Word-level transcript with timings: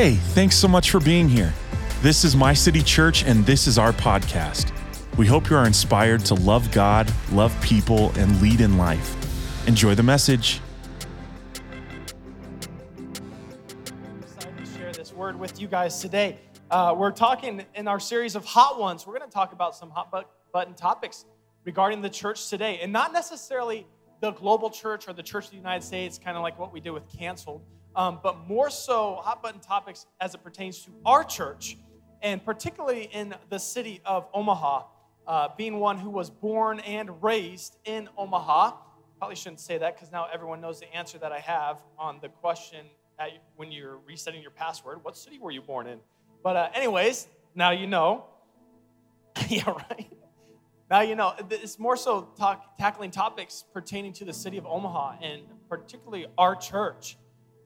Hey, 0.00 0.14
thanks 0.14 0.54
so 0.54 0.68
much 0.68 0.92
for 0.92 1.00
being 1.00 1.28
here. 1.28 1.52
This 2.02 2.22
is 2.22 2.36
My 2.36 2.54
City 2.54 2.82
Church, 2.82 3.24
and 3.24 3.44
this 3.44 3.66
is 3.66 3.78
our 3.78 3.92
podcast. 3.92 4.70
We 5.16 5.26
hope 5.26 5.50
you 5.50 5.56
are 5.56 5.66
inspired 5.66 6.24
to 6.26 6.34
love 6.34 6.70
God, 6.70 7.12
love 7.32 7.52
people, 7.60 8.12
and 8.16 8.40
lead 8.40 8.60
in 8.60 8.78
life. 8.78 9.16
Enjoy 9.66 9.96
the 9.96 10.04
message. 10.04 10.60
I'm 12.96 13.12
excited 14.22 14.56
to 14.58 14.78
share 14.78 14.92
this 14.92 15.12
word 15.12 15.36
with 15.36 15.60
you 15.60 15.66
guys 15.66 15.98
today. 15.98 16.38
Uh, 16.70 16.94
we're 16.96 17.10
talking 17.10 17.66
in 17.74 17.88
our 17.88 17.98
series 17.98 18.36
of 18.36 18.44
hot 18.44 18.78
ones. 18.78 19.04
We're 19.04 19.18
going 19.18 19.28
to 19.28 19.34
talk 19.34 19.52
about 19.52 19.74
some 19.74 19.90
hot 19.90 20.14
button 20.52 20.74
topics 20.74 21.24
regarding 21.64 22.02
the 22.02 22.10
church 22.10 22.48
today, 22.48 22.78
and 22.80 22.92
not 22.92 23.12
necessarily 23.12 23.84
the 24.20 24.30
global 24.30 24.70
church 24.70 25.08
or 25.08 25.12
the 25.12 25.24
church 25.24 25.46
of 25.46 25.50
the 25.50 25.56
United 25.56 25.84
States, 25.84 26.20
kind 26.20 26.36
of 26.36 26.44
like 26.44 26.56
what 26.56 26.72
we 26.72 26.78
do 26.78 26.92
with 26.92 27.02
canceled, 27.08 27.62
um, 27.98 28.20
but 28.22 28.46
more 28.46 28.70
so 28.70 29.16
hot 29.16 29.42
button 29.42 29.60
topics 29.60 30.06
as 30.20 30.32
it 30.34 30.42
pertains 30.44 30.78
to 30.84 30.92
our 31.04 31.24
church, 31.24 31.76
and 32.22 32.42
particularly 32.42 33.10
in 33.12 33.34
the 33.50 33.58
city 33.58 34.00
of 34.06 34.26
Omaha. 34.32 34.84
Uh, 35.26 35.48
being 35.58 35.78
one 35.78 35.98
who 35.98 36.08
was 36.08 36.30
born 36.30 36.80
and 36.80 37.22
raised 37.22 37.76
in 37.84 38.08
Omaha, 38.16 38.72
probably 39.18 39.36
shouldn't 39.36 39.60
say 39.60 39.76
that 39.76 39.94
because 39.94 40.10
now 40.10 40.26
everyone 40.32 40.58
knows 40.58 40.80
the 40.80 40.90
answer 40.96 41.18
that 41.18 41.32
I 41.32 41.40
have 41.40 41.82
on 41.98 42.18
the 42.22 42.30
question 42.30 42.86
at, 43.18 43.32
when 43.56 43.70
you're 43.70 43.98
resetting 44.06 44.40
your 44.40 44.52
password. 44.52 45.04
What 45.04 45.18
city 45.18 45.38
were 45.38 45.50
you 45.50 45.60
born 45.60 45.86
in? 45.86 45.98
But, 46.42 46.56
uh, 46.56 46.70
anyways, 46.72 47.28
now 47.54 47.72
you 47.72 47.86
know. 47.86 48.24
yeah, 49.48 49.68
right. 49.68 50.10
Now 50.88 51.00
you 51.00 51.14
know. 51.14 51.34
It's 51.50 51.78
more 51.78 51.96
so 51.96 52.30
talk, 52.38 52.78
tackling 52.78 53.10
topics 53.10 53.64
pertaining 53.74 54.14
to 54.14 54.24
the 54.24 54.32
city 54.32 54.56
of 54.56 54.64
Omaha 54.64 55.16
and 55.20 55.42
particularly 55.68 56.26
our 56.38 56.54
church. 56.54 57.18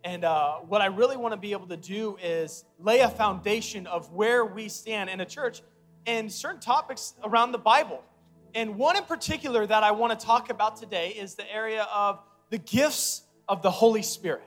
And 0.04 0.24
uh, 0.24 0.54
what 0.56 0.80
I 0.80 0.86
really 0.86 1.16
want 1.16 1.32
to 1.32 1.36
be 1.36 1.52
able 1.52 1.68
to 1.68 1.76
do 1.76 2.16
is 2.22 2.64
lay 2.80 3.00
a 3.00 3.08
foundation 3.08 3.86
of 3.86 4.12
where 4.12 4.44
we 4.44 4.68
stand 4.68 5.08
in 5.08 5.20
a 5.20 5.24
church 5.24 5.62
and 6.06 6.30
certain 6.30 6.60
topics 6.60 7.14
around 7.22 7.52
the 7.52 7.58
Bible. 7.58 8.02
And 8.54 8.76
one 8.76 8.96
in 8.96 9.04
particular 9.04 9.64
that 9.66 9.82
I 9.82 9.92
want 9.92 10.18
to 10.18 10.26
talk 10.26 10.50
about 10.50 10.76
today 10.76 11.10
is 11.10 11.36
the 11.36 11.50
area 11.50 11.86
of 11.94 12.20
the 12.50 12.58
gifts 12.58 13.22
of 13.48 13.62
the 13.62 13.70
Holy 13.70 14.02
Spirit. 14.02 14.42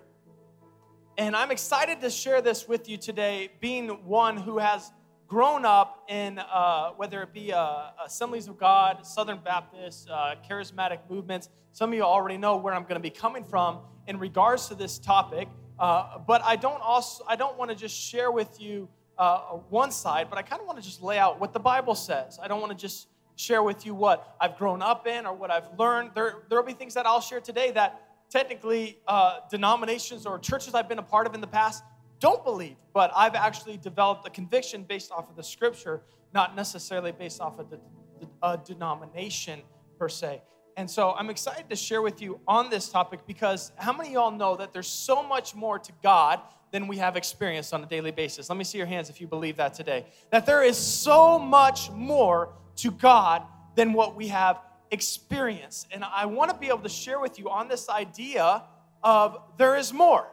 And 1.18 1.36
I'm 1.36 1.52
excited 1.52 2.02
to 2.02 2.10
share 2.10 2.42
this 2.42 2.68
with 2.68 2.90
you 2.90 2.98
today, 2.98 3.50
being 3.62 3.88
one 4.06 4.36
who 4.36 4.58
has 4.58 4.92
grown 5.28 5.66
up 5.66 6.06
in 6.10 6.40
uh, 6.40 6.92
whether 6.92 7.24
it 7.24 7.34
be 7.34 7.52
uh, 7.52 7.90
Assemblies 8.06 8.48
of 8.48 8.58
God, 8.58 9.06
Southern 9.06 9.40
Baptist, 9.44 10.10
uh, 10.10 10.36
charismatic 10.50 11.00
movements. 11.10 11.50
Some 11.72 11.90
of 11.90 11.96
you 11.96 12.04
already 12.04 12.38
know 12.38 12.58
where 12.58 12.74
I'm 12.74 12.84
going 12.84 12.96
to 12.96 13.00
be 13.00 13.10
coming 13.10 13.44
from 13.44 13.80
in 14.08 14.20
regards 14.20 14.68
to 14.68 14.76
this 14.76 15.00
topic. 15.00 15.48
Uh, 15.78 16.20
but 16.20 16.42
I 16.44 16.56
don't 16.56 16.82
also 16.82 17.24
I 17.28 17.36
don't 17.36 17.58
want 17.58 17.70
to 17.70 17.76
just 17.76 17.96
share 17.96 18.32
with 18.32 18.62
you 18.62 18.88
uh, 19.18 19.40
one 19.70 19.92
side, 19.92 20.28
but 20.30 20.38
I 20.38 20.42
kind 20.42 20.62
of 20.62 20.68
want 20.68 20.80
to 20.80 20.86
just 20.86 21.02
lay 21.02 21.18
out 21.18 21.40
what 21.40 21.54
the 21.54 21.60
Bible 21.60 21.96
says. 21.96 22.40
I 22.42 22.48
don't 22.48 22.62
want 22.62 22.72
to 22.72 22.78
just 22.78 23.08
share 23.36 23.62
with 23.62 23.86
you 23.86 23.94
what 23.94 24.36
I've 24.40 24.58
grown 24.58 24.82
up 24.82 25.08
in 25.08 25.26
or 25.26 25.34
what 25.34 25.52
I've 25.52 25.68
learned. 25.78 26.12
There 26.16 26.44
there 26.50 26.60
will 26.60 26.66
be 26.66 26.74
things 26.74 26.94
that 26.94 27.06
I'll 27.06 27.20
share 27.20 27.42
today 27.42 27.72
that 27.72 28.02
technically 28.30 29.00
uh, 29.08 29.40
denominations 29.50 30.26
or 30.26 30.40
churches 30.40 30.74
I've 30.74 30.88
been 30.88 31.00
a 31.00 31.04
part 31.04 31.28
of 31.28 31.34
in 31.34 31.42
the 31.42 31.48
past 31.48 31.84
don't 32.26 32.44
believe, 32.44 32.76
but 32.92 33.12
I've 33.16 33.36
actually 33.36 33.78
developed 33.78 34.26
a 34.26 34.32
conviction 34.32 34.82
based 34.82 35.12
off 35.12 35.30
of 35.30 35.36
the 35.36 35.44
scripture, 35.44 36.02
not 36.34 36.56
necessarily 36.56 37.12
based 37.12 37.40
off 37.40 37.60
of 37.60 37.70
the, 37.70 37.80
the 38.20 38.56
denomination 38.66 39.62
per 40.00 40.10
se. 40.10 40.42
And 40.76 40.90
so 40.90 41.12
I'm 41.12 41.30
excited 41.30 41.70
to 41.70 41.76
share 41.76 42.02
with 42.02 42.24
you 42.24 42.40
on 42.48 42.72
this 42.72 42.90
topic 42.90 43.20
because 43.28 43.72
how 43.76 43.94
many 43.94 44.10
of 44.10 44.14
y'all 44.16 44.32
know 44.32 44.56
that 44.56 44.74
there's 44.74 44.88
so 44.88 45.22
much 45.22 45.54
more 45.54 45.78
to 45.78 45.92
God 46.02 46.42
than 46.72 46.88
we 46.88 46.98
have 46.98 47.16
experienced 47.16 47.76
on 47.76 47.84
a 47.84 47.86
daily 47.86 48.10
basis? 48.10 48.50
Let 48.50 48.58
me 48.58 48.64
see 48.64 48.80
your 48.80 48.88
hands 48.88 49.12
if 49.12 49.22
you 49.22 49.28
believe 49.28 49.58
that 49.58 49.76
today. 49.76 50.08
That 50.32 50.48
there 50.48 50.64
is 50.64 50.78
so 50.78 51.38
much 51.38 51.92
more 51.92 52.54
to 52.78 52.90
God 52.90 53.44
than 53.76 53.94
what 53.94 54.16
we 54.16 54.30
have 54.30 54.62
experienced. 54.90 55.90
And 55.92 56.04
I 56.04 56.26
want 56.26 56.50
to 56.50 56.58
be 56.58 56.70
able 56.70 56.80
to 56.80 56.90
share 56.90 57.20
with 57.20 57.38
you 57.38 57.52
on 57.52 57.68
this 57.68 57.88
idea 57.88 58.64
of 59.04 59.38
there 59.58 59.76
is 59.76 59.94
more. 59.94 60.26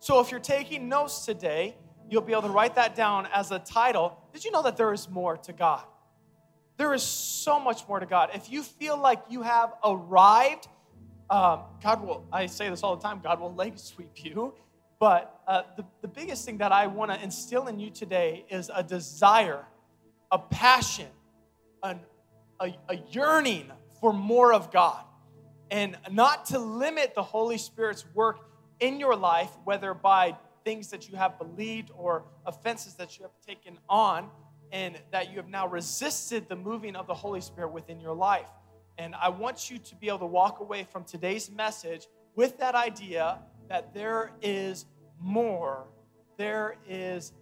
So 0.00 0.18
if 0.20 0.30
you're 0.30 0.40
taking 0.40 0.88
notes 0.88 1.26
today, 1.26 1.76
you'll 2.08 2.22
be 2.22 2.32
able 2.32 2.42
to 2.42 2.48
write 2.48 2.74
that 2.76 2.94
down 2.94 3.28
as 3.34 3.50
a 3.50 3.58
title. 3.58 4.18
Did 4.32 4.46
you 4.46 4.50
know 4.50 4.62
that 4.62 4.78
there 4.78 4.94
is 4.94 5.10
more 5.10 5.36
to 5.36 5.52
God? 5.52 5.84
There 6.78 6.94
is 6.94 7.02
so 7.02 7.60
much 7.60 7.86
more 7.86 8.00
to 8.00 8.06
God. 8.06 8.30
If 8.32 8.50
you 8.50 8.62
feel 8.62 8.96
like 8.96 9.20
you 9.28 9.42
have 9.42 9.74
arrived, 9.84 10.68
um, 11.28 11.60
God 11.82 12.02
will, 12.02 12.24
I 12.32 12.46
say 12.46 12.70
this 12.70 12.82
all 12.82 12.96
the 12.96 13.02
time, 13.02 13.20
God 13.22 13.40
will 13.40 13.54
leg 13.62 13.78
sweep 13.78 14.24
you. 14.24 14.54
But 14.98 15.38
uh, 15.46 15.62
the, 15.76 15.84
the 16.00 16.08
biggest 16.08 16.46
thing 16.46 16.58
that 16.58 16.72
I 16.72 16.86
want 16.86 17.10
to 17.10 17.22
instill 17.22 17.66
in 17.66 17.78
you 17.78 17.90
today 17.90 18.46
is 18.48 18.70
a 18.74 18.82
desire, 18.82 19.66
a 20.30 20.38
passion, 20.38 21.08
an, 21.82 22.00
a, 22.58 22.74
a 22.88 22.96
yearning 23.10 23.70
for 24.00 24.14
more 24.14 24.54
of 24.54 24.72
God. 24.72 25.04
And 25.70 25.98
not 26.10 26.46
to 26.46 26.58
limit 26.58 27.14
the 27.14 27.22
Holy 27.22 27.58
Spirit's 27.58 28.06
work 28.14 28.49
in 28.80 28.98
your 28.98 29.14
life, 29.14 29.50
whether 29.64 29.94
by 29.94 30.36
things 30.64 30.88
that 30.88 31.08
you 31.08 31.16
have 31.16 31.38
believed 31.38 31.90
or 31.94 32.24
offenses 32.46 32.94
that 32.94 33.18
you 33.18 33.22
have 33.22 33.32
taken 33.46 33.78
on, 33.88 34.28
and 34.72 34.98
that 35.10 35.30
you 35.30 35.36
have 35.36 35.48
now 35.48 35.66
resisted 35.66 36.48
the 36.48 36.56
moving 36.56 36.96
of 36.96 37.06
the 37.06 37.14
Holy 37.14 37.40
Spirit 37.40 37.72
within 37.72 38.00
your 38.00 38.14
life. 38.14 38.48
And 38.98 39.14
I 39.14 39.28
want 39.30 39.70
you 39.70 39.78
to 39.78 39.96
be 39.96 40.08
able 40.08 40.18
to 40.20 40.26
walk 40.26 40.60
away 40.60 40.86
from 40.90 41.04
today's 41.04 41.50
message 41.50 42.06
with 42.36 42.58
that 42.58 42.74
idea 42.74 43.38
that 43.68 43.94
there 43.94 44.32
is 44.42 44.86
more. 45.18 45.86
There 46.36 46.76
is 46.88 47.32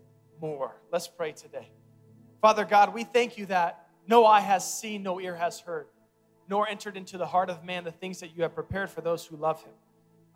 more. 0.40 0.76
Let's 0.92 1.08
pray 1.08 1.32
today. 1.32 1.68
Father 2.40 2.64
God, 2.64 2.94
we 2.94 3.04
thank 3.04 3.36
you 3.36 3.46
that 3.46 3.88
no 4.06 4.24
eye 4.24 4.40
has 4.40 4.72
seen, 4.72 5.02
no 5.02 5.20
ear 5.20 5.34
has 5.34 5.60
heard, 5.60 5.86
nor 6.48 6.68
entered 6.68 6.96
into 6.96 7.18
the 7.18 7.26
heart 7.26 7.50
of 7.50 7.64
man 7.64 7.84
the 7.84 7.92
things 7.92 8.20
that 8.20 8.36
you 8.36 8.42
have 8.42 8.54
prepared 8.54 8.88
for 8.88 9.00
those 9.00 9.26
who 9.26 9.36
love 9.36 9.62
him. 9.62 9.72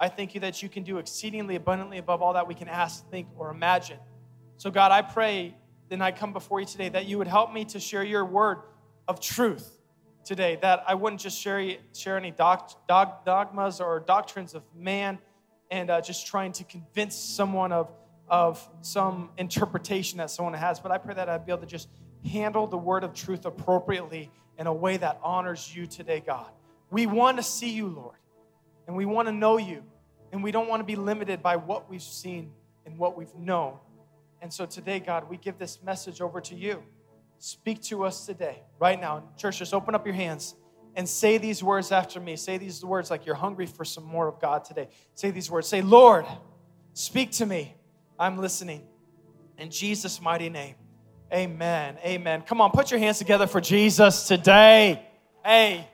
I 0.01 0.09
thank 0.09 0.35
you 0.35 0.41
that 0.41 0.63
you 0.63 0.69
can 0.69 0.83
do 0.83 0.99
exceedingly 0.99 1.57
abundantly 1.57 1.99
above 1.99 2.23
all 2.23 2.33
that 2.35 2.49
we 2.49 2.55
can 2.55 2.69
ask, 2.69 3.09
think, 3.11 3.29
or 3.37 3.51
imagine. 3.51 3.99
So, 4.57 4.71
God, 4.71 4.93
I 4.93 5.03
pray 5.03 5.55
then 5.93 6.01
I 6.01 6.11
come 6.11 6.33
before 6.33 6.59
you 6.59 6.65
today 6.65 6.89
that 6.89 7.05
you 7.05 7.19
would 7.19 7.29
help 7.29 7.53
me 7.53 7.67
to 7.67 7.79
share 7.79 8.03
your 8.03 8.25
word 8.25 8.63
of 9.07 9.21
truth 9.21 9.77
today, 10.25 10.59
that 10.63 10.83
I 10.89 10.95
wouldn't 10.95 11.21
just 11.21 11.39
share, 11.39 11.75
share 11.95 12.17
any 12.17 12.31
doc, 12.31 12.89
doc, 12.89 13.27
dogmas 13.27 13.79
or 13.79 14.01
doctrines 14.01 14.55
of 14.55 14.63
man 14.75 15.19
and 15.71 15.91
uh, 15.91 16.01
just 16.01 16.27
trying 16.27 16.53
to 16.53 16.65
convince 16.65 17.15
someone 17.15 17.73
of, 17.73 17.93
of 18.27 18.67
some 18.81 19.29
interpretation 19.37 20.17
that 20.17 20.31
someone 20.31 20.55
has, 20.55 20.81
but 20.81 20.91
I 20.91 20.97
pray 20.97 21.13
that 21.13 21.29
I'd 21.29 21.45
be 21.45 21.53
able 21.53 21.61
to 21.61 21.67
just 21.67 21.89
handle 22.25 22.67
the 22.67 22.79
word 22.79 23.05
of 23.05 23.13
truth 23.13 23.45
appropriately 23.45 24.31
in 24.59 24.67
a 24.67 24.73
way 24.73 24.97
that 24.97 25.21
honors 25.23 25.77
you 25.77 25.87
today, 25.87 26.23
God. 26.25 26.51
We 26.91 27.05
want 27.05 27.37
to 27.37 27.43
see 27.43 27.71
you, 27.71 27.89
Lord, 27.89 28.17
and 28.87 28.97
we 28.97 29.05
want 29.05 29.29
to 29.29 29.33
know 29.33 29.59
you, 29.59 29.83
and 30.33 30.43
we 30.43 30.51
don't 30.51 30.69
want 30.69 30.81
to 30.81 30.85
be 30.85 30.97
limited 30.97 31.43
by 31.43 31.57
what 31.57 31.89
we've 31.91 32.03
seen 32.03 32.53
and 32.87 32.99
what 32.99 33.17
we've 33.17 33.35
known. 33.35 33.79
And 34.41 34.53
so 34.53 34.67
today, 34.67 34.99
God, 34.99 35.29
we 35.29 35.37
give 35.37 35.59
this 35.59 35.83
message 35.83 36.21
over 36.21 36.41
to 36.41 36.55
you. 36.55 36.83
Speak 37.39 37.81
to 37.83 38.05
us 38.05 38.27
today, 38.27 38.63
right 38.79 39.01
now. 39.01 39.25
Church, 39.37 39.59
just 39.59 39.75
open 39.75 39.95
up 39.95 40.07
your 40.07 40.15
hands 40.15 40.55
and 40.95 41.09
say 41.09 41.39
these 41.39 41.63
words 41.63 41.93
after 41.93 42.21
me. 42.21 42.37
Say 42.37 42.59
these 42.59 42.85
words 42.85 43.11
like 43.11 43.25
you're 43.27 43.35
hungry 43.35 43.67
for 43.67 43.85
some 43.85 44.05
more 44.05 44.29
of 44.29 44.41
God 44.41 44.65
today. 44.65 44.89
Say 45.15 45.31
these 45.31 45.51
words. 45.51 45.67
Say, 45.67 45.81
Lord, 45.83 46.27
speak 46.93 47.33
to 47.33 47.47
me. 47.47 47.75
I'm 48.19 48.39
listening. 48.39 48.83
In 49.59 49.71
Jesus' 49.71 50.21
mighty 50.21 50.49
name. 50.49 50.75
Amen. 51.33 51.97
Amen. 52.05 52.43
Come 52.43 52.61
on, 52.61 52.71
put 52.73 52.91
your 52.91 53.01
hands 53.01 53.19
together 53.19 53.47
for 53.47 53.61
Jesus 53.61 54.29
today. 54.29 55.07
Hey. 55.45 55.89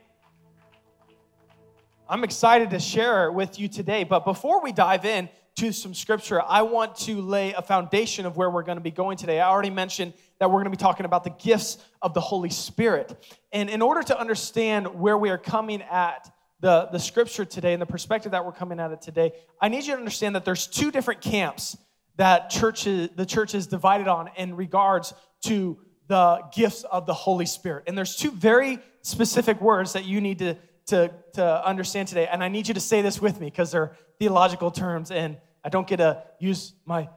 I'm 2.11 2.23
excited 2.23 2.71
to 2.71 2.79
share 2.79 3.31
with 3.31 3.59
you 3.59 3.67
today, 3.67 4.03
but 4.03 4.25
before 4.25 4.63
we 4.63 4.71
dive 4.71 5.05
in, 5.05 5.29
to 5.57 5.71
some 5.71 5.93
scripture, 5.93 6.41
I 6.41 6.63
want 6.63 6.95
to 6.99 7.21
lay 7.21 7.53
a 7.53 7.61
foundation 7.61 8.25
of 8.25 8.35
where 8.35 8.49
we're 8.49 8.63
going 8.63 8.77
to 8.77 8.83
be 8.83 8.89
going 8.89 9.15
today. 9.15 9.39
I 9.39 9.47
already 9.47 9.69
mentioned 9.69 10.13
that 10.39 10.47
we're 10.49 10.63
going 10.63 10.71
to 10.71 10.71
be 10.71 10.77
talking 10.77 11.05
about 11.05 11.23
the 11.23 11.29
gifts 11.31 11.77
of 12.01 12.15
the 12.15 12.21
Holy 12.21 12.49
Spirit. 12.49 13.37
And 13.51 13.69
in 13.69 13.83
order 13.83 14.01
to 14.01 14.19
understand 14.19 14.87
where 14.87 15.19
we 15.19 15.29
are 15.29 15.37
coming 15.37 15.83
at 15.83 16.31
the, 16.61 16.87
the 16.91 16.97
scripture 16.97 17.45
today 17.45 17.73
and 17.73 17.81
the 17.81 17.85
perspective 17.85 18.31
that 18.31 18.43
we're 18.43 18.53
coming 18.53 18.79
at 18.79 18.91
it 18.91 19.01
today, 19.01 19.33
I 19.61 19.67
need 19.67 19.85
you 19.85 19.91
to 19.91 19.99
understand 19.99 20.33
that 20.35 20.45
there's 20.45 20.65
two 20.65 20.89
different 20.89 21.21
camps 21.21 21.77
that 22.15 22.49
churches, 22.49 23.09
the 23.15 23.25
church 23.25 23.53
is 23.53 23.67
divided 23.67 24.07
on 24.07 24.31
in 24.35 24.55
regards 24.55 25.13
to 25.43 25.77
the 26.07 26.41
gifts 26.55 26.83
of 26.85 27.05
the 27.05 27.13
Holy 27.13 27.45
Spirit. 27.45 27.83
And 27.85 27.95
there's 27.95 28.15
two 28.15 28.31
very 28.31 28.79
specific 29.03 29.61
words 29.61 29.93
that 29.93 30.05
you 30.05 30.21
need 30.21 30.39
to, 30.39 30.55
to, 30.89 31.11
to 31.33 31.65
understand 31.65 32.07
today. 32.07 32.27
And 32.27 32.43
I 32.43 32.47
need 32.47 32.67
you 32.67 32.73
to 32.73 32.79
say 32.79 33.01
this 33.01 33.21
with 33.21 33.39
me 33.39 33.47
because 33.47 33.71
they're 33.71 33.95
theological 34.19 34.71
terms 34.71 35.11
and 35.11 35.37
I 35.63 35.69
don't 35.69 35.87
get 35.87 35.97
to 35.97 36.23
use 36.39 36.73
my 36.85 37.09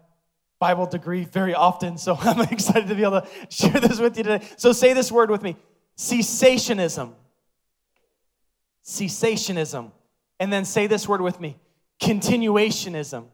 Bible 0.58 0.86
degree 0.86 1.24
very 1.24 1.54
often, 1.54 1.98
so 1.98 2.16
I'm 2.20 2.40
excited 2.42 2.88
to 2.88 2.94
be 2.94 3.02
able 3.02 3.22
to 3.22 3.28
share 3.48 3.80
this 3.80 3.98
with 3.98 4.16
you 4.16 4.24
today. 4.24 4.46
So 4.56 4.72
say 4.72 4.92
this 4.92 5.10
word 5.10 5.30
with 5.30 5.42
me 5.42 5.56
cessationism. 5.96 7.14
Cessationism. 8.84 9.92
And 10.38 10.52
then 10.52 10.64
say 10.64 10.86
this 10.86 11.08
word 11.08 11.20
with 11.20 11.40
me 11.40 11.56
continuationism. 12.00 13.26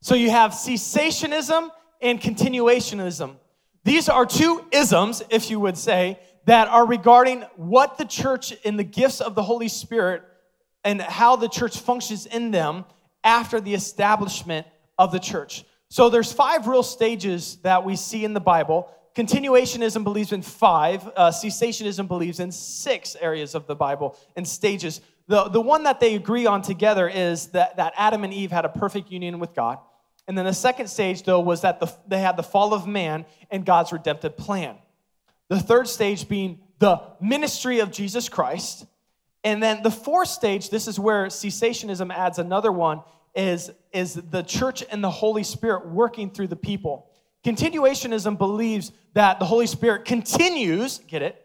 So 0.00 0.14
you 0.14 0.30
have 0.30 0.52
cessationism 0.52 1.70
and 2.00 2.20
continuationism. 2.20 3.36
These 3.84 4.08
are 4.08 4.26
two 4.26 4.64
isms, 4.70 5.22
if 5.30 5.50
you 5.50 5.60
would 5.60 5.76
say, 5.78 6.18
that 6.48 6.66
are 6.68 6.86
regarding 6.86 7.42
what 7.56 7.98
the 7.98 8.06
church 8.06 8.54
and 8.64 8.78
the 8.78 8.84
gifts 8.84 9.20
of 9.20 9.34
the 9.34 9.42
Holy 9.42 9.68
Spirit 9.68 10.22
and 10.82 11.02
how 11.02 11.36
the 11.36 11.46
church 11.46 11.78
functions 11.78 12.24
in 12.24 12.50
them 12.50 12.86
after 13.22 13.60
the 13.60 13.74
establishment 13.74 14.66
of 14.96 15.12
the 15.12 15.18
church. 15.18 15.66
So 15.90 16.08
there's 16.08 16.32
five 16.32 16.66
real 16.66 16.82
stages 16.82 17.56
that 17.64 17.84
we 17.84 17.96
see 17.96 18.24
in 18.24 18.32
the 18.32 18.40
Bible. 18.40 18.90
Continuationism 19.14 20.02
believes 20.04 20.32
in 20.32 20.40
five. 20.40 21.06
Uh, 21.14 21.30
cessationism 21.30 22.08
believes 22.08 22.40
in 22.40 22.50
six 22.50 23.14
areas 23.20 23.54
of 23.54 23.66
the 23.66 23.76
Bible 23.76 24.16
and 24.34 24.48
stages. 24.48 25.02
The, 25.26 25.50
the 25.50 25.60
one 25.60 25.82
that 25.82 26.00
they 26.00 26.14
agree 26.14 26.46
on 26.46 26.62
together 26.62 27.10
is 27.10 27.48
that, 27.48 27.76
that 27.76 27.92
Adam 27.94 28.24
and 28.24 28.32
Eve 28.32 28.52
had 28.52 28.64
a 28.64 28.70
perfect 28.70 29.10
union 29.10 29.38
with 29.38 29.54
God. 29.54 29.80
And 30.26 30.38
then 30.38 30.46
the 30.46 30.54
second 30.54 30.86
stage, 30.86 31.24
though, 31.24 31.40
was 31.40 31.60
that 31.60 31.78
the, 31.78 31.92
they 32.06 32.20
had 32.20 32.38
the 32.38 32.42
fall 32.42 32.72
of 32.72 32.86
man 32.86 33.26
and 33.50 33.66
God's 33.66 33.92
redemptive 33.92 34.34
plan. 34.38 34.76
The 35.48 35.58
third 35.58 35.88
stage 35.88 36.28
being 36.28 36.60
the 36.78 37.00
ministry 37.20 37.80
of 37.80 37.90
Jesus 37.90 38.28
Christ. 38.28 38.86
And 39.44 39.62
then 39.62 39.82
the 39.82 39.90
fourth 39.90 40.28
stage, 40.28 40.70
this 40.70 40.88
is 40.88 40.98
where 40.98 41.26
cessationism 41.26 42.12
adds 42.12 42.38
another 42.38 42.72
one, 42.72 43.02
is, 43.34 43.70
is 43.92 44.14
the 44.14 44.42
church 44.42 44.84
and 44.90 45.02
the 45.02 45.10
Holy 45.10 45.42
Spirit 45.42 45.88
working 45.88 46.30
through 46.30 46.48
the 46.48 46.56
people. 46.56 47.10
Continuationism 47.44 48.36
believes 48.36 48.92
that 49.14 49.38
the 49.38 49.44
Holy 49.44 49.66
Spirit 49.66 50.04
continues, 50.04 50.98
get 50.98 51.22
it? 51.22 51.44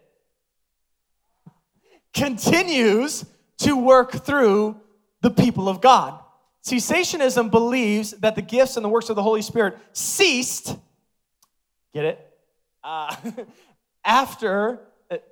Continues 2.12 3.24
to 3.58 3.76
work 3.76 4.12
through 4.24 4.80
the 5.20 5.30
people 5.30 5.68
of 5.68 5.80
God. 5.80 6.20
Cessationism 6.64 7.50
believes 7.50 8.12
that 8.12 8.34
the 8.34 8.42
gifts 8.42 8.76
and 8.76 8.84
the 8.84 8.88
works 8.88 9.08
of 9.08 9.16
the 9.16 9.22
Holy 9.22 9.42
Spirit 9.42 9.78
ceased, 9.92 10.76
get 11.92 12.04
it? 12.04 12.38
Uh, 12.82 13.14
after, 14.04 14.80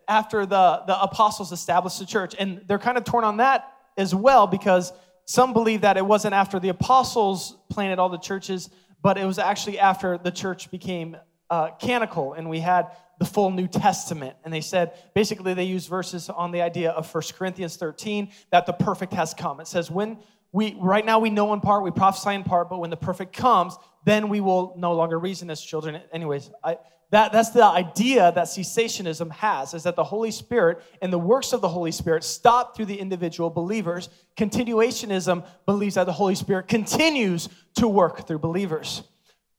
after 0.08 0.46
the, 0.46 0.82
the 0.86 1.00
apostles 1.00 1.52
established 1.52 1.98
the 1.98 2.06
church. 2.06 2.34
And 2.38 2.62
they're 2.66 2.78
kind 2.78 2.98
of 2.98 3.04
torn 3.04 3.24
on 3.24 3.38
that 3.38 3.72
as 3.96 4.14
well 4.14 4.46
because 4.46 4.92
some 5.24 5.52
believe 5.52 5.82
that 5.82 5.96
it 5.96 6.04
wasn't 6.04 6.34
after 6.34 6.58
the 6.58 6.70
apostles 6.70 7.56
planted 7.70 7.98
all 7.98 8.08
the 8.08 8.19
churches, 8.19 8.70
but 9.02 9.19
it 9.19 9.24
was 9.24 9.38
actually 9.38 9.78
after 9.78 10.19
the 10.19 10.30
church 10.30 10.70
became 10.70 11.16
uh, 11.50 11.70
canonical 11.72 12.32
and 12.32 12.48
we 12.48 12.60
had 12.60 12.88
the 13.19 13.24
full 13.24 13.50
New 13.50 13.69
Testament. 13.69 14.36
And 14.44 14.52
they 14.52 14.60
said, 14.60 14.92
basically, 15.14 15.54
they 15.54 15.64
use 15.64 15.86
verses 15.86 16.28
on 16.28 16.50
the 16.50 16.62
idea 16.62 16.90
of 16.90 17.06
First 17.06 17.36
Corinthians 17.36 17.76
13 17.76 18.30
that 18.50 18.66
the 18.66 18.72
perfect 18.72 19.12
has 19.12 19.32
come. 19.32 19.60
It 19.60 19.69
says, 19.69 19.90
when 19.90 20.19
we, 20.50 20.76
right 20.80 21.04
now 21.04 21.19
we 21.19 21.30
know 21.30 21.52
in 21.52 21.60
part, 21.60 21.82
we 21.82 21.90
prophesy 21.90 22.34
in 22.34 22.42
part, 22.42 22.69
but 22.69 22.78
when 22.78 22.90
the 22.90 22.96
perfect 22.96 23.32
comes, 23.32 23.76
then 24.04 24.28
we 24.28 24.40
will 24.40 24.74
no 24.76 24.92
longer 24.92 25.19
reason 25.19 25.50
as 25.50 25.60
children. 25.60 26.00
Anyways, 26.12 26.50
I, 26.64 26.78
that, 27.12 27.31
that's 27.31 27.50
the 27.50 27.62
idea 27.62 28.32
that 28.32 28.47
cessationism 28.47 29.31
has, 29.32 29.75
is 29.75 29.82
that 29.82 29.97
the 29.97 30.05
Holy 30.05 30.31
Spirit 30.31 30.82
and 31.03 31.12
the 31.12 31.19
works 31.19 31.53
of 31.53 31.61
the 31.61 31.69
Holy 31.69 31.93
Spirit 31.93 32.25
stop 32.25 32.75
through 32.75 32.87
the 32.87 32.99
individual 32.99 33.50
believers. 33.50 34.09
Continuationism 34.35 35.44
believes 35.67 35.97
that 35.97 36.05
the 36.05 36.12
Holy 36.12 36.35
Spirit 36.35 36.69
continues 36.69 37.50
to 37.75 37.87
work 37.87 38.26
through 38.26 38.38
believers. 38.38 39.03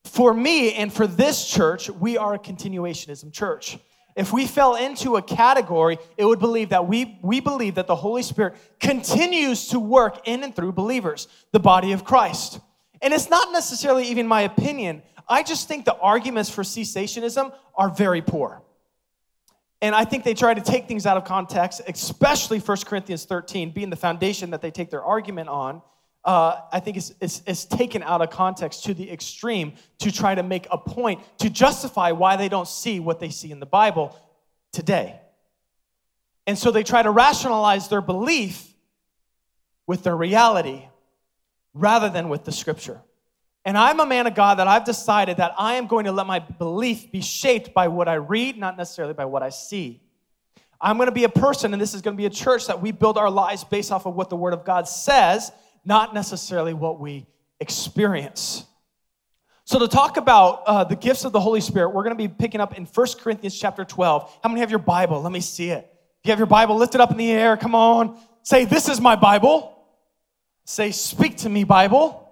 For 0.04 0.34
me 0.34 0.74
and 0.74 0.92
for 0.92 1.06
this 1.06 1.48
church, 1.48 1.92
we 1.92 2.18
are 2.18 2.34
a 2.34 2.40
continuationism 2.40 3.32
church. 3.32 3.78
If 4.16 4.34
we 4.34 4.48
fell 4.48 4.74
into 4.74 5.18
a 5.18 5.22
category, 5.22 6.00
it 6.18 6.26
would 6.26 6.40
believe 6.40 6.70
that 6.70 6.88
we, 6.88 7.20
we 7.22 7.40
believe 7.40 7.76
that 7.76 7.86
the 7.86 7.96
Holy 7.96 8.24
Spirit 8.24 8.56
continues 8.80 9.68
to 9.68 9.80
work 9.80 10.28
in 10.28 10.44
and 10.44 10.56
through 10.56 10.72
believers, 10.72 11.28
the 11.52 11.60
body 11.60 11.92
of 11.92 12.04
Christ. 12.04 12.60
And 13.00 13.14
it's 13.14 13.30
not 13.30 13.52
necessarily 13.52 14.06
even 14.06 14.28
my 14.28 14.42
opinion. 14.42 15.04
I 15.28 15.44
just 15.44 15.68
think 15.68 15.86
the 15.86 15.96
arguments 15.98 16.50
for 16.50 16.64
cessationism 16.64 17.54
are 17.76 17.90
very 17.90 18.22
poor. 18.22 18.62
And 19.82 19.94
I 19.94 20.06
think 20.06 20.24
they 20.24 20.34
try 20.34 20.54
to 20.54 20.62
take 20.62 20.88
things 20.88 21.06
out 21.06 21.18
of 21.18 21.26
context, 21.26 21.82
especially 21.88 22.60
1 22.60 22.78
Corinthians 22.86 23.26
13 23.26 23.72
being 23.72 23.90
the 23.90 23.98
foundation 23.98 24.52
that 24.52 24.62
they 24.62 24.72
take 24.72 24.90
their 24.90 25.04
argument 25.04 25.50
on. 25.50 25.82
Uh, 26.24 26.62
I 26.72 26.80
think 26.80 26.96
it's 26.98 27.66
taken 27.66 28.02
out 28.02 28.22
of 28.22 28.30
context 28.30 28.86
to 28.86 28.94
the 28.94 29.12
extreme 29.12 29.74
to 30.00 30.10
try 30.10 30.36
to 30.36 30.44
make 30.44 30.68
a 30.72 30.78
point 30.78 31.20
to 31.40 31.50
justify 31.50 32.12
why 32.12 32.38
they 32.38 32.48
don't 32.48 32.68
see 32.68 33.02
what 33.02 33.20
they 33.20 33.30
see 33.30 33.52
in 33.52 33.60
the 33.60 33.66
Bible 33.66 34.18
today. 34.72 35.20
And 36.48 36.58
so 36.58 36.72
they 36.72 36.84
try 36.84 37.02
to 37.02 37.12
rationalize 37.12 37.90
their 37.90 38.02
belief 38.02 38.74
with 39.86 40.04
their 40.04 40.16
reality 40.16 40.86
rather 41.74 42.10
than 42.10 42.30
with 42.30 42.46
the 42.46 42.54
scripture. 42.54 43.02
And 43.66 43.78
I'm 43.78 44.00
a 44.00 44.06
man 44.06 44.28
of 44.28 44.36
God 44.36 44.60
that 44.60 44.68
I've 44.68 44.84
decided 44.84 45.38
that 45.38 45.54
I 45.58 45.76
am 45.76 45.88
going 45.88 46.06
to 46.06 46.12
let 46.12 46.28
my 46.28 46.40
belief 46.40 47.12
be 47.12 47.22
shaped 47.22 47.74
by 47.74 47.88
what 47.88 48.10
I 48.10 48.16
read, 48.16 48.58
not 48.58 48.78
necessarily 48.78 49.14
by 49.14 49.26
what 49.26 49.42
I 49.42 49.50
see. 49.50 50.02
I'm 50.82 50.98
going 50.98 51.08
to 51.08 51.14
be 51.14 51.24
a 51.24 51.30
person, 51.30 51.72
and 51.72 51.82
this 51.82 51.94
is 51.94 52.02
going 52.02 52.16
to 52.16 52.22
be 52.22 52.26
a 52.26 52.30
church 52.30 52.68
that 52.68 52.82
we 52.82 52.92
build 52.92 53.18
our 53.18 53.30
lives 53.30 53.64
based 53.64 53.92
off 53.92 54.06
of 54.06 54.16
what 54.16 54.30
the 54.30 54.36
Word 54.36 54.54
of 54.54 54.66
God 54.66 54.86
says, 54.88 55.50
not 55.86 56.14
necessarily 56.14 56.74
what 56.74 57.00
we 57.00 57.26
experience. 57.62 58.66
So 59.64 59.80
to 59.80 59.88
talk 59.88 60.18
about 60.18 60.64
uh, 60.68 60.84
the 60.84 60.98
gifts 60.98 61.24
of 61.24 61.32
the 61.32 61.40
Holy 61.40 61.62
Spirit, 61.62 61.90
we're 61.90 62.04
going 62.04 62.16
to 62.16 62.22
be 62.22 62.28
picking 62.28 62.60
up 62.60 62.78
in 62.78 62.86
1 62.86 63.08
Corinthians 63.22 63.58
chapter 63.58 63.86
12. 63.86 64.40
How 64.44 64.50
many 64.50 64.60
have 64.60 64.70
your 64.70 64.80
Bible? 64.80 65.22
Let 65.22 65.32
me 65.32 65.40
see 65.40 65.70
it. 65.70 65.90
If 66.22 66.28
you 66.28 66.32
have 66.32 66.40
your 66.40 66.48
Bible, 66.48 66.76
lift 66.76 66.96
it 66.96 67.02
up 67.02 67.12
in 67.12 67.18
the 67.18 67.32
air. 67.32 67.56
Come 67.56 67.76
on. 67.76 68.18
Say, 68.44 68.66
This 68.66 68.90
is 68.90 69.00
my 69.00 69.16
Bible. 69.16 69.86
Say, 70.66 70.92
Speak 70.92 71.38
to 71.38 71.50
me, 71.50 71.64
Bible. 71.64 72.23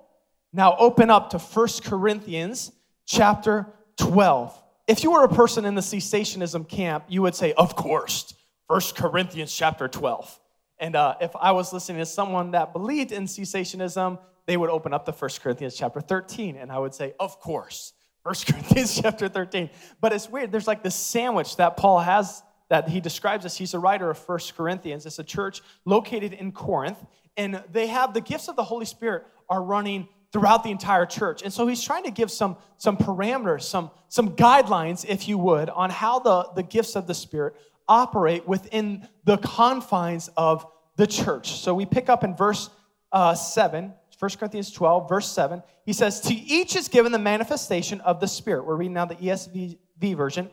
Now 0.53 0.75
open 0.77 1.09
up 1.09 1.29
to 1.31 1.39
1 1.39 1.67
Corinthians 1.83 2.71
chapter 3.05 3.67
12. 3.97 4.57
If 4.87 5.03
you 5.03 5.11
were 5.11 5.23
a 5.23 5.29
person 5.29 5.63
in 5.65 5.75
the 5.75 5.81
cessationism 5.81 6.67
camp, 6.67 7.05
you 7.07 7.21
would 7.21 7.35
say, 7.35 7.53
Of 7.53 7.75
course, 7.75 8.33
1 8.67 8.81
Corinthians 8.95 9.53
chapter 9.53 9.87
12. 9.87 10.39
And 10.79 10.95
uh, 10.95 11.15
if 11.21 11.31
I 11.39 11.51
was 11.51 11.71
listening 11.71 11.99
to 11.99 12.05
someone 12.05 12.51
that 12.51 12.73
believed 12.73 13.11
in 13.11 13.25
cessationism, 13.25 14.19
they 14.47 14.57
would 14.57 14.69
open 14.69 14.93
up 14.93 15.05
to 15.05 15.11
1 15.11 15.29
Corinthians 15.41 15.75
chapter 15.75 16.01
13, 16.01 16.57
and 16.57 16.71
I 16.71 16.79
would 16.79 16.93
say, 16.93 17.13
Of 17.19 17.39
course, 17.39 17.93
1 18.23 18.35
Corinthians 18.47 18.99
chapter 19.01 19.29
13. 19.29 19.69
But 20.01 20.11
it's 20.11 20.27
weird. 20.29 20.51
There's 20.51 20.67
like 20.67 20.83
this 20.83 20.95
sandwich 20.95 21.55
that 21.57 21.77
Paul 21.77 21.99
has 21.99 22.43
that 22.69 22.87
he 22.87 23.01
describes 23.01 23.43
as 23.43 23.57
he's 23.57 23.73
a 23.73 23.79
writer 23.79 24.09
of 24.09 24.17
1 24.17 24.39
Corinthians. 24.55 25.05
It's 25.05 25.19
a 25.19 25.23
church 25.23 25.61
located 25.85 26.33
in 26.33 26.51
Corinth, 26.51 27.05
and 27.37 27.63
they 27.71 27.87
have 27.87 28.13
the 28.13 28.21
gifts 28.21 28.47
of 28.47 28.55
the 28.55 28.63
Holy 28.63 28.85
Spirit 28.85 29.25
are 29.49 29.61
running 29.61 30.07
throughout 30.31 30.63
the 30.63 30.71
entire 30.71 31.05
church. 31.05 31.41
And 31.41 31.51
so 31.51 31.67
he's 31.67 31.83
trying 31.83 32.03
to 32.03 32.11
give 32.11 32.31
some, 32.31 32.55
some 32.77 32.97
parameters, 32.97 33.63
some, 33.63 33.91
some 34.07 34.35
guidelines, 34.35 35.05
if 35.07 35.27
you 35.27 35.37
would, 35.37 35.69
on 35.69 35.89
how 35.89 36.19
the, 36.19 36.49
the 36.55 36.63
gifts 36.63 36.95
of 36.95 37.07
the 37.07 37.13
Spirit 37.13 37.55
operate 37.87 38.47
within 38.47 39.07
the 39.25 39.37
confines 39.37 40.29
of 40.37 40.65
the 40.95 41.05
church. 41.05 41.53
So 41.53 41.73
we 41.73 41.85
pick 41.85 42.09
up 42.09 42.23
in 42.23 42.35
verse 42.35 42.69
uh, 43.11 43.33
7, 43.33 43.93
1 44.17 44.31
Corinthians 44.37 44.71
12, 44.71 45.09
verse 45.09 45.29
7. 45.29 45.61
He 45.85 45.93
says, 45.93 46.21
To 46.21 46.33
each 46.33 46.75
is 46.75 46.87
given 46.87 47.11
the 47.11 47.19
manifestation 47.19 47.99
of 48.01 48.19
the 48.19 48.27
Spirit. 48.27 48.65
We're 48.65 48.75
reading 48.75 48.93
now 48.93 49.05
the 49.05 49.15
ESV 49.15 50.15
version. 50.15 50.49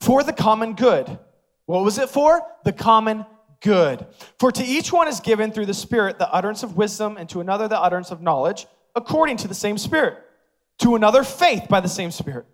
For 0.00 0.24
the 0.24 0.32
common 0.32 0.74
good. 0.74 1.18
What 1.66 1.84
was 1.84 1.98
it 1.98 2.08
for? 2.08 2.40
The 2.64 2.72
common 2.72 3.26
good. 3.60 4.06
For 4.38 4.50
to 4.50 4.64
each 4.64 4.92
one 4.92 5.06
is 5.06 5.20
given 5.20 5.52
through 5.52 5.66
the 5.66 5.74
Spirit 5.74 6.18
the 6.18 6.32
utterance 6.32 6.62
of 6.62 6.76
wisdom, 6.76 7.16
and 7.16 7.28
to 7.28 7.40
another 7.40 7.68
the 7.68 7.78
utterance 7.78 8.10
of 8.10 8.22
knowledge 8.22 8.66
according 8.94 9.36
to 9.38 9.48
the 9.48 9.54
same 9.54 9.78
Spirit, 9.78 10.18
to 10.78 10.94
another, 10.94 11.22
faith 11.24 11.68
by 11.68 11.80
the 11.80 11.88
same 11.88 12.10
Spirit, 12.10 12.46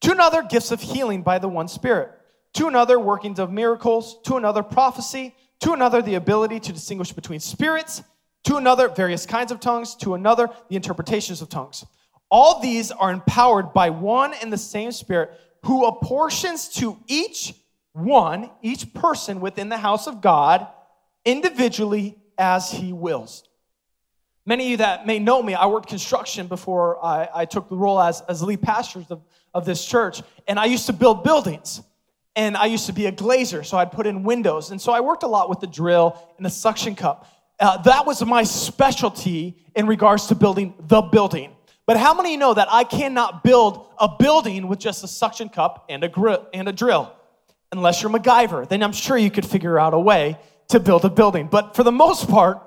to 0.00 0.12
another, 0.12 0.42
gifts 0.42 0.70
of 0.70 0.80
healing 0.80 1.22
by 1.22 1.38
the 1.38 1.48
one 1.48 1.68
Spirit, 1.68 2.10
to 2.54 2.66
another, 2.66 2.98
workings 2.98 3.38
of 3.38 3.52
miracles, 3.52 4.18
to 4.24 4.36
another, 4.36 4.62
prophecy, 4.62 5.34
to 5.60 5.72
another, 5.72 6.02
the 6.02 6.14
ability 6.14 6.60
to 6.60 6.72
distinguish 6.72 7.12
between 7.12 7.40
spirits, 7.40 8.02
to 8.44 8.56
another, 8.56 8.88
various 8.88 9.26
kinds 9.26 9.50
of 9.50 9.60
tongues, 9.60 9.94
to 9.96 10.14
another, 10.14 10.48
the 10.68 10.76
interpretations 10.76 11.40
of 11.42 11.48
tongues. 11.48 11.84
All 12.30 12.60
these 12.60 12.90
are 12.90 13.12
empowered 13.12 13.72
by 13.72 13.90
one 13.90 14.34
and 14.34 14.52
the 14.52 14.58
same 14.58 14.92
Spirit 14.92 15.38
who 15.64 15.86
apportions 15.86 16.68
to 16.68 16.98
each 17.06 17.54
one, 17.92 18.50
each 18.60 18.92
person 18.92 19.40
within 19.40 19.68
the 19.68 19.78
house 19.78 20.06
of 20.06 20.20
God, 20.20 20.66
individually 21.24 22.18
as 22.36 22.70
he 22.70 22.92
wills. 22.92 23.44
Many 24.46 24.64
of 24.64 24.70
you 24.70 24.76
that 24.78 25.06
may 25.06 25.18
know 25.18 25.42
me, 25.42 25.54
I 25.54 25.66
worked 25.66 25.88
construction 25.88 26.46
before 26.48 27.02
I, 27.02 27.28
I 27.34 27.44
took 27.46 27.70
the 27.70 27.76
role 27.76 27.98
as, 27.98 28.20
as 28.28 28.42
lead 28.42 28.60
pastors 28.60 29.06
of, 29.10 29.22
of 29.54 29.64
this 29.64 29.84
church. 29.84 30.22
And 30.46 30.58
I 30.58 30.66
used 30.66 30.86
to 30.86 30.92
build 30.92 31.24
buildings. 31.24 31.80
And 32.36 32.56
I 32.56 32.66
used 32.66 32.86
to 32.86 32.92
be 32.92 33.06
a 33.06 33.12
glazer, 33.12 33.64
so 33.64 33.78
I'd 33.78 33.92
put 33.92 34.06
in 34.06 34.22
windows. 34.22 34.70
And 34.70 34.80
so 34.80 34.92
I 34.92 35.00
worked 35.00 35.22
a 35.22 35.28
lot 35.28 35.48
with 35.48 35.60
the 35.60 35.66
drill 35.66 36.18
and 36.36 36.44
the 36.44 36.50
suction 36.50 36.94
cup. 36.94 37.26
Uh, 37.58 37.80
that 37.82 38.04
was 38.06 38.24
my 38.24 38.42
specialty 38.42 39.56
in 39.74 39.86
regards 39.86 40.26
to 40.26 40.34
building 40.34 40.74
the 40.88 41.00
building. 41.00 41.52
But 41.86 41.96
how 41.96 42.12
many 42.12 42.36
know 42.36 42.52
that 42.52 42.68
I 42.70 42.84
cannot 42.84 43.44
build 43.44 43.86
a 43.98 44.08
building 44.18 44.68
with 44.68 44.78
just 44.78 45.04
a 45.04 45.08
suction 45.08 45.48
cup 45.48 45.86
and 45.88 46.02
a, 46.02 46.08
grill, 46.08 46.46
and 46.52 46.68
a 46.68 46.72
drill? 46.72 47.14
Unless 47.72 48.02
you're 48.02 48.10
MacGyver, 48.10 48.68
then 48.68 48.82
I'm 48.82 48.92
sure 48.92 49.16
you 49.16 49.30
could 49.30 49.46
figure 49.46 49.78
out 49.78 49.94
a 49.94 49.98
way 49.98 50.38
to 50.68 50.80
build 50.80 51.04
a 51.04 51.10
building. 51.10 51.48
But 51.50 51.76
for 51.76 51.82
the 51.82 51.92
most 51.92 52.28
part, 52.28 52.60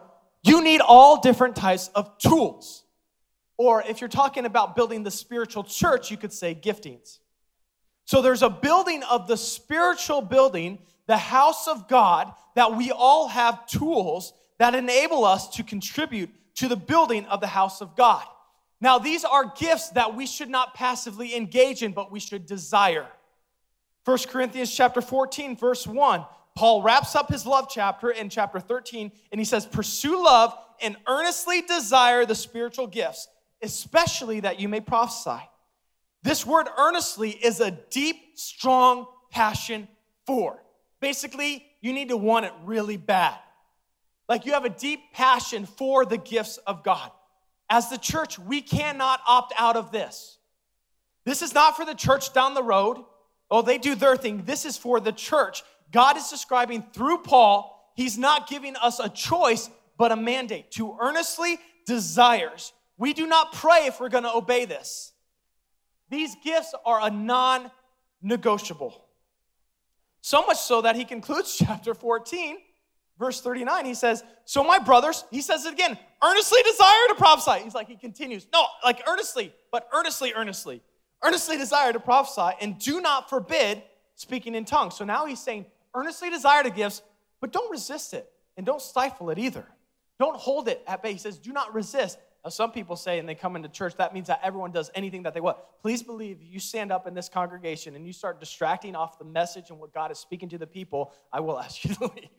you 0.44 0.64
need 0.64 0.82
all 0.82 1.20
different 1.20 1.56
types 1.56 1.90
of 1.96 2.18
tools. 2.18 2.84
Or 3.58 3.84
if 3.84 4.02
you're 4.02 4.08
talking 4.08 4.46
about 4.46 4.76
building 4.76 5.04
the 5.04 5.12
spiritual 5.12 5.64
church, 5.64 6.12
you 6.12 6.18
could 6.18 6.32
say 6.34 6.54
giftings. 6.54 7.20
So 8.06 8.22
there's 8.22 8.44
a 8.44 8.50
building 8.50 9.04
of 9.04 9.28
the 9.28 9.36
spiritual 9.36 10.22
building, 10.22 10.80
the 11.08 11.18
house 11.18 11.68
of 11.68 11.88
God, 11.88 12.32
that 12.56 12.76
we 12.76 12.92
all 12.92 13.28
have 13.28 13.66
tools 13.68 14.34
that 14.60 14.76
enable 14.76 15.26
us 15.26 15.50
to 15.56 15.64
contribute 15.64 16.30
to 16.56 16.68
the 16.68 16.76
building 16.76 17.26
of 17.26 17.42
the 17.42 17.48
house 17.48 17.82
of 17.82 17.96
God. 17.96 18.24
Now, 18.80 19.00
these 19.00 19.26
are 19.26 19.52
gifts 19.58 19.90
that 19.90 20.16
we 20.16 20.28
should 20.28 20.50
not 20.50 20.74
passively 20.74 21.36
engage 21.36 21.82
in, 21.82 21.94
but 21.94 22.12
we 22.12 22.20
should 22.20 22.46
desire. 22.46 23.08
1 24.06 24.18
Corinthians 24.30 24.74
chapter 24.74 25.02
14, 25.02 25.58
verse 25.58 25.86
1. 25.86 26.26
Paul 26.58 26.82
wraps 26.82 27.16
up 27.16 27.30
his 27.30 27.46
love 27.46 27.68
chapter 27.70 28.10
in 28.10 28.30
chapter 28.30 28.60
13, 28.60 29.12
and 29.32 29.40
he 29.40 29.46
says, 29.46 29.64
Pursue 29.68 30.24
love 30.24 30.58
and 30.82 30.98
earnestly 31.06 31.62
desire 31.62 32.26
the 32.26 32.34
spiritual 32.34 32.88
gifts, 32.88 33.28
especially 33.62 34.40
that 34.40 34.60
you 34.60 34.68
may 34.68 34.82
prophesy. 34.82 35.40
This 36.24 36.48
word 36.48 36.66
earnestly 36.76 37.30
is 37.30 37.60
a 37.60 37.70
deep, 37.70 38.18
strong 38.34 39.06
passion 39.30 39.88
for. 40.26 40.64
Basically, 41.00 41.64
you 41.80 41.94
need 41.94 42.10
to 42.10 42.18
want 42.18 42.48
it 42.48 42.54
really 42.64 42.98
bad. 42.98 43.38
Like 44.28 44.48
you 44.48 44.54
have 44.54 44.66
a 44.66 44.70
deep 44.70 45.14
passion 45.14 45.68
for 45.68 46.06
the 46.06 46.18
gifts 46.18 46.58
of 46.58 46.84
God. 46.84 47.12
As 47.70 47.92
the 47.92 48.00
church, 48.00 48.40
we 48.40 48.62
cannot 48.62 49.22
opt 49.28 49.54
out 49.60 49.76
of 49.76 49.92
this. 49.92 50.40
This 51.24 51.44
is 51.44 51.54
not 51.54 51.78
for 51.78 51.86
the 51.86 51.94
church 51.94 52.34
down 52.34 52.56
the 52.56 52.64
road. 52.64 52.98
Oh, 53.52 53.62
they 53.62 53.78
do 53.78 53.94
their 53.94 54.18
thing. 54.18 54.42
This 54.44 54.66
is 54.66 54.76
for 54.76 55.00
the 55.00 55.12
church. 55.12 55.62
God 55.92 56.18
is 56.18 56.30
describing 56.30 56.86
through 56.94 57.20
Paul, 57.20 57.92
he's 57.96 58.18
not 58.18 58.48
giving 58.48 58.76
us 58.76 59.00
a 59.00 59.10
choice, 59.10 59.70
but 59.98 60.12
a 60.12 60.16
mandate 60.16 60.72
to 60.72 60.98
earnestly 61.02 61.58
desires. 61.86 62.74
We 62.98 63.14
do 63.14 63.28
not 63.28 63.54
pray 63.54 63.86
if 63.86 64.00
we're 64.00 64.10
going 64.10 64.24
to 64.24 64.34
obey 64.34 64.66
this. 64.66 65.14
These 66.10 66.36
gifts 66.44 66.74
are 66.86 67.00
a 67.02 67.10
non 67.10 67.72
negotiable. 68.22 69.06
So 70.22 70.46
much 70.46 70.58
so 70.58 70.82
that 70.82 70.96
he 70.96 71.06
concludes 71.06 71.56
chapter 71.60 71.94
14, 71.94 72.58
verse 73.18 73.42
39. 73.42 73.86
He 73.86 73.94
says, 73.94 74.24
So, 74.46 74.64
my 74.64 74.80
brothers, 74.80 75.24
he 75.32 75.42
says 75.42 75.66
it 75.66 75.74
again, 75.74 75.98
earnestly 76.24 76.62
desire 76.64 77.08
to 77.10 77.16
prophesy. 77.16 77.64
He's 77.64 77.76
like, 77.76 77.88
he 77.88 77.96
continues, 77.96 78.48
no, 78.52 78.66
like 78.84 79.02
earnestly, 79.08 79.54
but 79.72 79.88
earnestly, 79.94 80.34
earnestly, 80.36 80.82
earnestly 81.24 81.58
desire 81.58 81.94
to 81.94 82.00
prophesy, 82.00 82.58
and 82.62 82.80
do 82.80 83.02
not 83.02 83.30
forbid 83.30 83.84
speaking 84.16 84.56
in 84.56 84.66
tongues. 84.66 84.96
So 84.96 85.06
now 85.06 85.26
he's 85.26 85.40
saying, 85.40 85.66
earnestly 85.94 86.30
desire 86.30 86.64
the 86.64 86.70
gifts, 86.70 87.02
but 87.42 87.52
don't 87.52 87.72
resist 87.72 88.14
it 88.14 88.30
and 88.56 88.66
don't 88.66 88.82
stifle 88.82 89.30
it 89.30 89.38
either. 89.38 89.66
Don't 90.20 90.36
hold 90.36 90.68
it 90.68 90.84
at 90.88 91.04
bay. 91.04 91.14
He 91.14 91.20
says, 91.20 91.38
do 91.38 91.52
not 91.52 91.74
resist. 91.74 92.18
Now, 92.44 92.50
some 92.50 92.72
people 92.72 92.96
say, 92.96 93.20
and 93.20 93.28
they 93.28 93.36
come 93.36 93.56
into 93.56 93.70
church, 93.70 93.96
that 93.98 94.14
means 94.14 94.28
that 94.28 94.40
everyone 94.42 94.72
does 94.72 94.90
anything 94.96 95.24
that 95.24 95.34
they 95.34 95.42
want. 95.42 95.58
Please 95.82 96.02
believe 96.02 96.42
you 96.42 96.60
stand 96.60 96.92
up 96.92 97.06
in 97.06 97.14
this 97.14 97.30
congregation 97.30 97.96
and 97.96 98.06
you 98.08 98.14
start 98.14 98.40
distracting 98.40 98.96
off 98.96 99.20
the 99.20 99.26
message 99.26 99.70
and 99.70 99.80
what 99.80 99.94
God 99.94 100.12
is 100.12 100.18
speaking 100.18 100.50
to 100.50 100.58
the 100.58 100.68
people, 100.68 101.14
I 101.32 101.42
will 101.42 101.60
ask 101.60 101.84
you 101.84 101.94
to 101.96 102.04
leave. 102.16 102.30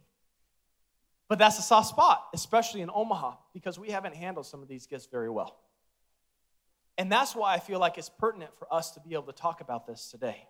But 1.29 1.39
that's 1.39 1.59
a 1.59 1.63
soft 1.63 1.89
spot, 1.89 2.29
especially 2.33 2.81
in 2.81 2.91
Omaha, 2.93 3.35
because 3.53 3.79
we 3.79 3.91
haven't 3.91 4.15
handled 4.15 4.47
some 4.47 4.63
of 4.63 4.69
these 4.69 4.87
gifts 4.87 5.07
very 5.07 5.29
well. 5.29 5.59
And 6.97 7.13
that's 7.13 7.37
why 7.37 7.55
I 7.55 7.59
feel 7.59 7.79
like 7.79 7.99
it's 7.99 8.09
pertinent 8.09 8.51
for 8.59 8.73
us 8.73 8.93
to 8.93 9.01
be 9.01 9.13
able 9.13 9.25
to 9.25 9.33
talk 9.33 9.61
about 9.61 9.87
this 9.87 10.11
today. 10.11 10.49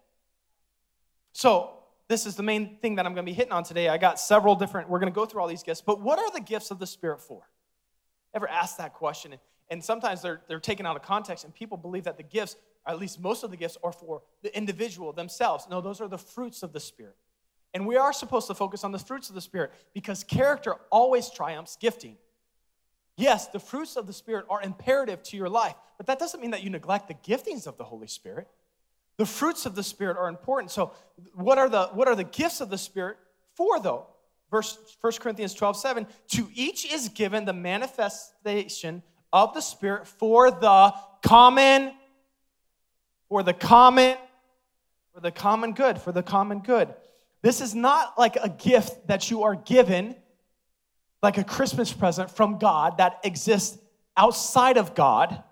So, 1.32 1.78
this 2.08 2.26
is 2.26 2.36
the 2.36 2.42
main 2.42 2.78
thing 2.78 2.94
that 2.96 3.06
I'm 3.06 3.14
going 3.14 3.24
to 3.24 3.30
be 3.30 3.34
hitting 3.34 3.52
on 3.52 3.64
today. 3.64 3.88
I 3.88 3.98
got 3.98 4.18
several 4.18 4.54
different, 4.54 4.88
we're 4.88 4.98
going 4.98 5.12
to 5.12 5.14
go 5.14 5.26
through 5.26 5.42
all 5.42 5.48
these 5.48 5.62
gifts, 5.62 5.82
but 5.82 6.00
what 6.00 6.18
are 6.18 6.30
the 6.32 6.40
gifts 6.40 6.70
of 6.70 6.78
the 6.78 6.86
Spirit 6.86 7.20
for? 7.20 7.42
Ever 8.34 8.48
asked 8.48 8.78
that 8.78 8.94
question? 8.94 9.34
And 9.70 9.84
sometimes 9.84 10.22
they're, 10.22 10.40
they're 10.48 10.60
taken 10.60 10.86
out 10.86 10.96
of 10.96 11.02
context, 11.02 11.44
and 11.44 11.54
people 11.54 11.76
believe 11.76 12.04
that 12.04 12.16
the 12.16 12.22
gifts, 12.22 12.56
at 12.86 12.98
least 12.98 13.20
most 13.20 13.44
of 13.44 13.50
the 13.50 13.56
gifts, 13.56 13.76
are 13.84 13.92
for 13.92 14.22
the 14.42 14.56
individual 14.56 15.12
themselves. 15.12 15.66
No, 15.70 15.82
those 15.82 16.00
are 16.00 16.08
the 16.08 16.18
fruits 16.18 16.62
of 16.62 16.72
the 16.72 16.80
Spirit. 16.80 17.16
And 17.74 17.86
we 17.86 17.96
are 17.96 18.14
supposed 18.14 18.46
to 18.46 18.54
focus 18.54 18.82
on 18.82 18.92
the 18.92 18.98
fruits 18.98 19.28
of 19.28 19.34
the 19.34 19.42
Spirit 19.42 19.72
because 19.92 20.24
character 20.24 20.76
always 20.90 21.28
triumphs 21.28 21.76
gifting. 21.78 22.16
Yes, 23.18 23.48
the 23.48 23.60
fruits 23.60 23.96
of 23.96 24.06
the 24.06 24.12
Spirit 24.14 24.46
are 24.48 24.62
imperative 24.62 25.22
to 25.24 25.36
your 25.36 25.50
life, 25.50 25.74
but 25.98 26.06
that 26.06 26.18
doesn't 26.18 26.40
mean 26.40 26.52
that 26.52 26.62
you 26.62 26.70
neglect 26.70 27.08
the 27.08 27.14
giftings 27.14 27.66
of 27.66 27.76
the 27.76 27.84
Holy 27.84 28.06
Spirit. 28.06 28.48
The 29.18 29.26
fruits 29.26 29.66
of 29.66 29.74
the 29.74 29.82
Spirit 29.82 30.16
are 30.16 30.28
important. 30.28 30.70
So, 30.70 30.92
what 31.34 31.58
are 31.58 31.68
the, 31.68 31.88
what 31.88 32.08
are 32.08 32.14
the 32.14 32.24
gifts 32.24 32.60
of 32.60 32.70
the 32.70 32.78
Spirit 32.78 33.18
for, 33.54 33.80
though? 33.80 34.06
Verse 34.50 34.78
1 35.00 35.12
Corinthians 35.14 35.54
12, 35.54 35.76
7. 35.76 36.06
To 36.28 36.48
each 36.54 36.90
is 36.90 37.08
given 37.08 37.44
the 37.44 37.52
manifestation 37.52 39.02
of 39.32 39.54
the 39.54 39.60
Spirit 39.60 40.06
for 40.06 40.50
the 40.50 40.94
common, 41.22 41.92
for 43.28 43.42
the 43.42 43.52
common, 43.52 44.16
for 45.12 45.20
the 45.20 45.32
common 45.32 45.72
good, 45.72 46.00
for 46.00 46.12
the 46.12 46.22
common 46.22 46.60
good. 46.60 46.94
This 47.42 47.60
is 47.60 47.74
not 47.74 48.16
like 48.16 48.36
a 48.36 48.48
gift 48.48 49.08
that 49.08 49.30
you 49.30 49.42
are 49.42 49.56
given, 49.56 50.14
like 51.22 51.38
a 51.38 51.44
Christmas 51.44 51.92
present 51.92 52.30
from 52.30 52.58
God 52.58 52.98
that 52.98 53.20
exists 53.24 53.78
outside 54.16 54.76
of 54.76 54.94
God 54.94 55.42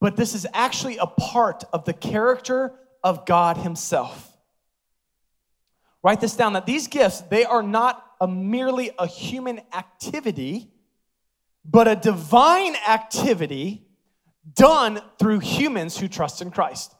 but 0.00 0.16
this 0.16 0.34
is 0.34 0.46
actually 0.52 0.96
a 0.96 1.06
part 1.06 1.64
of 1.72 1.84
the 1.84 1.92
character 1.92 2.74
of 3.04 3.26
God 3.26 3.58
Himself. 3.58 4.26
Write 6.02 6.20
this 6.20 6.34
down 6.34 6.54
that 6.54 6.66
these 6.66 6.88
gifts, 6.88 7.20
they 7.20 7.44
are 7.44 7.62
not 7.62 8.04
a 8.20 8.26
merely 8.26 8.90
a 8.98 9.06
human 9.06 9.60
activity, 9.74 10.70
but 11.64 11.86
a 11.86 11.96
divine 11.96 12.74
activity 12.88 13.86
done 14.54 15.00
through 15.18 15.40
humans 15.40 15.98
who 15.98 16.08
trust 16.08 16.40
in 16.40 16.50
Christ. 16.50 16.94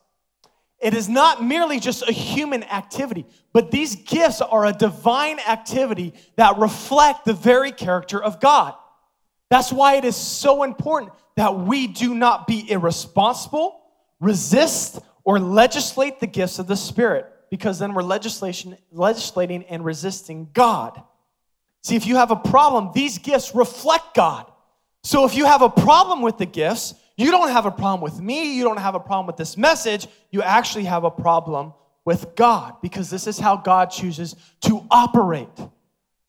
It 0.78 0.94
is 0.94 1.08
not 1.08 1.42
merely 1.42 1.78
just 1.78 2.08
a 2.08 2.12
human 2.12 2.62
activity, 2.64 3.26
but 3.52 3.70
these 3.70 3.96
gifts 3.96 4.40
are 4.40 4.66
a 4.66 4.72
divine 4.72 5.38
activity 5.40 6.14
that 6.36 6.58
reflect 6.58 7.26
the 7.26 7.34
very 7.34 7.72
character 7.72 8.22
of 8.22 8.40
God. 8.40 8.74
That's 9.50 9.72
why 9.72 9.96
it 9.96 10.04
is 10.04 10.16
so 10.16 10.62
important 10.62 11.12
that 11.40 11.58
we 11.58 11.86
do 11.86 12.14
not 12.14 12.46
be 12.46 12.70
irresponsible, 12.70 13.80
resist, 14.20 15.00
or 15.24 15.40
legislate 15.40 16.20
the 16.20 16.26
gifts 16.26 16.58
of 16.58 16.66
the 16.66 16.76
Spirit, 16.76 17.24
because 17.48 17.78
then 17.78 17.94
we're 17.94 18.02
legislation, 18.02 18.76
legislating 18.92 19.64
and 19.64 19.82
resisting 19.82 20.50
God. 20.52 21.02
See, 21.82 21.96
if 21.96 22.06
you 22.06 22.16
have 22.16 22.30
a 22.30 22.36
problem, 22.36 22.90
these 22.94 23.16
gifts 23.16 23.54
reflect 23.54 24.12
God. 24.14 24.52
So 25.02 25.24
if 25.24 25.34
you 25.34 25.46
have 25.46 25.62
a 25.62 25.70
problem 25.70 26.20
with 26.20 26.36
the 26.36 26.44
gifts, 26.44 26.92
you 27.16 27.30
don't 27.30 27.48
have 27.48 27.64
a 27.64 27.70
problem 27.70 28.02
with 28.02 28.20
me, 28.20 28.54
you 28.54 28.62
don't 28.62 28.76
have 28.76 28.94
a 28.94 29.00
problem 29.00 29.26
with 29.26 29.38
this 29.38 29.56
message, 29.56 30.08
you 30.30 30.42
actually 30.42 30.84
have 30.84 31.04
a 31.04 31.10
problem 31.10 31.72
with 32.04 32.36
God, 32.36 32.74
because 32.82 33.08
this 33.08 33.26
is 33.26 33.38
how 33.38 33.56
God 33.56 33.86
chooses 33.86 34.36
to 34.60 34.86
operate 34.90 35.48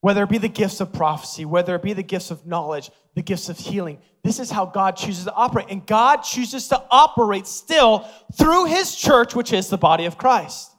whether 0.02 0.24
it 0.24 0.30
be 0.30 0.40
the 0.40 0.50
gifts 0.50 0.82
of 0.82 0.92
prophecy, 0.92 1.46
whether 1.46 1.76
it 1.76 1.84
be 1.84 1.94
the 1.94 2.04
gifts 2.04 2.32
of 2.32 2.46
knowledge, 2.46 2.90
the 3.16 3.22
gifts 3.22 3.50
of 3.50 3.58
healing. 3.58 4.00
This 4.24 4.40
is 4.40 4.50
how 4.50 4.66
God 4.66 4.98
chooses 4.98 5.26
to 5.26 5.34
operate. 5.34 5.68
And 5.70 5.86
God 5.86 6.18
chooses 6.18 6.68
to 6.70 6.84
operate 6.90 7.48
still 7.48 8.08
through 8.36 8.66
his 8.66 8.96
church, 8.96 9.36
which 9.36 9.54
is 9.54 9.70
the 9.70 9.78
body 9.78 10.06
of 10.06 10.18
Christ. 10.18 10.72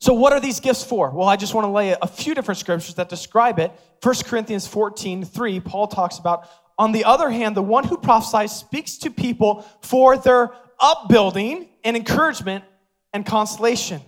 So, 0.00 0.14
what 0.14 0.32
are 0.32 0.40
these 0.40 0.60
gifts 0.60 0.84
for? 0.84 1.10
Well, 1.10 1.28
I 1.28 1.36
just 1.36 1.54
want 1.54 1.66
to 1.66 1.70
lay 1.70 1.94
a 2.00 2.06
few 2.06 2.34
different 2.34 2.58
scriptures 2.58 2.94
that 2.94 3.08
describe 3.08 3.58
it. 3.58 3.72
1 4.02 4.14
Corinthians 4.24 4.66
14 4.66 5.24
3, 5.24 5.60
Paul 5.60 5.88
talks 5.88 6.18
about, 6.18 6.48
on 6.78 6.92
the 6.92 7.04
other 7.04 7.28
hand, 7.28 7.56
the 7.56 7.62
one 7.62 7.84
who 7.84 7.98
prophesies 7.98 8.52
speaks 8.52 8.96
to 8.98 9.10
people 9.10 9.66
for 9.82 10.16
their 10.16 10.52
upbuilding 10.78 11.68
and 11.84 11.96
encouragement 11.96 12.64
and 13.12 13.26
consolation. 13.26 14.00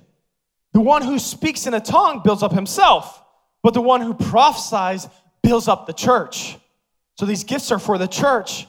The 0.73 0.81
one 0.81 1.03
who 1.03 1.19
speaks 1.19 1.67
in 1.67 1.75
a 1.75 1.81
tongue 1.81 2.23
builds 2.25 2.43
up 2.43 2.53
himself, 2.53 3.23
but 3.63 3.75
the 3.75 3.81
one 3.81 4.01
who 4.01 4.15
prophesies 4.15 5.09
builds 5.43 5.69
up 5.69 5.87
the 5.87 5.93
church. 5.93 6.57
So 7.19 7.27
these 7.27 7.45
gifts 7.45 7.73
are 7.73 7.79
for 7.79 7.99
the 7.99 8.07
church. 8.07 8.67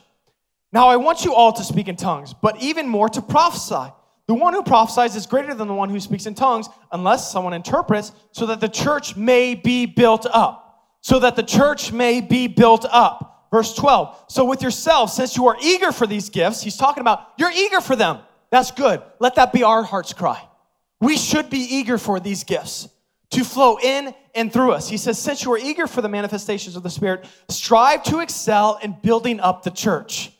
Now 0.73 0.87
I 0.87 0.97
want 0.97 1.25
you 1.25 1.33
all 1.33 1.53
to 1.53 1.63
speak 1.63 1.87
in 1.87 1.95
tongues, 1.95 2.33
but 2.33 2.61
even 2.61 2.87
more 2.87 3.09
to 3.09 3.21
prophesy. 3.21 3.93
The 4.27 4.33
one 4.33 4.53
who 4.53 4.63
prophesies 4.63 5.15
is 5.15 5.25
greater 5.25 5.53
than 5.53 5.67
the 5.67 5.73
one 5.73 5.89
who 5.89 5.99
speaks 5.99 6.25
in 6.25 6.35
tongues, 6.35 6.67
unless 6.91 7.31
someone 7.31 7.53
interprets, 7.53 8.13
so 8.31 8.45
that 8.45 8.61
the 8.61 8.69
church 8.69 9.15
may 9.15 9.55
be 9.55 9.85
built 9.85 10.25
up. 10.25 10.85
So 11.01 11.19
that 11.19 11.35
the 11.35 11.43
church 11.43 11.91
may 11.91 12.21
be 12.21 12.47
built 12.47 12.85
up. 12.89 13.47
Verse 13.51 13.73
12. 13.73 14.25
So 14.29 14.45
with 14.45 14.61
yourselves, 14.61 15.13
since 15.13 15.35
you 15.35 15.47
are 15.47 15.57
eager 15.61 15.91
for 15.91 16.07
these 16.07 16.29
gifts, 16.29 16.61
he's 16.61 16.77
talking 16.77 17.01
about 17.01 17.27
you're 17.37 17.51
eager 17.51 17.81
for 17.81 17.95
them. 17.95 18.19
That's 18.49 18.71
good. 18.71 19.01
Let 19.19 19.35
that 19.35 19.51
be 19.51 19.63
our 19.63 19.83
heart's 19.83 20.13
cry. 20.13 20.41
We 21.01 21.17
should 21.17 21.49
be 21.49 21.57
eager 21.57 21.97
for 21.97 22.19
these 22.19 22.43
gifts 22.45 22.87
to 23.31 23.43
flow 23.43 23.77
in 23.81 24.13
and 24.35 24.53
through 24.53 24.71
us. 24.71 24.87
He 24.87 24.97
says, 24.97 25.19
Since 25.19 25.43
you 25.43 25.51
are 25.53 25.57
eager 25.57 25.87
for 25.87 26.01
the 26.01 26.09
manifestations 26.09 26.75
of 26.75 26.83
the 26.83 26.89
Spirit, 26.89 27.25
strive 27.49 28.03
to 28.03 28.19
excel 28.19 28.79
in 28.81 28.95
building 29.01 29.39
up 29.39 29.63
the 29.63 29.71
church. 29.71 30.31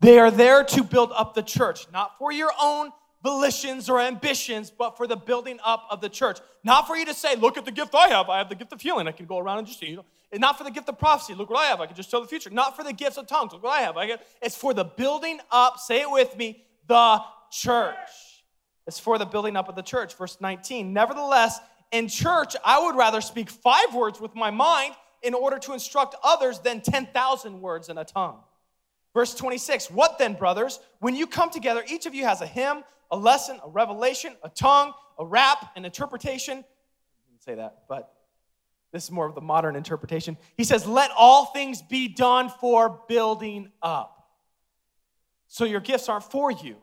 They 0.00 0.18
are 0.18 0.30
there 0.30 0.64
to 0.64 0.82
build 0.82 1.12
up 1.14 1.34
the 1.34 1.42
church, 1.42 1.86
not 1.92 2.16
for 2.18 2.32
your 2.32 2.50
own 2.60 2.90
volitions 3.22 3.90
or 3.90 4.00
ambitions, 4.00 4.70
but 4.70 4.96
for 4.96 5.06
the 5.06 5.16
building 5.16 5.58
up 5.62 5.86
of 5.90 6.00
the 6.00 6.08
church. 6.08 6.38
Not 6.64 6.86
for 6.86 6.96
you 6.96 7.04
to 7.04 7.14
say, 7.14 7.36
Look 7.36 7.58
at 7.58 7.66
the 7.66 7.72
gift 7.72 7.94
I 7.94 8.08
have. 8.08 8.30
I 8.30 8.38
have 8.38 8.48
the 8.48 8.54
gift 8.54 8.72
of 8.72 8.80
healing. 8.80 9.06
I 9.06 9.12
can 9.12 9.26
go 9.26 9.38
around 9.38 9.58
and 9.58 9.66
just, 9.66 9.82
you 9.82 9.96
know, 9.96 10.04
And 10.32 10.40
not 10.40 10.56
for 10.56 10.64
the 10.64 10.70
gift 10.70 10.88
of 10.88 10.98
prophecy. 10.98 11.34
Look 11.34 11.50
what 11.50 11.58
I 11.58 11.66
have. 11.66 11.80
I 11.80 11.86
can 11.86 11.96
just 11.96 12.10
tell 12.10 12.22
the 12.22 12.28
future. 12.28 12.48
Not 12.48 12.74
for 12.74 12.84
the 12.84 12.94
gifts 12.94 13.18
of 13.18 13.26
tongues. 13.26 13.52
Look 13.52 13.62
what 13.62 13.78
I 13.78 13.82
have. 13.82 13.98
I 13.98 14.06
get, 14.06 14.26
it's 14.40 14.56
for 14.56 14.72
the 14.72 14.84
building 14.84 15.40
up, 15.50 15.78
say 15.78 16.00
it 16.00 16.10
with 16.10 16.34
me, 16.38 16.64
the 16.86 17.20
church. 17.50 18.29
It's 18.86 18.98
for 18.98 19.18
the 19.18 19.26
building 19.26 19.56
up 19.56 19.68
of 19.68 19.76
the 19.76 19.82
church. 19.82 20.16
Verse 20.16 20.38
19. 20.40 20.92
Nevertheless, 20.92 21.58
in 21.92 22.08
church, 22.08 22.54
I 22.64 22.82
would 22.84 22.96
rather 22.96 23.20
speak 23.20 23.50
five 23.50 23.94
words 23.94 24.20
with 24.20 24.34
my 24.34 24.50
mind 24.50 24.94
in 25.22 25.34
order 25.34 25.58
to 25.58 25.72
instruct 25.72 26.14
others 26.22 26.60
than 26.60 26.80
10,000 26.80 27.60
words 27.60 27.88
in 27.88 27.98
a 27.98 28.04
tongue. 28.04 28.38
Verse 29.12 29.34
26. 29.34 29.90
What 29.90 30.18
then, 30.18 30.34
brothers? 30.34 30.80
When 31.00 31.14
you 31.14 31.26
come 31.26 31.50
together, 31.50 31.82
each 31.88 32.06
of 32.06 32.14
you 32.14 32.24
has 32.24 32.40
a 32.40 32.46
hymn, 32.46 32.84
a 33.10 33.16
lesson, 33.16 33.58
a 33.64 33.68
revelation, 33.68 34.34
a 34.42 34.48
tongue, 34.48 34.92
a 35.18 35.26
rap, 35.26 35.72
an 35.76 35.84
interpretation. 35.84 36.58
I 36.58 37.30
didn't 37.30 37.42
say 37.42 37.54
that, 37.56 37.82
but 37.88 38.14
this 38.92 39.04
is 39.04 39.10
more 39.10 39.26
of 39.26 39.34
the 39.34 39.40
modern 39.40 39.76
interpretation. 39.76 40.36
He 40.56 40.64
says, 40.64 40.86
Let 40.86 41.10
all 41.16 41.46
things 41.46 41.82
be 41.82 42.08
done 42.08 42.50
for 42.60 43.02
building 43.08 43.70
up. 43.82 44.28
So 45.48 45.64
your 45.64 45.80
gifts 45.80 46.08
aren't 46.08 46.24
for 46.24 46.50
you. 46.50 46.76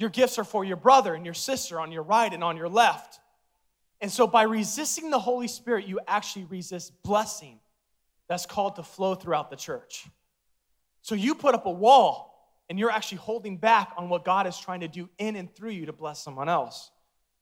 Your 0.00 0.08
gifts 0.08 0.38
are 0.38 0.44
for 0.44 0.64
your 0.64 0.78
brother 0.78 1.14
and 1.14 1.26
your 1.26 1.34
sister 1.34 1.78
on 1.78 1.92
your 1.92 2.02
right 2.02 2.32
and 2.32 2.42
on 2.42 2.56
your 2.56 2.70
left. 2.70 3.20
And 4.00 4.10
so 4.10 4.26
by 4.26 4.44
resisting 4.44 5.10
the 5.10 5.18
Holy 5.18 5.46
Spirit, 5.46 5.86
you 5.86 6.00
actually 6.08 6.46
resist 6.46 7.02
blessing 7.02 7.60
that's 8.26 8.46
called 8.46 8.76
to 8.76 8.82
flow 8.82 9.14
throughout 9.14 9.50
the 9.50 9.56
church. 9.56 10.06
So 11.02 11.14
you 11.14 11.34
put 11.34 11.54
up 11.54 11.66
a 11.66 11.70
wall 11.70 12.30
and 12.70 12.78
you're 12.78 12.90
actually 12.90 13.18
holding 13.18 13.58
back 13.58 13.92
on 13.98 14.08
what 14.08 14.24
God 14.24 14.46
is 14.46 14.58
trying 14.58 14.80
to 14.80 14.88
do 14.88 15.10
in 15.18 15.36
and 15.36 15.54
through 15.54 15.72
you 15.72 15.84
to 15.84 15.92
bless 15.92 16.18
someone 16.24 16.48
else. 16.48 16.90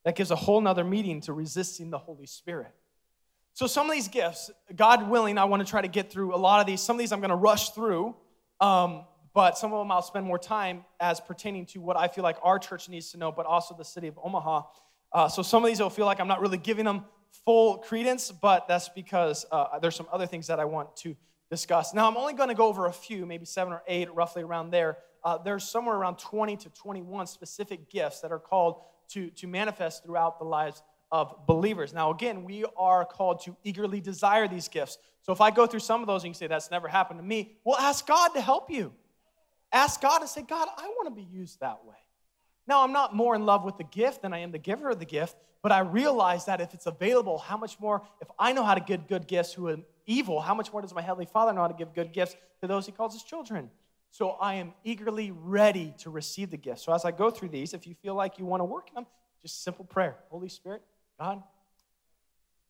That 0.05 0.17
gives 0.17 0.33
a 0.33 0.37
whole 0.37 0.61
nother 0.61 0.85
meaning 0.85 1.21
to 1.23 1.33
resisting 1.33 1.91
the 1.91 1.99
Holy 1.99 2.27
Spirit. 2.27 2.75
So, 3.53 3.67
some 3.67 3.87
of 3.88 3.93
these 3.93 4.09
gifts, 4.09 4.50
God 4.75 5.09
willing, 5.09 5.38
I 5.38 5.45
want 5.45 5.65
to 5.65 5.69
try 5.69 5.83
to 5.83 5.88
get 5.88 6.11
through 6.11 6.35
a 6.35 6.38
lot 6.38 6.61
of 6.61 6.67
these. 6.67 6.81
Some 6.81 6.97
of 6.97 6.99
these 6.99 7.12
I'm 7.12 7.21
going 7.21 7.31
to 7.31 7.37
rush 7.37 7.71
through, 7.71 8.17
um, 8.61 9.05
but 9.38 9.57
some 9.57 9.73
of 9.73 9.78
them 9.78 9.92
I'll 9.92 10.02
spend 10.02 10.26
more 10.26 10.37
time 10.37 10.85
as 10.99 11.21
pertaining 11.21 11.64
to 11.66 11.80
what 11.80 11.97
I 11.97 12.09
feel 12.09 12.25
like 12.25 12.38
our 12.42 12.59
church 12.59 12.88
needs 12.88 13.12
to 13.12 13.18
know, 13.18 13.30
but 13.30 13.47
also 13.47 13.73
the 13.73 13.85
city 13.85 14.09
of 14.09 14.18
Omaha. 14.21 14.62
Uh, 15.12 15.28
so, 15.28 15.42
some 15.42 15.62
of 15.62 15.68
these 15.68 15.78
will 15.78 15.90
feel 15.90 16.07
like 16.07 16.18
I'm 16.18 16.26
not 16.26 16.40
really 16.40 16.59
giving 16.59 16.85
them 16.85 17.04
full 17.45 17.78
credence, 17.78 18.33
but 18.33 18.66
that's 18.66 18.88
because 18.88 19.47
uh, 19.52 19.78
there's 19.78 19.95
some 19.95 20.09
other 20.12 20.26
things 20.26 20.49
that 20.49 20.59
I 20.59 20.64
want 20.64 20.97
to 20.97 21.14
discuss. 21.52 21.95
Now, 21.95 22.09
I'm 22.09 22.16
only 22.16 22.33
going 22.33 22.49
to 22.49 22.54
go 22.57 22.66
over 22.66 22.87
a 22.87 22.92
few, 22.92 23.26
maybe 23.26 23.45
seven 23.45 23.73
or 23.73 23.85
eight, 23.87 24.12
roughly 24.12 24.42
around 24.42 24.73
there. 24.73 24.99
Uh, 25.23 25.38
there's 25.38 25.62
somewhere 25.62 25.95
around 25.95 26.18
20 26.18 26.57
to 26.57 26.71
21 26.71 27.28
specific 27.28 27.88
gifts 27.90 28.18
that 28.23 28.33
are 28.33 28.40
called 28.40 28.80
to, 29.11 29.30
to 29.30 29.47
manifest 29.47 30.02
throughout 30.02 30.40
the 30.40 30.47
lives 30.47 30.83
of 31.12 31.47
believers. 31.47 31.95
Now, 31.95 32.11
again, 32.11 32.42
we 32.42 32.64
are 32.76 33.04
called 33.04 33.45
to 33.45 33.57
eagerly 33.62 34.00
desire 34.00 34.49
these 34.49 34.66
gifts. 34.66 34.99
So 35.23 35.33
if 35.33 35.40
I 35.40 35.52
go 35.52 35.68
through 35.68 35.78
some 35.78 36.00
of 36.00 36.09
those 36.09 36.25
and 36.25 36.30
you 36.30 36.35
say, 36.35 36.49
that's 36.49 36.73
never 36.73 36.88
happened 36.88 37.21
to 37.21 37.25
me, 37.25 37.52
well, 37.62 37.78
ask 37.78 38.04
God 38.04 38.30
to 38.30 38.40
help 38.40 38.68
you. 38.68 38.92
Ask 39.73 40.01
God 40.01 40.21
and 40.21 40.31
say, 40.31 40.43
God, 40.43 40.69
I 40.77 40.87
want 40.89 41.15
to 41.15 41.23
be 41.23 41.29
used 41.31 41.61
that 41.61 41.85
way. 41.85 41.97
Now, 42.67 42.85
I'm 42.85 42.93
not 42.93 43.15
more 43.15 43.35
in 43.35 43.47
love 43.47 43.65
with 43.65 43.79
the 43.79 43.85
gift 43.85 44.23
than 44.23 44.33
I 44.33 44.39
am 44.39 44.53
the 44.53 44.59
giver 44.59 44.91
of 44.91 44.99
the 44.99 45.07
gift, 45.07 45.37
but 45.63 45.73
I 45.73 45.81
realize 45.81 46.45
that 46.45 46.61
if 46.61 46.75
it's 46.75 46.87
available, 46.87 47.39
how 47.39 47.57
much 47.57 47.81
more, 47.81 48.03
if 48.21 48.29
I 48.39 48.53
know 48.53 48.63
how 48.63 48.75
to 48.75 48.81
give 48.81 49.09
good 49.09 49.27
gifts 49.27 49.53
who 49.53 49.69
are 49.69 49.79
evil, 50.07 50.41
how 50.41 50.55
much 50.55 50.73
more 50.73 50.83
does 50.83 50.95
my 50.95 51.03
Heavenly 51.03 51.27
Father 51.27 51.53
know 51.53 51.63
how 51.63 51.69
to 51.69 51.75
give 51.75 51.95
good 51.95 52.13
gifts 52.13 52.37
to 52.61 52.67
those 52.67 52.87
He 52.87 52.93
calls 52.93 53.15
His 53.15 53.23
children? 53.23 53.71
So 54.11 54.31
I 54.31 54.55
am 54.55 54.73
eagerly 54.85 55.31
ready 55.31 55.95
to 55.99 56.11
receive 56.11 56.51
the 56.51 56.57
gift. 56.57 56.81
So 56.81 56.93
as 56.93 57.05
I 57.05 57.11
go 57.11 57.31
through 57.31 57.51
these, 57.51 57.75
if 57.75 57.87
you 57.87 57.95
feel 57.95 58.15
like 58.15 58.39
you 58.39 58.45
want 58.45 58.61
to 58.61 58.65
work 58.65 58.89
in 58.89 58.95
them, 58.95 59.07
just 59.43 59.63
simple 59.63 59.85
prayer. 59.85 60.17
Holy 60.31 60.49
Spirit, 60.49 60.83
God, 61.19 61.43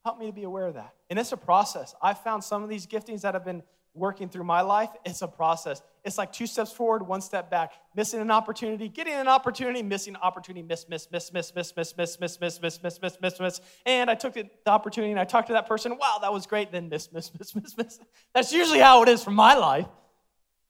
help 0.05 0.19
me 0.19 0.27
to 0.27 0.33
be 0.33 0.45
aware 0.45 0.67
of 0.67 0.75
that. 0.75 0.95
And 1.11 1.19
it's 1.19 1.33
a 1.33 1.37
process. 1.37 1.95
I 2.03 2.15
found 2.15 2.45
some 2.45 2.63
of 2.63 2.69
these 2.69 2.87
giftings 2.87 3.23
that 3.23 3.35
have 3.35 3.45
been 3.45 3.63
working 3.95 4.29
through 4.29 4.45
my 4.45 4.61
life, 4.61 4.91
it's 5.05 5.23
a 5.23 5.29
process. 5.29 5.83
It's 6.09 6.17
like 6.17 6.33
two 6.33 6.47
steps 6.47 6.73
forward, 6.73 7.07
one 7.07 7.21
step 7.21 7.51
back. 7.51 7.73
Missing 7.95 8.21
an 8.21 8.31
opportunity, 8.31 8.89
getting 8.89 9.13
an 9.13 9.29
opportunity, 9.29 9.83
missing 9.83 10.15
an 10.15 10.23
opportunity, 10.23 10.63
miss, 10.67 10.89
miss, 10.89 11.07
miss, 11.13 11.31
miss, 11.31 11.55
miss, 11.55 11.77
miss, 11.77 11.99
miss, 11.99 12.19
miss, 12.19 12.41
miss, 12.41 12.61
miss, 12.63 12.83
miss, 12.83 13.01
miss, 13.03 13.19
miss, 13.21 13.41
miss. 13.41 13.61
And 13.85 14.09
I 14.11 14.15
took 14.15 14.33
the 14.33 14.49
opportunity 14.67 15.11
and 15.11 15.21
I 15.21 15.25
talked 15.25 15.49
to 15.49 15.53
that 15.53 15.69
person. 15.69 15.99
Wow, 15.99 16.17
that 16.23 16.33
was 16.33 16.47
great. 16.47 16.73
Then 16.73 16.89
miss, 16.89 17.13
miss, 17.13 17.31
miss, 17.39 17.55
miss, 17.55 17.77
miss. 17.77 18.01
That's 18.33 18.53
usually 18.55 18.79
how 18.79 19.03
it 19.03 19.11
is 19.11 19.23
for 19.23 19.33
my 19.33 19.55
life. 19.55 19.87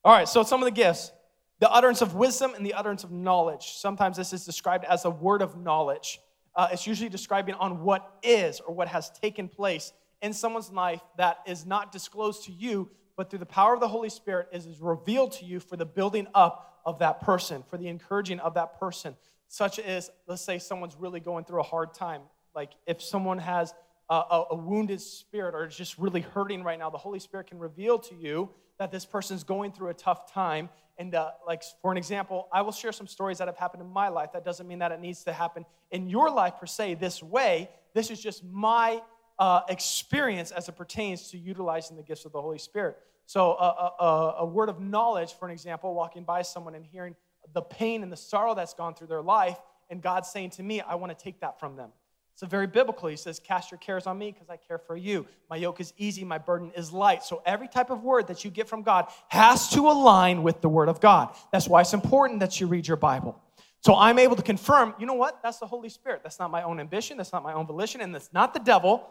All 0.05 0.13
right, 0.13 0.29
so 0.29 0.43
some 0.43 0.61
of 0.61 0.65
the 0.65 0.73
gifts 0.73 1.13
the 1.61 1.71
utterance 1.71 2.03
of 2.03 2.15
wisdom 2.15 2.55
and 2.57 2.67
the 2.67 2.75
utterance 2.75 3.05
of 3.05 3.13
knowledge. 3.13 3.75
Sometimes 3.77 4.17
this 4.17 4.33
is 4.33 4.45
described 4.45 4.85
as 4.85 5.05
a 5.05 5.11
word 5.11 5.41
of 5.41 5.57
knowledge. 5.57 6.21
Uh, 6.55 6.69
it's 6.73 6.87
usually 6.87 7.09
describing 7.09 7.55
on 7.55 7.83
what 7.85 8.19
is 8.25 8.61
or 8.61 8.75
what 8.75 8.89
has 8.89 9.11
taken 9.11 9.49
place 9.49 9.93
in 10.21 10.33
someone's 10.33 10.71
life 10.71 11.01
that 11.17 11.39
is 11.47 11.65
not 11.65 11.93
disclosed 11.93 12.45
to 12.45 12.53
you, 12.53 12.91
but 13.19 13.29
through 13.29 13.41
the 13.41 13.47
power 13.47 13.75
of 13.75 13.81
the 13.81 13.89
Holy 13.89 14.09
Spirit 14.09 14.49
is, 14.53 14.65
is 14.65 14.81
revealed 14.81 15.33
to 15.33 15.45
you 15.45 15.59
for 15.59 15.77
the 15.77 15.85
building 15.85 16.29
up 16.37 16.81
of 16.87 17.01
that 17.01 17.21
person, 17.21 17.65
for 17.69 17.77
the 17.77 17.89
encouraging 17.89 18.39
of 18.39 18.55
that 18.55 18.79
person. 18.79 19.17
Such 19.49 19.81
as, 19.81 20.09
let's 20.29 20.41
say, 20.41 20.61
someone's 20.61 20.95
really 20.95 21.19
going 21.19 21.45
through 21.45 21.59
a 21.59 21.65
hard 21.65 21.93
time. 21.93 22.23
Like 22.55 22.71
if 22.87 23.03
someone 23.03 23.39
has 23.39 23.75
a, 24.09 24.45
a, 24.53 24.55
wounded 24.55 25.01
spirit 25.01 25.57
or 25.57 25.67
is 25.67 25.77
just 25.77 25.99
really 25.99 26.21
hurting 26.21 26.63
right 26.63 26.79
now, 26.79 26.91
the 26.91 26.99
Holy 26.99 27.19
Spirit 27.19 27.49
can 27.49 27.59
reveal 27.59 27.99
to 27.99 28.15
you 28.15 28.51
that 28.79 28.93
this 28.93 29.05
person's 29.05 29.43
going 29.43 29.73
through 29.73 29.89
a 29.89 29.95
tough 29.95 30.33
time 30.33 30.69
and 30.97 31.15
uh, 31.15 31.31
like 31.47 31.63
for 31.81 31.93
an 31.93 31.99
example, 31.99 32.49
I 32.53 32.63
will 32.63 32.73
share 32.73 32.93
some 32.93 33.07
stories 33.07 33.39
that 33.39 33.47
have 33.47 33.57
happened 33.57 33.83
in 33.83 33.89
my 33.89 34.09
life. 34.09 34.31
That 34.33 34.45
doesn't 34.45 34.67
mean 34.67 34.81
that 34.81 34.91
it 34.91 35.01
needs 35.01 35.25
to 35.25 35.33
happen 35.33 35.65
in 35.91 36.09
your 36.09 36.31
life 36.31 36.55
per 36.59 36.67
se 36.67 36.95
this 36.95 37.23
way. 37.23 37.71
This 37.95 38.11
is 38.11 38.21
just 38.21 38.45
my 38.45 39.01
uh, 39.39 39.61
experience 39.69 40.51
as 40.51 40.69
it 40.69 40.77
pertains 40.77 41.31
to 41.31 41.39
utilizing 41.39 41.97
the 41.97 42.03
gifts 42.03 42.25
of 42.25 42.33
the 42.33 42.41
Holy 42.41 42.59
Spirit. 42.59 42.97
So, 43.29 43.53
uh, 43.53 43.91
uh, 44.01 44.35
a 44.39 44.47
word 44.47 44.71
of 44.71 44.81
knowledge, 44.81 45.35
for 45.35 45.45
an 45.45 45.51
example, 45.51 45.93
walking 45.93 46.25
by 46.25 46.41
someone 46.41 46.75
and 46.75 46.83
hearing 46.83 47.15
the 47.53 47.61
pain 47.61 48.03
and 48.03 48.11
the 48.11 48.17
sorrow 48.17 48.55
that's 48.55 48.73
gone 48.73 48.95
through 48.95 49.09
their 49.09 49.21
life, 49.21 49.59
and 49.91 50.01
God 50.01 50.25
saying 50.25 50.49
to 50.53 50.63
me, 50.63 50.81
I 50.81 50.95
want 50.95 51.17
to 51.17 51.25
take 51.25 51.39
that 51.41 51.61
from 51.61 51.77
them. 51.77 51.91
So, 52.37 52.47
very 52.47 52.67
biblical. 52.67 53.07
He 53.07 53.17
says, 53.17 53.39
Cast 53.39 53.71
your 53.71 53.77
cares 53.77 54.07
on 54.07 54.17
me 54.17 54.33
because 54.33 54.49
I 54.49 54.57
care 54.57 54.79
for 54.79 54.97
you. 54.97 55.27
My 55.51 55.57
yoke 55.57 55.79
is 55.79 55.93
easy, 55.99 56.25
my 56.25 56.39
burden 56.39 56.73
is 56.75 56.91
light. 56.91 57.23
So, 57.23 57.43
every 57.45 57.69
type 57.69 57.91
of 57.91 58.03
word 58.03 58.29
that 58.29 58.47
you 58.47 58.51
get 58.51 58.67
from 58.67 58.81
God 58.81 59.09
has 59.29 59.69
to 59.73 59.81
align 59.91 60.43
with 60.43 60.63
the 60.63 60.71
word 60.71 60.89
of 60.89 60.99
God. 60.99 61.37
That's 61.53 61.69
why 61.69 61.83
it's 61.83 61.93
important 61.93 62.41
that 62.41 62.59
you 62.63 62.67
read 62.67 62.89
your 62.89 62.97
Bible. 62.97 63.39
So, 63.85 63.95
I'm 63.95 64.19
able 64.19 64.37
to 64.37 64.43
confirm, 64.43 64.95
you 64.99 65.05
know 65.05 65.13
what? 65.13 65.43
That's 65.43 65.59
the 65.59 65.67
Holy 65.67 65.91
Spirit. 65.91 66.23
That's 66.23 66.39
not 66.39 66.51
my 66.51 66.63
own 66.63 66.81
ambition. 66.81 67.19
That's 67.19 67.35
not 67.35 67.43
my 67.43 67.53
own 67.53 67.67
volition. 67.67 68.01
And 68.01 68.15
that's 68.15 68.33
not 68.33 68.55
the 68.55 68.61
devil. 68.61 69.07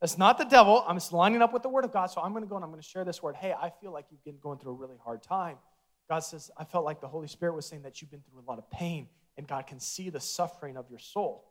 That's 0.00 0.16
not 0.16 0.38
the 0.38 0.44
devil. 0.44 0.84
I'm 0.86 0.96
just 0.96 1.12
lining 1.12 1.42
up 1.42 1.52
with 1.52 1.62
the 1.62 1.68
word 1.68 1.84
of 1.84 1.92
God. 1.92 2.06
So, 2.06 2.20
I'm 2.22 2.32
going 2.32 2.42
to 2.42 2.48
go 2.48 2.56
and 2.56 2.64
I'm 2.64 2.70
going 2.70 2.82
to 2.82 2.88
share 2.88 3.04
this 3.04 3.22
word. 3.22 3.36
Hey, 3.36 3.52
I 3.52 3.70
feel 3.80 3.92
like 3.92 4.06
you've 4.10 4.24
been 4.24 4.38
going 4.40 4.58
through 4.58 4.72
a 4.72 4.76
really 4.76 4.96
hard 5.02 5.22
time. 5.22 5.56
God 6.08 6.20
says, 6.20 6.50
I 6.56 6.64
felt 6.64 6.84
like 6.84 7.00
the 7.00 7.08
Holy 7.08 7.28
Spirit 7.28 7.54
was 7.54 7.66
saying 7.66 7.82
that 7.82 8.00
you've 8.00 8.10
been 8.10 8.22
through 8.22 8.40
a 8.40 8.48
lot 8.48 8.58
of 8.58 8.68
pain, 8.70 9.08
and 9.36 9.46
God 9.46 9.66
can 9.66 9.78
see 9.78 10.10
the 10.10 10.18
suffering 10.18 10.76
of 10.76 10.90
your 10.90 10.98
soul. 10.98 11.46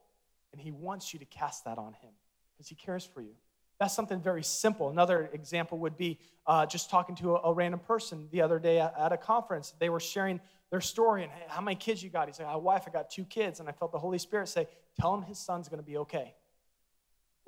And 0.51 0.59
He 0.59 0.71
wants 0.71 1.13
you 1.13 1.19
to 1.19 1.25
cast 1.25 1.63
that 1.65 1.77
on 1.77 1.93
Him 1.93 2.11
because 2.51 2.67
He 2.67 2.75
cares 2.75 3.05
for 3.05 3.21
you. 3.21 3.35
That's 3.79 3.93
something 3.93 4.19
very 4.19 4.43
simple. 4.43 4.89
Another 4.89 5.29
example 5.31 5.77
would 5.77 5.95
be 5.95 6.19
uh, 6.45 6.65
just 6.65 6.89
talking 6.89 7.15
to 7.17 7.37
a, 7.37 7.41
a, 7.45 7.53
random 7.53 7.79
person 7.79 8.27
the 8.31 8.41
other 8.41 8.59
day 8.59 8.81
at, 8.81 8.93
at, 8.99 9.13
a 9.13 9.17
conference. 9.17 9.73
They 9.79 9.87
were 9.89 10.01
sharing 10.01 10.41
their 10.69 10.81
story 10.81 11.23
and 11.23 11.31
hey, 11.31 11.45
how 11.47 11.61
many 11.61 11.75
kids 11.75 12.03
you 12.03 12.09
got. 12.09 12.27
He's 12.27 12.39
like, 12.39 12.49
"My 12.49 12.57
wife, 12.57 12.83
I 12.85 12.91
got 12.91 13.09
two 13.09 13.23
kids," 13.23 13.61
and 13.61 13.69
I 13.69 13.71
felt 13.71 13.93
the 13.93 13.99
Holy 13.99 14.17
Spirit 14.17 14.49
say, 14.49 14.67
"Tell 14.99 15.13
him 15.15 15.21
his 15.21 15.39
son's 15.39 15.69
going 15.69 15.79
to 15.79 15.85
be 15.85 15.97
okay." 15.99 16.33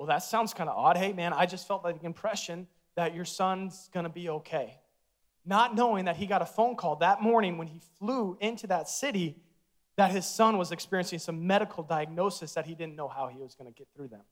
Well, 0.02 0.08
that 0.08 0.24
sounds 0.24 0.52
kind 0.52 0.68
of 0.68 0.76
odd. 0.76 0.98
Hey, 0.98 1.14
man, 1.14 1.32
I 1.32 1.46
just 1.46 1.68
felt 1.68 1.84
like 1.84 2.00
the 2.00 2.08
impression 2.08 2.66
that 2.96 3.14
your 3.14 3.24
son's 3.24 3.88
going 3.94 4.06
to 4.06 4.10
be 4.10 4.30
okay, 4.30 4.80
not 5.46 5.76
knowing 5.76 6.06
that 6.06 6.16
he 6.16 6.26
got 6.26 6.42
a 6.42 6.46
phone 6.48 6.76
call 6.76 6.96
that 6.96 7.22
morning 7.22 7.60
when 7.60 7.68
he 7.68 7.80
flew 8.00 8.36
into 8.42 8.66
that 8.66 8.90
city 8.90 9.38
that 9.98 10.10
his 10.10 10.26
son 10.26 10.58
was 10.58 10.72
experiencing 10.72 11.20
some 11.20 11.46
medical 11.46 11.84
diagnosis 11.84 12.54
that 12.54 12.66
he 12.66 12.74
didn't 12.74 12.96
know 12.96 13.08
how 13.08 13.28
he 13.28 13.38
was 13.38 13.54
going 13.54 13.72
to 13.72 13.78
get 13.78 13.88
through 13.96 14.08
them. 14.08 14.24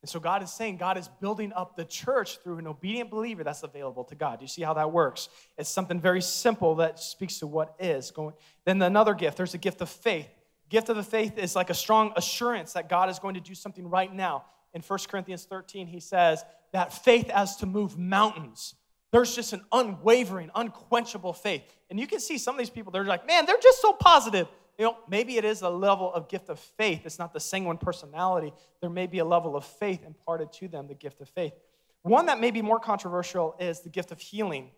And 0.00 0.08
so 0.08 0.18
God 0.18 0.42
is 0.42 0.50
saying 0.50 0.78
God 0.78 0.96
is 0.96 1.08
building 1.20 1.52
up 1.52 1.76
the 1.76 1.84
church 1.84 2.38
through 2.38 2.56
an 2.56 2.66
obedient 2.66 3.10
believer 3.10 3.44
that's 3.44 3.64
available 3.64 4.04
to 4.04 4.14
God. 4.14 4.38
Do 4.38 4.44
you 4.44 4.48
see 4.48 4.62
how 4.62 4.72
that 4.72 4.92
works? 4.92 5.28
It's 5.58 5.68
something 5.68 6.00
very 6.00 6.22
simple 6.22 6.76
that 6.76 6.98
speaks 7.00 7.38
to 7.40 7.46
what 7.46 7.74
is 7.78 8.12
going. 8.12 8.32
Then 8.64 8.80
another 8.80 9.12
gift, 9.12 9.36
there's 9.36 9.52
a 9.52 9.58
gift 9.58 9.82
of 9.82 9.90
faith. 9.90 10.30
Gift 10.68 10.88
of 10.88 10.96
the 10.96 11.02
faith 11.02 11.38
is 11.38 11.54
like 11.54 11.70
a 11.70 11.74
strong 11.74 12.12
assurance 12.16 12.72
that 12.72 12.88
God 12.88 13.08
is 13.08 13.18
going 13.18 13.34
to 13.34 13.40
do 13.40 13.54
something 13.54 13.88
right 13.88 14.12
now. 14.12 14.44
In 14.74 14.82
1 14.82 14.98
Corinthians 15.08 15.44
13, 15.44 15.86
he 15.86 16.00
says 16.00 16.44
that 16.72 16.92
faith 16.92 17.30
as 17.30 17.56
to 17.56 17.66
move 17.66 17.96
mountains. 17.96 18.74
There's 19.12 19.34
just 19.34 19.52
an 19.52 19.64
unwavering, 19.72 20.50
unquenchable 20.54 21.32
faith. 21.32 21.62
And 21.88 21.98
you 21.98 22.06
can 22.06 22.20
see 22.20 22.36
some 22.36 22.54
of 22.54 22.58
these 22.58 22.70
people, 22.70 22.92
they're 22.92 23.04
like, 23.04 23.26
man, 23.26 23.46
they're 23.46 23.56
just 23.62 23.80
so 23.80 23.92
positive. 23.92 24.48
You 24.78 24.86
know, 24.86 24.96
maybe 25.08 25.38
it 25.38 25.44
is 25.44 25.62
a 25.62 25.70
level 25.70 26.12
of 26.12 26.28
gift 26.28 26.50
of 26.50 26.58
faith. 26.58 27.02
It's 27.04 27.18
not 27.18 27.32
the 27.32 27.40
sanguine 27.40 27.78
personality. 27.78 28.52
There 28.80 28.90
may 28.90 29.06
be 29.06 29.20
a 29.20 29.24
level 29.24 29.56
of 29.56 29.64
faith 29.64 30.04
imparted 30.04 30.52
to 30.54 30.68
them, 30.68 30.88
the 30.88 30.94
gift 30.94 31.20
of 31.20 31.28
faith. 31.30 31.54
One 32.02 32.26
that 32.26 32.40
may 32.40 32.50
be 32.50 32.60
more 32.60 32.78
controversial 32.78 33.56
is 33.58 33.80
the 33.80 33.88
gift 33.88 34.12
of 34.12 34.20
healing. 34.20 34.70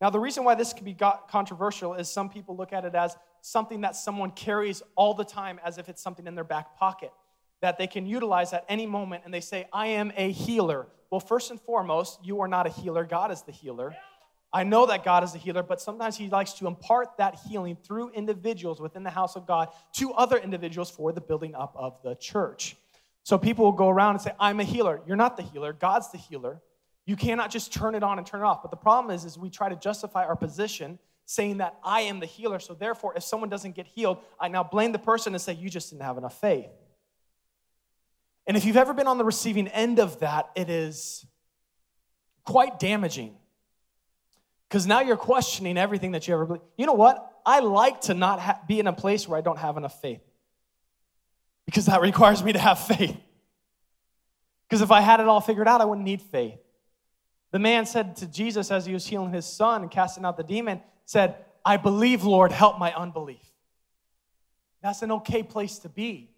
Now, 0.00 0.10
the 0.10 0.18
reason 0.18 0.42
why 0.42 0.54
this 0.54 0.72
can 0.72 0.84
be 0.84 0.96
controversial 1.28 1.94
is 1.94 2.08
some 2.08 2.28
people 2.30 2.56
look 2.56 2.72
at 2.72 2.84
it 2.84 2.94
as 2.94 3.16
something 3.42 3.82
that 3.82 3.94
someone 3.96 4.30
carries 4.30 4.82
all 4.94 5.12
the 5.12 5.24
time 5.24 5.60
as 5.64 5.76
if 5.76 5.88
it's 5.88 6.00
something 6.00 6.26
in 6.26 6.34
their 6.34 6.44
back 6.44 6.78
pocket. 6.78 7.12
that 7.60 7.78
they 7.78 7.86
can 7.86 8.06
utilize 8.06 8.52
at 8.52 8.64
any 8.68 8.86
moment 8.86 9.22
and 9.24 9.32
they 9.32 9.40
say, 9.40 9.68
I 9.72 9.86
am 9.86 10.12
a 10.16 10.32
healer. 10.32 10.88
Well, 11.10 11.20
first 11.20 11.52
and 11.52 11.60
foremost, 11.60 12.18
you 12.24 12.40
are 12.40 12.48
not 12.48 12.66
a 12.66 12.70
healer, 12.70 13.04
God 13.04 13.30
is 13.30 13.42
the 13.42 13.52
healer. 13.52 13.94
I 14.52 14.64
know 14.64 14.86
that 14.86 15.04
God 15.04 15.22
is 15.22 15.34
a 15.34 15.38
healer, 15.38 15.62
but 15.62 15.80
sometimes 15.80 16.16
He 16.16 16.28
likes 16.28 16.54
to 16.54 16.66
impart 16.66 17.16
that 17.18 17.38
healing 17.48 17.76
through 17.76 18.10
individuals 18.10 18.80
within 18.80 19.04
the 19.04 19.10
house 19.10 19.36
of 19.36 19.46
God 19.46 19.68
to 19.94 20.12
other 20.12 20.36
individuals 20.36 20.90
for 20.90 21.12
the 21.12 21.20
building 21.20 21.54
up 21.54 21.72
of 21.76 22.02
the 22.02 22.16
church. 22.16 22.76
So 23.22 23.38
people 23.38 23.64
will 23.64 23.72
go 23.72 23.88
around 23.88 24.16
and 24.16 24.22
say, 24.22 24.32
I'm 24.40 24.58
a 24.58 24.64
healer. 24.64 25.00
You're 25.06 25.16
not 25.16 25.36
the 25.36 25.44
healer, 25.44 25.72
God's 25.72 26.10
the 26.10 26.18
healer. 26.18 26.60
You 27.06 27.16
cannot 27.16 27.50
just 27.50 27.72
turn 27.72 27.94
it 27.94 28.02
on 28.02 28.18
and 28.18 28.26
turn 28.26 28.40
it 28.40 28.44
off. 28.44 28.62
But 28.62 28.70
the 28.70 28.76
problem 28.76 29.14
is, 29.14 29.24
is 29.24 29.38
we 29.38 29.50
try 29.50 29.68
to 29.68 29.76
justify 29.76 30.24
our 30.24 30.36
position 30.36 30.98
saying 31.26 31.58
that 31.58 31.78
I 31.82 32.02
am 32.02 32.20
the 32.20 32.26
healer. 32.26 32.58
So 32.58 32.74
therefore, 32.74 33.14
if 33.16 33.22
someone 33.22 33.48
doesn't 33.48 33.74
get 33.74 33.86
healed, 33.86 34.18
I 34.40 34.48
now 34.48 34.62
blame 34.62 34.92
the 34.92 34.98
person 34.98 35.34
and 35.34 35.40
say, 35.40 35.54
you 35.54 35.70
just 35.70 35.90
didn't 35.90 36.02
have 36.02 36.18
enough 36.18 36.40
faith. 36.40 36.68
And 38.46 38.56
if 38.56 38.64
you've 38.64 38.76
ever 38.76 38.92
been 38.92 39.06
on 39.06 39.18
the 39.18 39.24
receiving 39.24 39.68
end 39.68 39.98
of 39.98 40.20
that, 40.20 40.50
it 40.56 40.68
is 40.68 41.24
quite 42.44 42.78
damaging. 42.78 43.36
Because 44.68 44.86
now 44.86 45.00
you're 45.00 45.16
questioning 45.16 45.78
everything 45.78 46.12
that 46.12 46.26
you 46.26 46.34
ever 46.34 46.46
believed. 46.46 46.64
You 46.76 46.86
know 46.86 46.94
what? 46.94 47.30
I 47.44 47.60
like 47.60 48.02
to 48.02 48.14
not 48.14 48.40
ha- 48.40 48.60
be 48.66 48.80
in 48.80 48.86
a 48.86 48.92
place 48.92 49.28
where 49.28 49.38
I 49.38 49.42
don't 49.42 49.58
have 49.58 49.76
enough 49.76 50.00
faith. 50.00 50.22
Because 51.66 51.86
that 51.86 52.00
requires 52.02 52.42
me 52.42 52.52
to 52.52 52.58
have 52.58 52.78
faith. 52.78 53.16
Because 54.68 54.80
if 54.80 54.90
I 54.90 55.00
had 55.00 55.20
it 55.20 55.28
all 55.28 55.40
figured 55.40 55.68
out, 55.68 55.80
I 55.80 55.84
wouldn't 55.84 56.06
need 56.06 56.22
faith. 56.22 56.58
The 57.50 57.58
man 57.58 57.84
said 57.84 58.16
to 58.16 58.26
Jesus 58.26 58.70
as 58.70 58.86
he 58.86 58.94
was 58.94 59.06
healing 59.06 59.30
his 59.32 59.44
son 59.44 59.82
and 59.82 59.90
casting 59.90 60.24
out 60.24 60.38
the 60.38 60.42
demon, 60.42 60.80
said, 61.12 61.36
I 61.62 61.76
believe, 61.76 62.24
Lord, 62.24 62.52
help 62.52 62.78
my 62.78 62.92
unbelief. 62.94 63.44
That's 64.82 65.02
an 65.02 65.12
okay 65.12 65.42
place 65.42 65.78
to 65.80 65.90
be. 65.90 66.30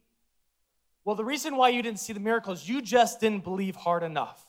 Well, 1.05 1.15
the 1.15 1.25
reason 1.25 1.57
why 1.57 1.69
you 1.69 1.81
didn't 1.81 2.01
see 2.01 2.13
the 2.13 2.21
miracles, 2.21 2.69
you 2.69 2.83
just 2.83 3.21
didn't 3.21 3.45
believe 3.45 3.77
hard 3.77 4.03
enough. 4.03 4.45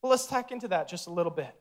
Well, 0.00 0.10
let's 0.10 0.26
tack 0.26 0.52
into 0.52 0.68
that 0.68 0.86
just 0.88 1.08
a 1.08 1.10
little 1.10 1.32
bit. 1.32 1.52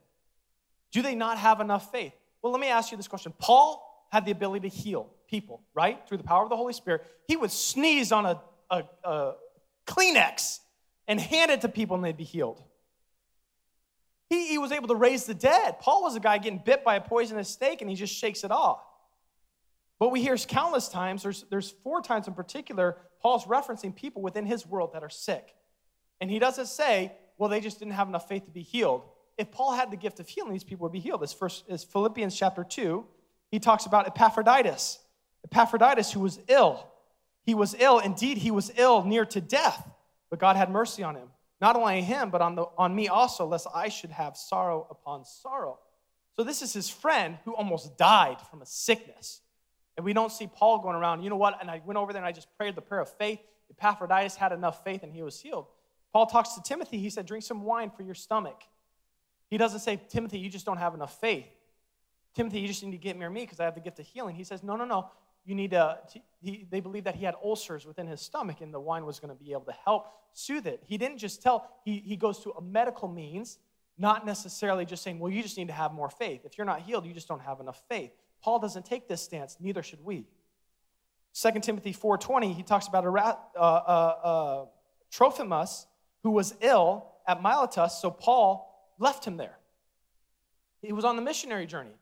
Do 0.92 1.02
they 1.02 1.16
not 1.16 1.40
have 1.40 1.60
enough 1.60 1.92
faith? 1.92 2.14
Well, 2.42 2.52
let 2.52 2.62
me 2.62 2.68
ask 2.68 2.92
you 2.92 2.98
this 2.98 3.08
question. 3.08 3.34
Paul 3.40 4.06
had 4.12 4.26
the 4.26 4.32
ability 4.32 4.70
to 4.70 4.76
heal 4.76 5.10
people, 5.28 5.64
right? 5.74 6.08
Through 6.08 6.18
the 6.18 6.24
power 6.24 6.44
of 6.44 6.50
the 6.50 6.58
Holy 6.58 6.74
Spirit. 6.74 7.04
He 7.28 7.36
would 7.36 7.52
sneeze 7.52 8.12
on 8.12 8.28
a, 8.28 8.42
a, 8.70 8.84
a 9.04 9.34
Kleenex 9.88 10.60
and 11.08 11.20
hand 11.20 11.50
it 11.50 11.62
to 11.62 11.70
people 11.70 11.96
and 11.96 12.06
they'd 12.06 12.16
be 12.16 12.24
healed. 12.24 12.62
He, 14.34 14.48
he 14.48 14.58
was 14.58 14.72
able 14.72 14.88
to 14.88 14.96
raise 14.96 15.26
the 15.26 15.36
dead. 15.36 15.80
Paul 15.80 16.02
was 16.02 16.16
a 16.16 16.20
guy 16.20 16.40
getting 16.40 16.58
bit 16.58 16.84
by 16.84 16.96
a 16.96 17.02
poisonous 17.02 17.50
snake 17.50 17.82
and 17.82 17.90
he 17.90 17.96
just 17.96 18.16
shakes 18.16 18.44
it 18.44 18.50
off. 18.50 18.80
But 20.00 20.10
we 20.10 20.22
hear 20.22 20.36
countless 20.38 20.90
times, 20.90 21.22
there's, 21.22 21.46
there's 21.52 21.70
four 21.84 22.02
times 22.02 22.28
in 22.28 22.34
particular, 22.34 22.98
Paul's 23.22 23.46
referencing 23.46 23.96
people 23.96 24.24
within 24.24 24.48
his 24.48 24.66
world 24.66 24.94
that 24.94 25.04
are 25.04 25.10
sick. 25.10 25.54
And 26.20 26.32
he 26.32 26.40
doesn't 26.40 26.66
say, 26.66 27.12
well, 27.38 27.48
they 27.48 27.62
just 27.62 27.78
didn't 27.78 27.94
have 27.94 28.08
enough 28.08 28.28
faith 28.28 28.46
to 28.46 28.52
be 28.52 28.64
healed. 28.64 29.04
If 29.38 29.52
Paul 29.52 29.74
had 29.74 29.92
the 29.92 29.98
gift 29.98 30.20
of 30.20 30.28
healing, 30.28 30.52
these 30.52 30.64
people 30.64 30.86
would 30.86 30.92
be 30.92 31.00
healed. 31.00 31.22
This 31.22 31.34
first 31.34 31.66
is 31.68 31.84
Philippians 31.84 32.36
chapter 32.36 32.64
2. 32.64 33.06
He 33.52 33.60
talks 33.60 33.86
about 33.86 34.08
Epaphroditus. 34.08 34.98
Epaphroditus, 35.46 36.12
who 36.12 36.22
was 36.22 36.40
ill. 36.48 36.88
He 37.44 37.54
was 37.54 37.76
ill. 37.78 38.00
Indeed, 38.00 38.40
he 38.40 38.50
was 38.50 38.72
ill 38.78 39.04
near 39.04 39.26
to 39.26 39.40
death, 39.40 39.88
but 40.32 40.40
God 40.40 40.56
had 40.56 40.72
mercy 40.72 41.04
on 41.04 41.16
him 41.16 41.28
not 41.64 41.78
only 41.78 42.02
him, 42.02 42.30
but 42.30 42.42
on, 42.42 42.56
the, 42.56 42.66
on 42.78 42.94
me 42.94 43.08
also, 43.08 43.46
lest 43.46 43.68
I 43.74 43.88
should 43.88 44.12
have 44.12 44.36
sorrow 44.36 44.86
upon 44.92 45.24
sorrow. 45.24 45.80
So 46.36 46.44
this 46.44 46.62
is 46.62 46.74
his 46.74 46.90
friend 46.90 47.38
who 47.46 47.56
almost 47.56 47.98
died 47.98 48.36
from 48.50 48.62
a 48.62 48.66
sickness. 48.66 49.40
And 49.96 50.06
we 50.06 50.12
don't 50.12 50.30
see 50.30 50.46
Paul 50.46 50.80
going 50.80 50.98
around, 50.98 51.24
you 51.24 51.30
know 51.30 51.38
what? 51.38 51.62
And 51.62 51.72
I 51.72 51.82
went 51.86 51.98
over 51.98 52.12
there 52.12 52.22
and 52.22 52.28
I 52.28 52.34
just 52.34 52.50
prayed 52.58 52.76
the 52.76 52.82
prayer 52.82 53.00
of 53.00 53.10
faith. 53.18 53.40
Epaphroditus 53.72 54.36
had 54.36 54.52
enough 54.52 54.84
faith 54.84 55.04
and 55.04 55.14
he 55.14 55.22
was 55.22 55.40
healed. 55.40 55.68
Paul 56.12 56.26
talks 56.26 56.54
to 56.56 56.62
Timothy. 56.62 56.98
He 56.98 57.10
said, 57.10 57.26
drink 57.26 57.46
some 57.46 57.64
wine 57.64 57.92
for 57.96 58.04
your 58.04 58.14
stomach. 58.14 58.62
He 59.50 59.58
doesn't 59.58 59.80
say, 59.80 60.02
Timothy, 60.10 60.40
you 60.40 60.50
just 60.50 60.66
don't 60.66 60.80
have 60.80 60.94
enough 60.94 61.18
faith. 61.22 61.48
Timothy, 62.36 62.60
you 62.60 62.68
just 62.68 62.84
need 62.84 62.92
to 62.92 62.98
get 62.98 63.18
near 63.18 63.30
me 63.30 63.44
because 63.44 63.62
I 63.62 63.64
have 63.64 63.76
the 63.76 63.80
gift 63.80 64.00
of 64.00 64.06
healing. 64.06 64.36
He 64.36 64.44
says, 64.44 64.64
no, 64.64 64.76
no, 64.76 64.84
no 64.84 65.10
you 65.46 65.56
need 65.56 65.72
to, 65.72 65.98
he, 66.42 66.66
they 66.70 66.80
believed 66.80 67.06
that 67.06 67.16
he 67.16 67.26
had 67.26 67.36
ulcers 67.44 67.86
within 67.86 68.08
his 68.08 68.22
stomach 68.22 68.62
and 68.62 68.74
the 68.74 68.80
wine 68.80 69.06
was 69.06 69.20
going 69.20 69.36
to 69.36 69.44
be 69.44 69.52
able 69.52 69.66
to 69.66 69.76
help 69.86 70.08
soothe 70.34 70.68
it. 70.68 70.82
He 70.86 70.98
didn't 70.98 71.18
just 71.18 71.42
tell, 71.42 71.70
he, 71.84 72.00
he 72.00 72.16
goes 72.16 72.40
to 72.40 72.52
a 72.52 72.62
medical 72.62 73.08
means, 73.08 73.60
not 73.98 74.26
necessarily 74.26 74.86
just 74.86 75.04
saying, 75.04 75.20
well, 75.20 75.32
you 75.32 75.44
just 75.44 75.58
need 75.58 75.68
to 75.68 75.74
have 75.74 75.94
more 75.94 76.10
faith. 76.10 76.42
If 76.46 76.58
you're 76.58 76.66
not 76.66 76.82
healed, 76.82 77.06
you 77.06 77.14
just 77.14 77.28
don't 77.28 77.42
have 77.42 77.60
enough 77.60 77.82
faith. 77.90 78.12
Paul 78.42 78.60
doesn't 78.60 78.86
take 78.86 79.08
this 79.08 79.22
stance, 79.22 79.58
neither 79.60 79.84
should 79.84 80.04
we. 80.04 80.26
2 81.34 81.60
Timothy 81.62 81.94
4.20, 81.94 82.56
he 82.56 82.64
talks 82.64 82.88
about 82.88 83.06
a, 83.06 83.10
uh, 83.10 83.36
uh, 83.56 83.60
uh, 83.60 84.66
Trophimus 85.12 85.86
who 86.24 86.32
was 86.32 86.56
ill 86.62 87.08
at 87.28 87.42
Miletus, 87.42 88.00
so 88.02 88.10
Paul 88.10 88.94
left 88.98 89.26
him 89.26 89.38
there. 89.38 89.58
He 90.82 90.92
was 90.92 91.06
on 91.06 91.16
the 91.16 91.22
missionary 91.22 91.66
journey 91.66 91.96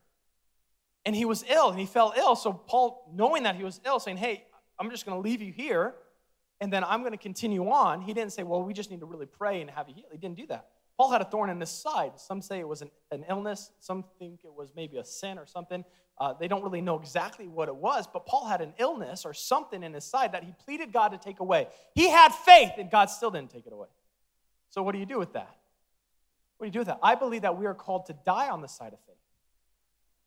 and 1.04 1.16
he 1.16 1.24
was 1.24 1.44
ill 1.48 1.70
and 1.70 1.78
he 1.78 1.86
fell 1.86 2.12
ill. 2.16 2.36
So 2.36 2.52
Paul, 2.52 3.10
knowing 3.14 3.42
that 3.44 3.56
he 3.56 3.64
was 3.64 3.80
ill, 3.84 4.00
saying, 4.00 4.18
Hey, 4.18 4.44
I'm 4.78 4.90
just 4.90 5.04
going 5.06 5.16
to 5.16 5.20
leave 5.20 5.42
you 5.42 5.52
here 5.52 5.94
and 6.60 6.72
then 6.72 6.84
I'm 6.84 7.00
going 7.00 7.12
to 7.12 7.18
continue 7.18 7.68
on. 7.70 8.02
He 8.02 8.14
didn't 8.14 8.32
say, 8.32 8.42
Well, 8.42 8.62
we 8.62 8.72
just 8.72 8.90
need 8.90 9.00
to 9.00 9.06
really 9.06 9.26
pray 9.26 9.60
and 9.60 9.70
have 9.70 9.88
you 9.88 9.94
healed. 9.94 10.08
He 10.12 10.18
didn't 10.18 10.36
do 10.36 10.46
that. 10.48 10.66
Paul 10.96 11.10
had 11.10 11.20
a 11.20 11.24
thorn 11.24 11.50
in 11.50 11.58
his 11.58 11.70
side. 11.70 12.12
Some 12.16 12.42
say 12.42 12.60
it 12.60 12.68
was 12.68 12.82
an, 12.82 12.90
an 13.10 13.24
illness, 13.28 13.70
some 13.80 14.04
think 14.18 14.40
it 14.44 14.52
was 14.54 14.72
maybe 14.76 14.98
a 14.98 15.04
sin 15.04 15.38
or 15.38 15.46
something. 15.46 15.84
Uh, 16.18 16.34
they 16.38 16.46
don't 16.46 16.62
really 16.62 16.82
know 16.82 16.98
exactly 16.98 17.48
what 17.48 17.68
it 17.68 17.74
was, 17.74 18.06
but 18.06 18.26
Paul 18.26 18.46
had 18.46 18.60
an 18.60 18.74
illness 18.78 19.24
or 19.24 19.32
something 19.32 19.82
in 19.82 19.94
his 19.94 20.04
side 20.04 20.32
that 20.32 20.44
he 20.44 20.52
pleaded 20.64 20.92
God 20.92 21.08
to 21.08 21.18
take 21.18 21.40
away. 21.40 21.66
He 21.94 22.08
had 22.08 22.32
faith, 22.32 22.72
and 22.78 22.90
God 22.90 23.06
still 23.06 23.30
didn't 23.30 23.50
take 23.50 23.66
it 23.66 23.72
away. 23.72 23.88
So, 24.68 24.82
what 24.82 24.92
do 24.92 24.98
you 24.98 25.06
do 25.06 25.18
with 25.18 25.32
that? 25.32 25.56
What 26.58 26.66
do 26.66 26.68
you 26.68 26.72
do 26.72 26.78
with 26.80 26.88
that? 26.88 27.00
I 27.02 27.14
believe 27.14 27.42
that 27.42 27.58
we 27.58 27.66
are 27.66 27.74
called 27.74 28.06
to 28.06 28.14
die 28.24 28.50
on 28.50 28.60
the 28.60 28.68
side 28.68 28.92
of 28.92 29.00
faith. 29.00 29.16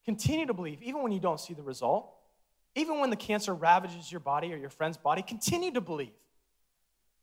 Continue 0.06 0.46
to 0.46 0.54
believe, 0.54 0.82
even 0.84 1.02
when 1.02 1.12
you 1.12 1.20
don't 1.20 1.40
see 1.40 1.54
the 1.54 1.64
result. 1.64 2.12
Even 2.76 3.00
when 3.00 3.10
the 3.10 3.16
cancer 3.16 3.54
ravages 3.54 4.12
your 4.12 4.20
body 4.20 4.54
or 4.54 4.58
your 4.58 4.70
friend's 4.70 4.98
body, 4.98 5.22
continue 5.22 5.72
to 5.72 5.82
believe. 5.82 6.12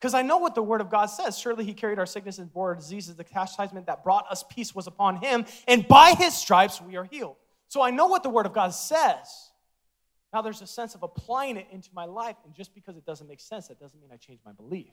Because 0.00 0.14
I 0.14 0.22
know 0.22 0.38
what 0.38 0.54
the 0.56 0.62
word 0.62 0.80
of 0.80 0.90
God 0.90 1.06
says. 1.06 1.38
Surely 1.38 1.64
he 1.64 1.74
carried 1.74 1.98
our 1.98 2.06
sickness 2.06 2.38
and 2.38 2.52
bore 2.52 2.70
our 2.70 2.74
diseases. 2.74 3.14
The 3.14 3.22
chastisement 3.22 3.86
that 3.86 4.02
brought 4.02 4.26
us 4.30 4.42
peace 4.50 4.74
was 4.74 4.88
upon 4.88 5.16
him, 5.16 5.44
and 5.68 5.86
by 5.86 6.14
his 6.18 6.34
stripes 6.34 6.80
we 6.80 6.96
are 6.96 7.04
healed. 7.04 7.36
So 7.68 7.82
I 7.82 7.90
know 7.90 8.06
what 8.06 8.22
the 8.22 8.30
word 8.30 8.46
of 8.46 8.52
God 8.52 8.70
says. 8.70 9.50
Now 10.32 10.42
there's 10.42 10.62
a 10.62 10.66
sense 10.66 10.94
of 10.94 11.02
applying 11.02 11.56
it 11.56 11.68
into 11.70 11.90
my 11.94 12.06
life, 12.06 12.36
and 12.44 12.54
just 12.54 12.74
because 12.74 12.96
it 12.96 13.04
doesn't 13.04 13.28
make 13.28 13.40
sense, 13.40 13.68
that 13.68 13.78
doesn't 13.78 14.00
mean 14.00 14.10
I 14.12 14.16
change 14.16 14.40
my 14.44 14.52
belief 14.52 14.92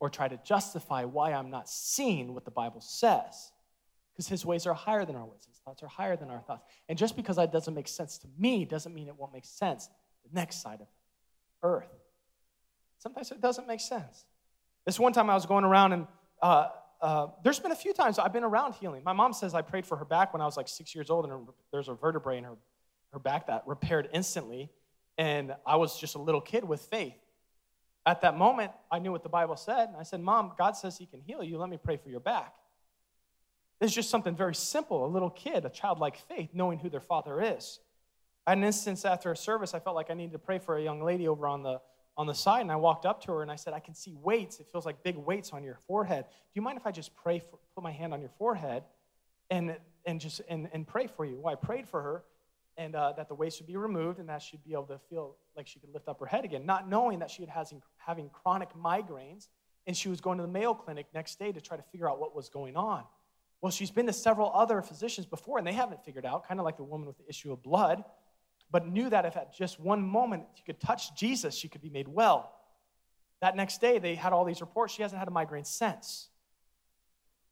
or 0.00 0.08
try 0.08 0.28
to 0.28 0.38
justify 0.44 1.04
why 1.04 1.32
I'm 1.32 1.50
not 1.50 1.68
seeing 1.68 2.32
what 2.32 2.44
the 2.44 2.50
Bible 2.50 2.80
says 2.80 3.52
because 4.12 4.28
his 4.28 4.44
ways 4.44 4.66
are 4.66 4.74
higher 4.74 5.04
than 5.04 5.16
our 5.16 5.24
ways. 5.24 5.44
His 5.48 5.58
thoughts 5.58 5.82
are 5.82 5.88
higher 5.88 6.16
than 6.16 6.30
our 6.30 6.40
thoughts. 6.40 6.64
And 6.88 6.98
just 6.98 7.16
because 7.16 7.36
that 7.36 7.52
doesn't 7.52 7.74
make 7.74 7.88
sense 7.88 8.18
to 8.18 8.28
me 8.38 8.64
doesn't 8.64 8.94
mean 8.94 9.08
it 9.08 9.16
won't 9.16 9.32
make 9.32 9.44
sense 9.44 9.88
the 10.24 10.34
next 10.34 10.62
side 10.62 10.80
of 10.80 10.86
earth. 11.62 11.88
Sometimes 12.98 13.30
it 13.30 13.40
doesn't 13.40 13.66
make 13.66 13.80
sense. 13.80 14.24
This 14.84 14.98
one 14.98 15.12
time 15.12 15.30
I 15.30 15.34
was 15.34 15.46
going 15.46 15.64
around 15.64 15.92
and 15.92 16.06
uh, 16.40 16.68
uh, 17.02 17.26
there's 17.42 17.58
been 17.58 17.72
a 17.72 17.76
few 17.76 17.92
times 17.92 18.18
I've 18.18 18.32
been 18.32 18.44
around 18.44 18.74
healing. 18.74 19.02
My 19.04 19.12
mom 19.12 19.32
says 19.32 19.54
I 19.54 19.62
prayed 19.62 19.84
for 19.84 19.96
her 19.96 20.04
back 20.04 20.32
when 20.32 20.40
I 20.40 20.44
was 20.44 20.56
like 20.56 20.68
six 20.68 20.94
years 20.94 21.10
old, 21.10 21.24
and 21.24 21.32
her, 21.32 21.40
there's 21.72 21.88
a 21.88 21.94
vertebrae 21.94 22.38
in 22.38 22.44
her, 22.44 22.54
her 23.12 23.18
back 23.18 23.48
that 23.48 23.64
repaired 23.66 24.08
instantly. 24.12 24.70
And 25.18 25.54
I 25.66 25.76
was 25.76 25.98
just 25.98 26.14
a 26.14 26.20
little 26.20 26.40
kid 26.40 26.64
with 26.64 26.80
faith. 26.82 27.14
At 28.06 28.20
that 28.22 28.38
moment, 28.38 28.70
I 28.90 29.00
knew 29.00 29.10
what 29.10 29.24
the 29.24 29.28
Bible 29.28 29.56
said. 29.56 29.88
And 29.88 29.96
I 29.96 30.04
said, 30.04 30.20
Mom, 30.20 30.52
God 30.56 30.76
says 30.76 30.96
He 30.96 31.06
can 31.06 31.20
heal 31.20 31.42
you. 31.42 31.58
Let 31.58 31.68
me 31.68 31.76
pray 31.76 31.96
for 31.96 32.08
your 32.08 32.20
back. 32.20 32.54
It's 33.82 33.92
just 33.92 34.10
something 34.10 34.36
very 34.36 34.54
simple 34.54 35.04
a 35.04 35.08
little 35.08 35.28
kid, 35.28 35.64
a 35.64 35.68
childlike 35.68 36.16
faith, 36.16 36.50
knowing 36.54 36.78
who 36.78 36.88
their 36.88 37.00
father 37.00 37.42
is. 37.42 37.80
I 38.46 38.52
had 38.52 38.58
an 38.58 38.64
instance 38.64 39.04
after 39.04 39.32
a 39.32 39.36
service, 39.36 39.74
I 39.74 39.80
felt 39.80 39.96
like 39.96 40.08
I 40.08 40.14
needed 40.14 40.32
to 40.32 40.38
pray 40.38 40.60
for 40.60 40.76
a 40.76 40.82
young 40.82 41.02
lady 41.02 41.26
over 41.26 41.48
on 41.48 41.64
the, 41.64 41.80
on 42.16 42.28
the 42.28 42.34
side, 42.34 42.60
and 42.60 42.70
I 42.70 42.76
walked 42.76 43.06
up 43.06 43.20
to 43.24 43.32
her 43.32 43.42
and 43.42 43.50
I 43.50 43.56
said, 43.56 43.72
I 43.72 43.80
can 43.80 43.94
see 43.94 44.14
weights. 44.14 44.60
It 44.60 44.68
feels 44.70 44.86
like 44.86 45.02
big 45.02 45.16
weights 45.16 45.50
on 45.50 45.64
your 45.64 45.80
forehead. 45.88 46.26
Do 46.28 46.50
you 46.54 46.62
mind 46.62 46.78
if 46.78 46.86
I 46.86 46.92
just 46.92 47.14
pray, 47.16 47.40
for, 47.40 47.58
put 47.74 47.82
my 47.82 47.90
hand 47.90 48.14
on 48.14 48.20
your 48.20 48.30
forehead 48.38 48.84
and, 49.50 49.76
and 50.06 50.20
just 50.20 50.42
and, 50.48 50.68
and 50.72 50.86
pray 50.86 51.08
for 51.08 51.24
you? 51.24 51.40
Well, 51.40 51.52
I 51.52 51.56
prayed 51.56 51.88
for 51.88 52.02
her 52.02 52.22
and 52.76 52.94
uh, 52.94 53.14
that 53.16 53.26
the 53.26 53.34
weights 53.34 53.58
would 53.58 53.66
be 53.66 53.76
removed 53.76 54.20
and 54.20 54.28
that 54.28 54.42
she'd 54.42 54.62
be 54.62 54.74
able 54.74 54.86
to 54.86 55.00
feel 55.10 55.34
like 55.56 55.66
she 55.66 55.80
could 55.80 55.92
lift 55.92 56.06
up 56.06 56.20
her 56.20 56.26
head 56.26 56.44
again, 56.44 56.64
not 56.64 56.88
knowing 56.88 57.18
that 57.18 57.30
she 57.32 57.42
had 57.42 57.50
having, 57.50 57.82
having 57.96 58.30
chronic 58.30 58.68
migraines 58.80 59.48
and 59.88 59.96
she 59.96 60.08
was 60.08 60.20
going 60.20 60.38
to 60.38 60.42
the 60.42 60.50
Mayo 60.50 60.72
Clinic 60.72 61.06
next 61.12 61.40
day 61.40 61.50
to 61.50 61.60
try 61.60 61.76
to 61.76 61.82
figure 61.90 62.08
out 62.08 62.20
what 62.20 62.36
was 62.36 62.48
going 62.48 62.76
on. 62.76 63.02
Well, 63.62 63.70
she's 63.70 63.92
been 63.92 64.06
to 64.06 64.12
several 64.12 64.50
other 64.52 64.82
physicians 64.82 65.26
before, 65.26 65.56
and 65.56 65.66
they 65.66 65.72
haven't 65.72 66.04
figured 66.04 66.26
out, 66.26 66.46
kind 66.46 66.58
of 66.58 66.64
like 66.64 66.76
the 66.76 66.82
woman 66.82 67.06
with 67.06 67.16
the 67.16 67.28
issue 67.28 67.52
of 67.52 67.62
blood, 67.62 68.02
but 68.72 68.86
knew 68.86 69.08
that 69.08 69.24
if 69.24 69.36
at 69.36 69.54
just 69.54 69.78
one 69.78 70.02
moment 70.02 70.44
she 70.54 70.64
could 70.64 70.80
touch 70.80 71.14
Jesus, 71.14 71.54
she 71.54 71.68
could 71.68 71.80
be 71.80 71.88
made 71.88 72.08
well. 72.08 72.52
That 73.40 73.54
next 73.54 73.80
day, 73.80 73.98
they 73.98 74.16
had 74.16 74.32
all 74.32 74.44
these 74.44 74.60
reports. 74.60 74.92
She 74.92 75.02
hasn't 75.02 75.18
had 75.18 75.28
a 75.28 75.30
migraine 75.30 75.64
since. 75.64 76.28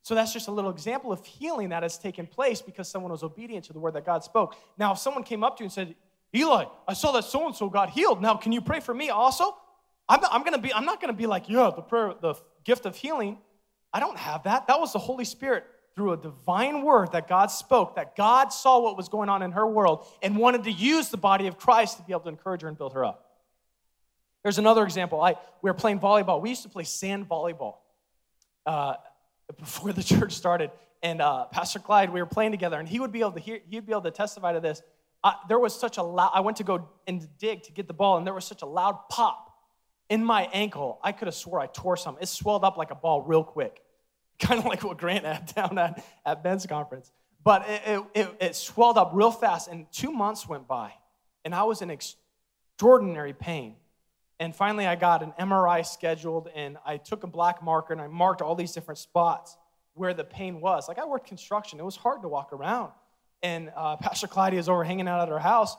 So 0.02 0.14
that's 0.14 0.32
just 0.32 0.48
a 0.48 0.50
little 0.50 0.70
example 0.70 1.12
of 1.12 1.24
healing 1.24 1.68
that 1.68 1.82
has 1.82 1.96
taken 1.98 2.26
place 2.26 2.60
because 2.60 2.88
someone 2.88 3.12
was 3.12 3.22
obedient 3.22 3.66
to 3.66 3.72
the 3.72 3.78
word 3.78 3.94
that 3.94 4.06
God 4.06 4.24
spoke. 4.24 4.56
Now, 4.78 4.92
if 4.92 4.98
someone 4.98 5.22
came 5.22 5.44
up 5.44 5.58
to 5.58 5.62
you 5.62 5.66
and 5.66 5.72
said, 5.72 5.94
Eli, 6.34 6.64
I 6.88 6.94
saw 6.94 7.12
that 7.12 7.24
so 7.24 7.46
and 7.46 7.54
so 7.54 7.68
got 7.68 7.90
healed. 7.90 8.20
Now, 8.20 8.34
can 8.34 8.50
you 8.50 8.60
pray 8.60 8.80
for 8.80 8.94
me 8.94 9.10
also? 9.10 9.56
I'm, 10.08 10.20
I'm 10.30 10.42
gonna 10.42 10.58
be, 10.58 10.72
I'm 10.72 10.84
not 10.84 11.00
gonna 11.00 11.12
be 11.12 11.26
like, 11.26 11.48
yeah, 11.48 11.70
the 11.74 11.82
prayer, 11.82 12.14
the 12.20 12.34
gift 12.64 12.86
of 12.86 12.96
healing. 12.96 13.38
I 13.92 14.00
don't 14.00 14.16
have 14.16 14.44
that. 14.44 14.66
That 14.68 14.80
was 14.80 14.92
the 14.92 14.98
Holy 14.98 15.24
Spirit 15.24 15.64
through 15.94 16.12
a 16.12 16.16
divine 16.16 16.82
word 16.82 17.12
that 17.12 17.28
God 17.28 17.50
spoke, 17.50 17.96
that 17.96 18.16
God 18.16 18.48
saw 18.48 18.80
what 18.80 18.96
was 18.96 19.08
going 19.08 19.28
on 19.28 19.42
in 19.42 19.52
her 19.52 19.66
world 19.66 20.06
and 20.22 20.36
wanted 20.36 20.64
to 20.64 20.72
use 20.72 21.08
the 21.08 21.16
body 21.16 21.46
of 21.46 21.58
Christ 21.58 21.96
to 21.98 22.02
be 22.02 22.12
able 22.12 22.22
to 22.22 22.28
encourage 22.28 22.62
her 22.62 22.68
and 22.68 22.78
build 22.78 22.94
her 22.94 23.04
up. 23.04 23.26
There's 24.42 24.58
another 24.58 24.84
example. 24.84 25.20
I, 25.20 25.34
we 25.62 25.70
were 25.70 25.74
playing 25.74 26.00
volleyball. 26.00 26.40
We 26.40 26.48
used 26.48 26.62
to 26.62 26.68
play 26.68 26.84
sand 26.84 27.28
volleyball 27.28 27.76
uh, 28.64 28.94
before 29.58 29.92
the 29.92 30.02
church 30.14 30.32
started. 30.32 30.70
And 31.02 31.20
uh, 31.20 31.46
Pastor 31.46 31.78
Clyde, 31.78 32.10
we 32.10 32.20
were 32.20 32.26
playing 32.26 32.52
together, 32.52 32.78
and 32.78 32.88
he 32.88 33.00
would 33.00 33.12
be 33.12 33.20
able 33.20 33.32
to 33.32 33.40
hear, 33.40 33.60
he'd 33.68 33.86
be 33.86 33.92
able 33.92 34.02
to 34.02 34.10
testify 34.10 34.52
to 34.52 34.60
this. 34.60 34.82
I, 35.22 35.34
there 35.48 35.58
was 35.58 35.78
such 35.78 35.98
a 35.98 36.02
loud, 36.02 36.30
I 36.34 36.40
went 36.40 36.58
to 36.58 36.64
go 36.64 36.88
and 37.06 37.26
dig 37.38 37.62
to 37.64 37.72
get 37.72 37.86
the 37.86 37.94
ball, 37.94 38.16
and 38.16 38.26
there 38.26 38.34
was 38.34 38.44
such 38.44 38.62
a 38.62 38.66
loud 38.66 39.08
pop 39.08 39.50
in 40.08 40.24
my 40.24 40.48
ankle. 40.52 40.98
I 41.02 41.12
could 41.12 41.26
have 41.26 41.34
swore 41.34 41.60
I 41.60 41.66
tore 41.66 41.96
something. 41.96 42.22
It 42.22 42.26
swelled 42.26 42.64
up 42.64 42.76
like 42.76 42.90
a 42.90 42.94
ball 42.94 43.22
real 43.22 43.44
quick, 43.44 43.82
kind 44.40 44.58
of 44.58 44.66
like 44.72 44.82
what 44.82 44.98
Grant 44.98 45.24
had 45.24 45.54
down 45.54 45.78
at, 45.78 46.04
at 46.24 46.42
Ben's 46.42 46.66
conference. 46.66 47.12
But 47.42 47.68
it, 47.68 47.82
it, 47.86 48.04
it, 48.14 48.36
it 48.40 48.56
swelled 48.56 48.98
up 48.98 49.12
real 49.14 49.30
fast, 49.30 49.68
and 49.68 49.86
two 49.92 50.12
months 50.12 50.48
went 50.48 50.66
by, 50.66 50.92
and 51.44 51.54
I 51.54 51.62
was 51.62 51.80
in 51.80 51.90
extraordinary 51.90 53.32
pain. 53.32 53.76
And 54.38 54.56
finally, 54.56 54.86
I 54.86 54.96
got 54.96 55.22
an 55.22 55.32
MRI 55.38 55.86
scheduled, 55.86 56.48
and 56.54 56.78
I 56.84 56.96
took 56.96 57.24
a 57.24 57.26
black 57.26 57.62
marker 57.62 57.92
and 57.92 58.00
I 58.00 58.08
marked 58.08 58.40
all 58.40 58.54
these 58.54 58.72
different 58.72 58.98
spots 58.98 59.56
where 59.94 60.14
the 60.14 60.24
pain 60.24 60.60
was. 60.60 60.88
Like 60.88 60.98
I 60.98 61.04
worked 61.04 61.26
construction, 61.26 61.78
it 61.78 61.84
was 61.84 61.96
hard 61.96 62.22
to 62.22 62.28
walk 62.28 62.52
around. 62.52 62.92
And 63.42 63.70
uh, 63.76 63.96
Pastor 64.00 64.26
Claudia 64.26 64.58
is 64.58 64.68
over 64.68 64.84
hanging 64.84 65.08
out 65.08 65.20
at 65.20 65.32
our 65.32 65.38
house, 65.38 65.76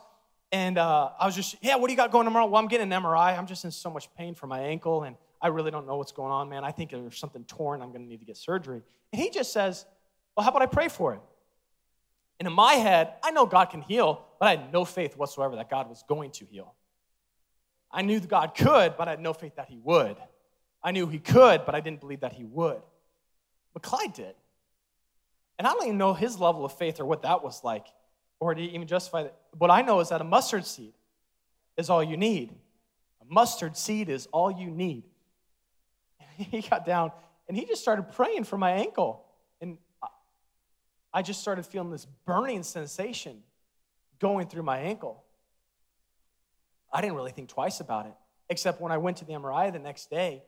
and 0.52 0.78
uh, 0.78 1.10
I 1.18 1.26
was 1.26 1.34
just, 1.34 1.56
yeah, 1.62 1.76
what 1.76 1.88
do 1.88 1.92
you 1.92 1.96
got 1.96 2.12
going 2.12 2.24
tomorrow? 2.24 2.46
Well, 2.46 2.60
I'm 2.60 2.68
getting 2.68 2.92
an 2.92 3.02
MRI. 3.02 3.36
I'm 3.36 3.46
just 3.46 3.64
in 3.64 3.70
so 3.70 3.90
much 3.90 4.12
pain 4.14 4.34
for 4.34 4.46
my 4.46 4.60
ankle, 4.60 5.04
and 5.04 5.16
I 5.42 5.48
really 5.48 5.70
don't 5.70 5.86
know 5.86 5.96
what's 5.96 6.12
going 6.12 6.32
on, 6.32 6.48
man. 6.48 6.64
I 6.64 6.70
think 6.70 6.92
there's 6.92 7.18
something 7.18 7.44
torn. 7.44 7.82
I'm 7.82 7.88
going 7.88 8.02
to 8.02 8.08
need 8.08 8.20
to 8.20 8.24
get 8.24 8.36
surgery. 8.36 8.80
And 9.12 9.20
he 9.20 9.28
just 9.28 9.52
says, 9.52 9.84
well, 10.36 10.44
how 10.44 10.50
about 10.50 10.62
I 10.62 10.66
pray 10.66 10.88
for 10.88 11.14
it? 11.14 11.20
And 12.38 12.46
in 12.46 12.52
my 12.52 12.74
head, 12.74 13.14
I 13.22 13.32
know 13.32 13.44
God 13.44 13.66
can 13.66 13.82
heal, 13.82 14.24
but 14.38 14.46
I 14.46 14.50
had 14.52 14.72
no 14.72 14.84
faith 14.84 15.16
whatsoever 15.16 15.56
that 15.56 15.68
God 15.68 15.88
was 15.88 16.04
going 16.08 16.30
to 16.32 16.46
heal. 16.46 16.74
I 17.90 18.02
knew 18.02 18.20
that 18.20 18.30
God 18.30 18.54
could, 18.56 18.96
but 18.96 19.08
I 19.08 19.10
had 19.10 19.20
no 19.20 19.32
faith 19.32 19.56
that 19.56 19.68
He 19.68 19.78
would. 19.82 20.16
I 20.82 20.92
knew 20.92 21.06
He 21.06 21.18
could, 21.18 21.64
but 21.66 21.74
I 21.74 21.80
didn't 21.80 22.00
believe 22.00 22.20
that 22.20 22.32
He 22.32 22.44
would. 22.44 22.80
But 23.74 23.82
Clyde 23.82 24.14
did. 24.14 24.34
And 25.58 25.66
I 25.66 25.72
don't 25.74 25.84
even 25.84 25.98
know 25.98 26.14
his 26.14 26.40
level 26.40 26.64
of 26.64 26.76
faith 26.76 26.98
or 26.98 27.04
what 27.04 27.22
that 27.22 27.44
was 27.44 27.62
like, 27.62 27.86
or 28.40 28.54
to 28.54 28.60
even 28.60 28.86
justify 28.88 29.24
that. 29.24 29.36
What 29.56 29.70
I 29.70 29.82
know 29.82 30.00
is 30.00 30.08
that 30.08 30.20
a 30.20 30.24
mustard 30.24 30.66
seed 30.66 30.92
is 31.76 31.88
all 31.88 32.02
you 32.02 32.16
need. 32.16 32.50
A 33.20 33.32
mustard 33.32 33.76
seed 33.76 34.08
is 34.08 34.26
all 34.32 34.50
you 34.50 34.70
need. 34.70 35.04
He 36.50 36.62
got 36.62 36.84
down 36.84 37.12
and 37.48 37.56
he 37.56 37.64
just 37.66 37.82
started 37.82 38.12
praying 38.12 38.44
for 38.44 38.56
my 38.56 38.72
ankle. 38.72 39.24
And 39.60 39.78
I 41.12 41.22
just 41.22 41.40
started 41.40 41.66
feeling 41.66 41.90
this 41.90 42.06
burning 42.24 42.62
sensation 42.62 43.42
going 44.18 44.46
through 44.46 44.62
my 44.62 44.78
ankle. 44.78 45.24
I 46.92 47.00
didn't 47.00 47.16
really 47.16 47.32
think 47.32 47.48
twice 47.48 47.80
about 47.80 48.06
it, 48.06 48.14
except 48.48 48.80
when 48.80 48.92
I 48.92 48.98
went 48.98 49.18
to 49.18 49.24
the 49.24 49.32
MRI 49.32 49.72
the 49.72 49.78
next 49.78 50.10
day 50.10 50.42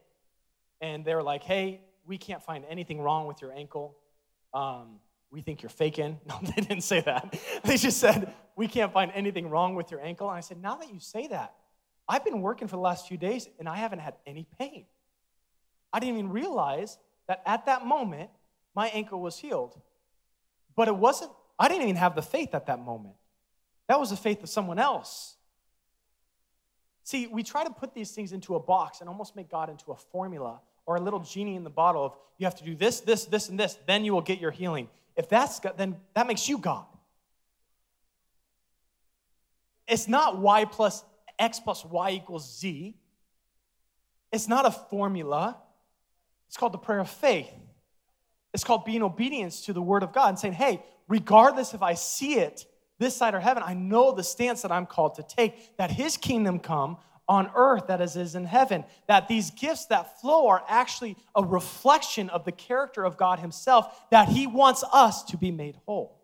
and 0.80 1.04
they 1.04 1.14
were 1.14 1.22
like, 1.22 1.42
hey, 1.42 1.80
we 2.06 2.18
can't 2.18 2.42
find 2.42 2.64
anything 2.68 3.00
wrong 3.00 3.26
with 3.26 3.40
your 3.40 3.52
ankle. 3.52 3.96
Um, 4.52 5.00
we 5.30 5.40
think 5.40 5.62
you're 5.62 5.70
faking. 5.70 6.20
No, 6.26 6.38
they 6.42 6.62
didn't 6.62 6.82
say 6.82 7.00
that. 7.00 7.38
They 7.64 7.76
just 7.76 7.98
said, 7.98 8.32
we 8.56 8.68
can't 8.68 8.92
find 8.92 9.10
anything 9.14 9.48
wrong 9.50 9.74
with 9.74 9.90
your 9.90 10.00
ankle. 10.00 10.28
And 10.28 10.36
I 10.36 10.40
said, 10.40 10.60
now 10.62 10.76
that 10.76 10.92
you 10.92 11.00
say 11.00 11.26
that, 11.28 11.54
I've 12.08 12.24
been 12.24 12.40
working 12.40 12.68
for 12.68 12.76
the 12.76 12.82
last 12.82 13.08
few 13.08 13.16
days 13.16 13.48
and 13.58 13.68
I 13.68 13.76
haven't 13.76 14.00
had 14.00 14.14
any 14.26 14.46
pain. 14.58 14.84
I 15.94 16.00
didn't 16.00 16.18
even 16.18 16.32
realize 16.32 16.98
that 17.28 17.40
at 17.46 17.66
that 17.66 17.86
moment, 17.86 18.28
my 18.74 18.88
ankle 18.88 19.20
was 19.20 19.38
healed. 19.38 19.80
But 20.74 20.88
it 20.88 20.96
wasn't, 20.96 21.30
I 21.56 21.68
didn't 21.68 21.84
even 21.84 21.96
have 21.96 22.16
the 22.16 22.22
faith 22.22 22.52
at 22.52 22.66
that 22.66 22.80
moment. 22.80 23.14
That 23.86 24.00
was 24.00 24.10
the 24.10 24.16
faith 24.16 24.42
of 24.42 24.48
someone 24.48 24.80
else. 24.80 25.36
See, 27.04 27.28
we 27.28 27.44
try 27.44 27.62
to 27.62 27.70
put 27.70 27.94
these 27.94 28.10
things 28.10 28.32
into 28.32 28.56
a 28.56 28.60
box 28.60 29.00
and 29.00 29.08
almost 29.08 29.36
make 29.36 29.48
God 29.48 29.70
into 29.70 29.92
a 29.92 29.96
formula 29.96 30.60
or 30.84 30.96
a 30.96 31.00
little 31.00 31.20
genie 31.20 31.54
in 31.54 31.62
the 31.62 31.70
bottle 31.70 32.04
of 32.04 32.16
you 32.38 32.46
have 32.46 32.56
to 32.56 32.64
do 32.64 32.74
this, 32.74 32.98
this, 33.00 33.26
this, 33.26 33.48
and 33.48 33.60
this, 33.60 33.78
then 33.86 34.04
you 34.04 34.12
will 34.12 34.20
get 34.20 34.40
your 34.40 34.50
healing. 34.50 34.88
If 35.14 35.28
that's 35.28 35.60
God, 35.60 35.74
then 35.78 35.94
that 36.14 36.26
makes 36.26 36.48
you 36.48 36.58
God. 36.58 36.86
It's 39.86 40.08
not 40.08 40.38
y 40.38 40.64
plus 40.64 41.04
x 41.38 41.60
plus 41.60 41.84
y 41.84 42.10
equals 42.10 42.58
z. 42.58 42.96
It's 44.32 44.48
not 44.48 44.66
a 44.66 44.72
formula. 44.72 45.58
It's 46.54 46.60
called 46.60 46.70
the 46.70 46.78
prayer 46.78 47.00
of 47.00 47.10
faith. 47.10 47.50
It's 48.52 48.62
called 48.62 48.84
being 48.84 49.02
obedience 49.02 49.62
to 49.62 49.72
the 49.72 49.82
word 49.82 50.04
of 50.04 50.12
God 50.12 50.28
and 50.28 50.38
saying, 50.38 50.54
hey, 50.54 50.84
regardless 51.08 51.74
if 51.74 51.82
I 51.82 51.94
see 51.94 52.34
it 52.34 52.64
this 53.00 53.16
side 53.16 53.34
or 53.34 53.40
heaven, 53.40 53.64
I 53.66 53.74
know 53.74 54.12
the 54.12 54.22
stance 54.22 54.62
that 54.62 54.70
I'm 54.70 54.86
called 54.86 55.16
to 55.16 55.24
take, 55.24 55.76
that 55.78 55.90
his 55.90 56.16
kingdom 56.16 56.60
come 56.60 56.98
on 57.26 57.50
earth 57.56 57.88
that 57.88 58.00
is, 58.00 58.14
is 58.14 58.36
in 58.36 58.44
heaven. 58.44 58.84
That 59.08 59.26
these 59.26 59.50
gifts 59.50 59.86
that 59.86 60.20
flow 60.20 60.46
are 60.46 60.62
actually 60.68 61.16
a 61.34 61.42
reflection 61.42 62.30
of 62.30 62.44
the 62.44 62.52
character 62.52 63.02
of 63.02 63.16
God 63.16 63.40
himself, 63.40 64.04
that 64.12 64.28
he 64.28 64.46
wants 64.46 64.84
us 64.92 65.24
to 65.24 65.36
be 65.36 65.50
made 65.50 65.76
whole. 65.86 66.22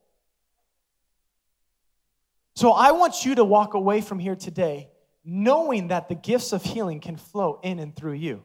So 2.54 2.70
I 2.70 2.92
want 2.92 3.24
you 3.24 3.34
to 3.34 3.44
walk 3.44 3.74
away 3.74 4.00
from 4.00 4.20
here 4.20 4.36
today 4.36 4.90
knowing 5.24 5.88
that 5.88 6.08
the 6.08 6.14
gifts 6.14 6.52
of 6.52 6.62
healing 6.62 7.00
can 7.00 7.16
flow 7.16 7.58
in 7.64 7.80
and 7.80 7.96
through 7.96 8.12
you 8.12 8.44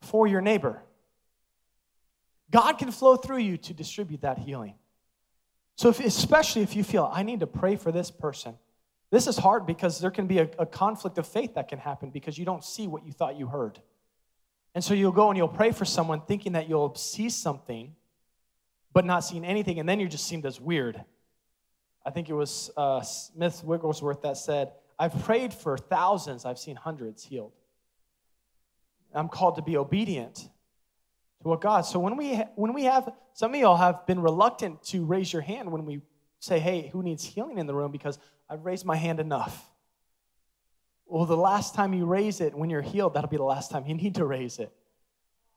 for 0.00 0.26
your 0.26 0.40
neighbor. 0.40 0.82
God 2.50 2.74
can 2.74 2.90
flow 2.90 3.16
through 3.16 3.38
you 3.38 3.56
to 3.58 3.74
distribute 3.74 4.22
that 4.22 4.38
healing. 4.38 4.74
So, 5.76 5.90
if, 5.90 6.00
especially 6.00 6.62
if 6.62 6.74
you 6.74 6.82
feel, 6.82 7.10
I 7.12 7.22
need 7.22 7.40
to 7.40 7.46
pray 7.46 7.76
for 7.76 7.92
this 7.92 8.10
person. 8.10 8.54
This 9.10 9.26
is 9.26 9.36
hard 9.38 9.66
because 9.66 10.00
there 10.00 10.10
can 10.10 10.26
be 10.26 10.38
a, 10.38 10.48
a, 10.58 10.66
conflict 10.66 11.18
of 11.18 11.26
faith 11.26 11.54
that 11.54 11.68
can 11.68 11.78
happen 11.78 12.10
because 12.10 12.36
you 12.36 12.44
don't 12.44 12.64
see 12.64 12.86
what 12.86 13.06
you 13.06 13.12
thought 13.12 13.38
you 13.38 13.46
heard. 13.46 13.80
And 14.74 14.84
so 14.84 14.92
you'll 14.92 15.12
go 15.12 15.30
and 15.30 15.36
you'll 15.36 15.48
pray 15.48 15.70
for 15.70 15.84
someone 15.84 16.20
thinking 16.20 16.52
that 16.52 16.68
you'll 16.68 16.94
see 16.94 17.30
something, 17.30 17.94
but 18.92 19.04
not 19.04 19.20
seeing 19.20 19.44
anything, 19.44 19.80
and 19.80 19.88
then 19.88 19.98
you're 19.98 20.08
just 20.08 20.26
seen 20.26 20.44
as 20.44 20.60
weird. 20.60 21.02
I 22.04 22.10
think 22.10 22.28
it 22.28 22.34
was 22.34 22.70
uh, 22.76 23.00
Smith 23.02 23.62
Wigglesworth 23.64 24.22
that 24.22 24.36
said, 24.36 24.72
I've 24.98 25.22
prayed 25.24 25.54
for 25.54 25.78
thousands, 25.78 26.44
I've 26.44 26.58
seen 26.58 26.76
hundreds 26.76 27.24
healed. 27.24 27.52
I'm 29.14 29.28
called 29.28 29.56
to 29.56 29.62
be 29.62 29.76
obedient 29.76 30.36
to 30.36 31.48
what 31.48 31.60
God. 31.60 31.82
So 31.82 31.98
when 31.98 32.16
we 32.16 32.36
when 32.56 32.72
we 32.72 32.84
have 32.84 33.08
some 33.32 33.54
of 33.54 33.60
y'all 33.60 33.76
have 33.76 34.06
been 34.06 34.20
reluctant 34.20 34.82
to 34.84 35.04
raise 35.04 35.32
your 35.32 35.42
hand 35.42 35.70
when 35.70 35.84
we 35.84 36.00
say, 36.40 36.58
"Hey, 36.58 36.88
who 36.92 37.02
needs 37.02 37.24
healing 37.24 37.58
in 37.58 37.66
the 37.66 37.74
room?" 37.74 37.90
Because 37.92 38.18
I've 38.48 38.64
raised 38.64 38.84
my 38.84 38.96
hand 38.96 39.20
enough. 39.20 39.70
Well, 41.06 41.24
the 41.24 41.36
last 41.36 41.74
time 41.74 41.94
you 41.94 42.04
raise 42.04 42.40
it 42.40 42.54
when 42.54 42.68
you're 42.68 42.82
healed, 42.82 43.14
that'll 43.14 43.30
be 43.30 43.38
the 43.38 43.42
last 43.42 43.70
time 43.70 43.86
you 43.86 43.94
need 43.94 44.16
to 44.16 44.26
raise 44.26 44.58
it. 44.58 44.72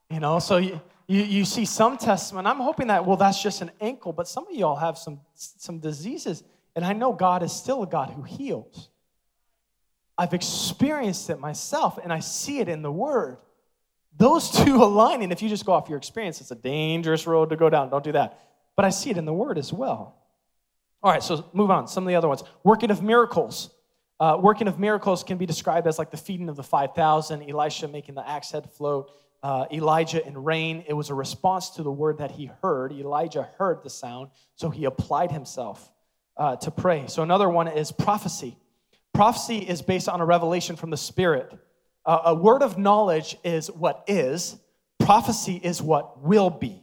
You 0.08 0.20
know, 0.20 0.38
so 0.38 0.58
you, 0.58 0.80
you, 1.06 1.22
you 1.22 1.44
see 1.44 1.64
some 1.64 1.96
testimony. 1.96 2.46
I'm 2.46 2.60
hoping 2.60 2.88
that, 2.88 3.06
well, 3.06 3.16
that's 3.16 3.42
just 3.42 3.62
an 3.62 3.70
ankle, 3.80 4.12
but 4.12 4.28
some 4.28 4.46
of 4.46 4.54
y'all 4.54 4.76
have 4.76 4.98
some, 4.98 5.20
some 5.34 5.78
diseases, 5.78 6.42
and 6.76 6.84
I 6.84 6.92
know 6.92 7.12
God 7.12 7.42
is 7.42 7.52
still 7.52 7.82
a 7.82 7.86
God 7.86 8.10
who 8.10 8.22
heals. 8.22 8.90
I've 10.22 10.34
experienced 10.34 11.30
it 11.30 11.40
myself, 11.40 11.98
and 12.00 12.12
I 12.12 12.20
see 12.20 12.60
it 12.60 12.68
in 12.68 12.82
the 12.82 12.92
Word. 12.92 13.38
Those 14.16 14.50
two 14.64 14.76
align, 14.76 15.20
and 15.22 15.32
if 15.32 15.42
you 15.42 15.48
just 15.48 15.66
go 15.66 15.72
off 15.72 15.88
your 15.88 15.98
experience, 15.98 16.40
it's 16.40 16.52
a 16.52 16.54
dangerous 16.54 17.26
road 17.26 17.50
to 17.50 17.56
go 17.56 17.68
down. 17.68 17.90
Don't 17.90 18.04
do 18.04 18.12
that. 18.12 18.38
But 18.76 18.84
I 18.84 18.90
see 18.90 19.10
it 19.10 19.16
in 19.16 19.24
the 19.24 19.32
Word 19.32 19.58
as 19.58 19.72
well. 19.72 20.16
All 21.02 21.10
right, 21.10 21.20
so 21.20 21.44
move 21.52 21.72
on. 21.72 21.88
Some 21.88 22.04
of 22.04 22.08
the 22.08 22.14
other 22.14 22.28
ones. 22.28 22.44
Working 22.62 22.92
of 22.92 23.02
miracles. 23.02 23.70
Uh, 24.20 24.38
working 24.40 24.68
of 24.68 24.78
miracles 24.78 25.24
can 25.24 25.38
be 25.38 25.44
described 25.44 25.88
as 25.88 25.98
like 25.98 26.12
the 26.12 26.16
feeding 26.16 26.48
of 26.48 26.54
the 26.54 26.62
5,000, 26.62 27.42
Elisha 27.50 27.88
making 27.88 28.14
the 28.14 28.28
axe 28.28 28.52
head 28.52 28.70
float, 28.70 29.10
uh, 29.42 29.64
Elijah 29.72 30.24
in 30.24 30.38
rain. 30.38 30.84
It 30.86 30.92
was 30.92 31.10
a 31.10 31.14
response 31.14 31.70
to 31.70 31.82
the 31.82 31.90
word 31.90 32.18
that 32.18 32.30
he 32.30 32.48
heard. 32.62 32.92
Elijah 32.92 33.48
heard 33.58 33.82
the 33.82 33.90
sound, 33.90 34.30
so 34.54 34.70
he 34.70 34.84
applied 34.84 35.32
himself 35.32 35.90
uh, 36.36 36.54
to 36.54 36.70
pray. 36.70 37.08
So 37.08 37.24
another 37.24 37.48
one 37.48 37.66
is 37.66 37.90
prophecy. 37.90 38.56
Prophecy 39.12 39.58
is 39.58 39.82
based 39.82 40.08
on 40.08 40.20
a 40.20 40.24
revelation 40.24 40.76
from 40.76 40.90
the 40.90 40.96
Spirit. 40.96 41.52
Uh, 42.04 42.20
a 42.26 42.34
word 42.34 42.62
of 42.62 42.78
knowledge 42.78 43.36
is 43.44 43.70
what 43.70 44.04
is, 44.06 44.56
prophecy 44.98 45.60
is 45.62 45.82
what 45.82 46.22
will 46.22 46.50
be. 46.50 46.82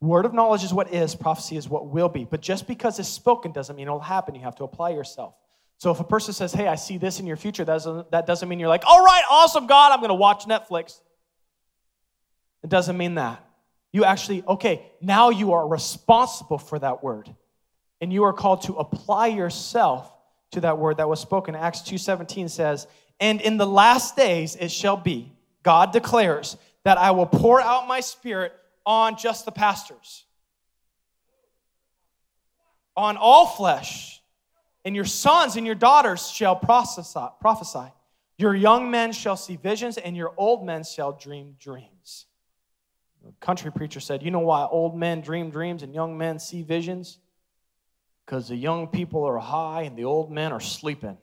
Word 0.00 0.26
of 0.26 0.34
knowledge 0.34 0.64
is 0.64 0.72
what 0.72 0.92
is, 0.92 1.14
prophecy 1.14 1.56
is 1.56 1.68
what 1.68 1.88
will 1.88 2.08
be. 2.08 2.24
But 2.24 2.40
just 2.40 2.68
because 2.68 2.98
it's 2.98 3.08
spoken 3.08 3.52
doesn't 3.52 3.74
mean 3.74 3.86
it'll 3.86 3.98
happen. 3.98 4.34
You 4.34 4.42
have 4.42 4.56
to 4.56 4.64
apply 4.64 4.90
yourself. 4.90 5.34
So 5.78 5.90
if 5.90 6.00
a 6.00 6.04
person 6.04 6.34
says, 6.34 6.52
Hey, 6.52 6.66
I 6.66 6.74
see 6.74 6.98
this 6.98 7.20
in 7.20 7.26
your 7.26 7.36
future, 7.36 7.64
that 7.64 7.72
doesn't, 7.72 8.10
that 8.10 8.26
doesn't 8.26 8.48
mean 8.48 8.58
you're 8.58 8.68
like, 8.68 8.84
All 8.86 9.04
right, 9.04 9.22
awesome, 9.30 9.66
God, 9.66 9.92
I'm 9.92 10.00
going 10.00 10.08
to 10.08 10.14
watch 10.14 10.44
Netflix. 10.44 11.00
It 12.62 12.70
doesn't 12.70 12.96
mean 12.96 13.14
that. 13.14 13.44
You 13.92 14.04
actually, 14.04 14.44
okay, 14.46 14.82
now 15.00 15.30
you 15.30 15.52
are 15.52 15.66
responsible 15.66 16.58
for 16.58 16.78
that 16.78 17.02
word. 17.02 17.34
And 18.00 18.12
you 18.12 18.24
are 18.24 18.32
called 18.32 18.62
to 18.62 18.74
apply 18.74 19.28
yourself 19.28 20.12
to 20.52 20.60
that 20.62 20.78
word 20.78 20.96
that 20.98 21.08
was 21.08 21.20
spoken. 21.20 21.54
Acts 21.54 21.80
2:17 21.82 22.48
says, 22.48 22.86
And 23.20 23.40
in 23.40 23.56
the 23.56 23.66
last 23.66 24.16
days 24.16 24.56
it 24.56 24.70
shall 24.70 24.96
be, 24.96 25.32
God 25.62 25.92
declares, 25.92 26.56
that 26.84 26.98
I 26.98 27.10
will 27.10 27.26
pour 27.26 27.60
out 27.60 27.86
my 27.86 28.00
spirit 28.00 28.52
on 28.86 29.16
just 29.18 29.44
the 29.44 29.52
pastors, 29.52 30.24
on 32.96 33.16
all 33.16 33.46
flesh, 33.46 34.22
and 34.84 34.96
your 34.96 35.04
sons 35.04 35.56
and 35.56 35.66
your 35.66 35.74
daughters 35.74 36.30
shall 36.30 36.56
prophesy. 36.56 37.92
Your 38.38 38.54
young 38.54 38.90
men 38.90 39.12
shall 39.12 39.36
see 39.36 39.56
visions, 39.56 39.98
and 39.98 40.16
your 40.16 40.32
old 40.36 40.64
men 40.64 40.84
shall 40.84 41.12
dream 41.12 41.56
dreams. 41.58 42.26
A 43.28 43.32
country 43.44 43.70
preacher 43.70 44.00
said, 44.00 44.22
You 44.22 44.30
know 44.30 44.38
why 44.38 44.64
old 44.64 44.96
men 44.96 45.20
dream 45.20 45.50
dreams 45.50 45.82
and 45.82 45.92
young 45.92 46.16
men 46.16 46.38
see 46.38 46.62
visions? 46.62 47.18
Because 48.28 48.48
the 48.48 48.56
young 48.56 48.88
people 48.88 49.24
are 49.24 49.38
high 49.38 49.84
and 49.84 49.96
the 49.96 50.04
old 50.04 50.30
men 50.30 50.52
are 50.52 50.60
sleeping. 50.60 51.16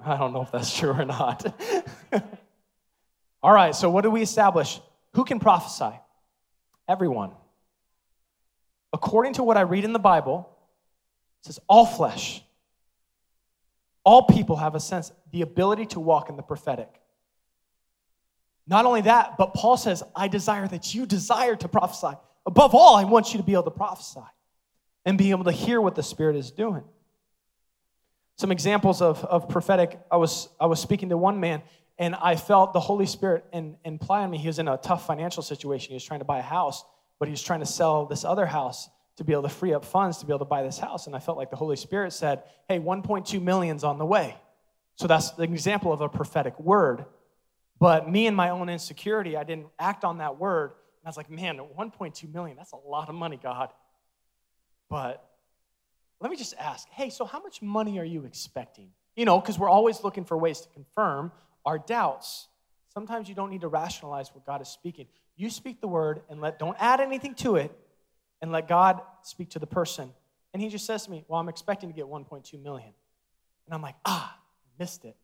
I 0.04 0.16
don't 0.16 0.32
know 0.32 0.42
if 0.42 0.50
that's 0.50 0.76
true 0.76 0.90
or 0.90 1.04
not. 1.04 1.46
All 3.42 3.52
right, 3.52 3.72
so 3.72 3.88
what 3.88 4.02
do 4.02 4.10
we 4.10 4.22
establish? 4.22 4.80
Who 5.12 5.24
can 5.24 5.38
prophesy? 5.38 5.96
Everyone. 6.88 7.30
According 8.92 9.34
to 9.34 9.44
what 9.44 9.56
I 9.56 9.60
read 9.60 9.84
in 9.84 9.92
the 9.92 10.00
Bible, 10.00 10.50
it 11.42 11.46
says 11.46 11.60
all 11.68 11.86
flesh, 11.86 12.42
all 14.02 14.22
people 14.22 14.56
have 14.56 14.74
a 14.74 14.80
sense, 14.80 15.12
the 15.30 15.42
ability 15.42 15.86
to 15.86 16.00
walk 16.00 16.30
in 16.30 16.36
the 16.36 16.42
prophetic. 16.42 16.88
Not 18.66 18.86
only 18.86 19.02
that, 19.02 19.36
but 19.38 19.54
Paul 19.54 19.76
says, 19.76 20.02
I 20.16 20.26
desire 20.26 20.66
that 20.66 20.94
you 20.94 21.06
desire 21.06 21.54
to 21.54 21.68
prophesy. 21.68 22.16
Above 22.46 22.74
all, 22.74 22.96
I 22.96 23.04
want 23.04 23.34
you 23.34 23.38
to 23.38 23.44
be 23.44 23.52
able 23.52 23.64
to 23.64 23.70
prophesy 23.70 24.20
and 25.04 25.18
be 25.18 25.30
able 25.30 25.44
to 25.44 25.52
hear 25.52 25.80
what 25.80 25.94
the 25.94 26.02
Spirit 26.02 26.36
is 26.36 26.50
doing. 26.50 26.84
Some 28.36 28.52
examples 28.52 29.02
of, 29.02 29.24
of 29.24 29.48
prophetic, 29.48 29.98
I 30.10 30.16
was, 30.16 30.48
I 30.60 30.66
was 30.66 30.80
speaking 30.80 31.08
to 31.08 31.16
one 31.16 31.40
man 31.40 31.62
and 31.98 32.14
I 32.14 32.36
felt 32.36 32.72
the 32.72 32.80
Holy 32.80 33.06
Spirit 33.06 33.44
in, 33.52 33.76
imply 33.84 34.22
on 34.22 34.30
me. 34.30 34.38
He 34.38 34.46
was 34.46 34.58
in 34.58 34.68
a 34.68 34.76
tough 34.76 35.06
financial 35.06 35.42
situation. 35.42 35.88
He 35.88 35.94
was 35.94 36.04
trying 36.04 36.20
to 36.20 36.26
buy 36.26 36.38
a 36.38 36.42
house, 36.42 36.84
but 37.18 37.26
he 37.28 37.32
was 37.32 37.42
trying 37.42 37.60
to 37.60 37.66
sell 37.66 38.04
this 38.04 38.24
other 38.24 38.46
house 38.46 38.88
to 39.16 39.24
be 39.24 39.32
able 39.32 39.44
to 39.44 39.48
free 39.48 39.72
up 39.72 39.84
funds 39.84 40.18
to 40.18 40.26
be 40.26 40.32
able 40.32 40.40
to 40.40 40.44
buy 40.44 40.62
this 40.62 40.78
house. 40.78 41.06
And 41.06 41.16
I 41.16 41.18
felt 41.18 41.38
like 41.38 41.50
the 41.50 41.56
Holy 41.56 41.76
Spirit 41.76 42.12
said, 42.12 42.42
Hey, 42.68 42.78
1.2 42.78 43.42
million's 43.42 43.82
on 43.82 43.98
the 43.98 44.04
way. 44.04 44.36
So 44.96 45.06
that's 45.06 45.32
an 45.38 45.44
example 45.44 45.92
of 45.92 46.02
a 46.02 46.08
prophetic 46.08 46.58
word. 46.60 47.06
But 47.78 48.10
me 48.10 48.26
and 48.26 48.36
my 48.36 48.50
own 48.50 48.68
insecurity, 48.68 49.36
I 49.36 49.44
didn't 49.44 49.68
act 49.78 50.04
on 50.04 50.18
that 50.18 50.38
word. 50.38 50.72
I 51.06 51.08
was 51.08 51.16
like, 51.16 51.30
man, 51.30 51.58
1.2 51.58 52.34
million, 52.34 52.56
that's 52.56 52.72
a 52.72 52.76
lot 52.76 53.08
of 53.08 53.14
money, 53.14 53.38
God. 53.40 53.70
But 54.90 55.24
let 56.20 56.30
me 56.30 56.36
just 56.36 56.54
ask 56.58 56.88
hey, 56.90 57.10
so 57.10 57.24
how 57.24 57.40
much 57.40 57.62
money 57.62 57.98
are 57.98 58.04
you 58.04 58.24
expecting? 58.24 58.88
You 59.14 59.24
know, 59.24 59.40
because 59.40 59.58
we're 59.58 59.70
always 59.70 60.02
looking 60.02 60.24
for 60.24 60.36
ways 60.36 60.60
to 60.62 60.68
confirm 60.70 61.32
our 61.64 61.78
doubts. 61.78 62.48
Sometimes 62.92 63.28
you 63.28 63.34
don't 63.34 63.50
need 63.50 63.60
to 63.60 63.68
rationalize 63.68 64.30
what 64.34 64.44
God 64.44 64.60
is 64.62 64.68
speaking. 64.68 65.06
You 65.36 65.50
speak 65.50 65.80
the 65.80 65.88
word 65.88 66.22
and 66.28 66.40
let 66.40 66.58
don't 66.58 66.76
add 66.80 67.00
anything 67.00 67.34
to 67.36 67.56
it 67.56 67.70
and 68.42 68.50
let 68.50 68.68
God 68.68 69.00
speak 69.22 69.50
to 69.50 69.58
the 69.58 69.66
person. 69.66 70.10
And 70.52 70.62
he 70.62 70.68
just 70.68 70.86
says 70.86 71.04
to 71.04 71.10
me, 71.10 71.24
Well, 71.28 71.38
I'm 71.38 71.48
expecting 71.48 71.88
to 71.88 71.94
get 71.94 72.06
1.2 72.06 72.62
million. 72.62 72.92
And 73.66 73.74
I'm 73.74 73.82
like, 73.82 73.96
ah, 74.04 74.36
missed 74.78 75.04
it. 75.04 75.16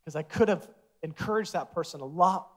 Because 0.00 0.16
I 0.16 0.22
could 0.22 0.48
have 0.48 0.66
encouraged 1.02 1.52
that 1.52 1.72
person 1.72 2.00
a 2.00 2.06
lot 2.06 2.48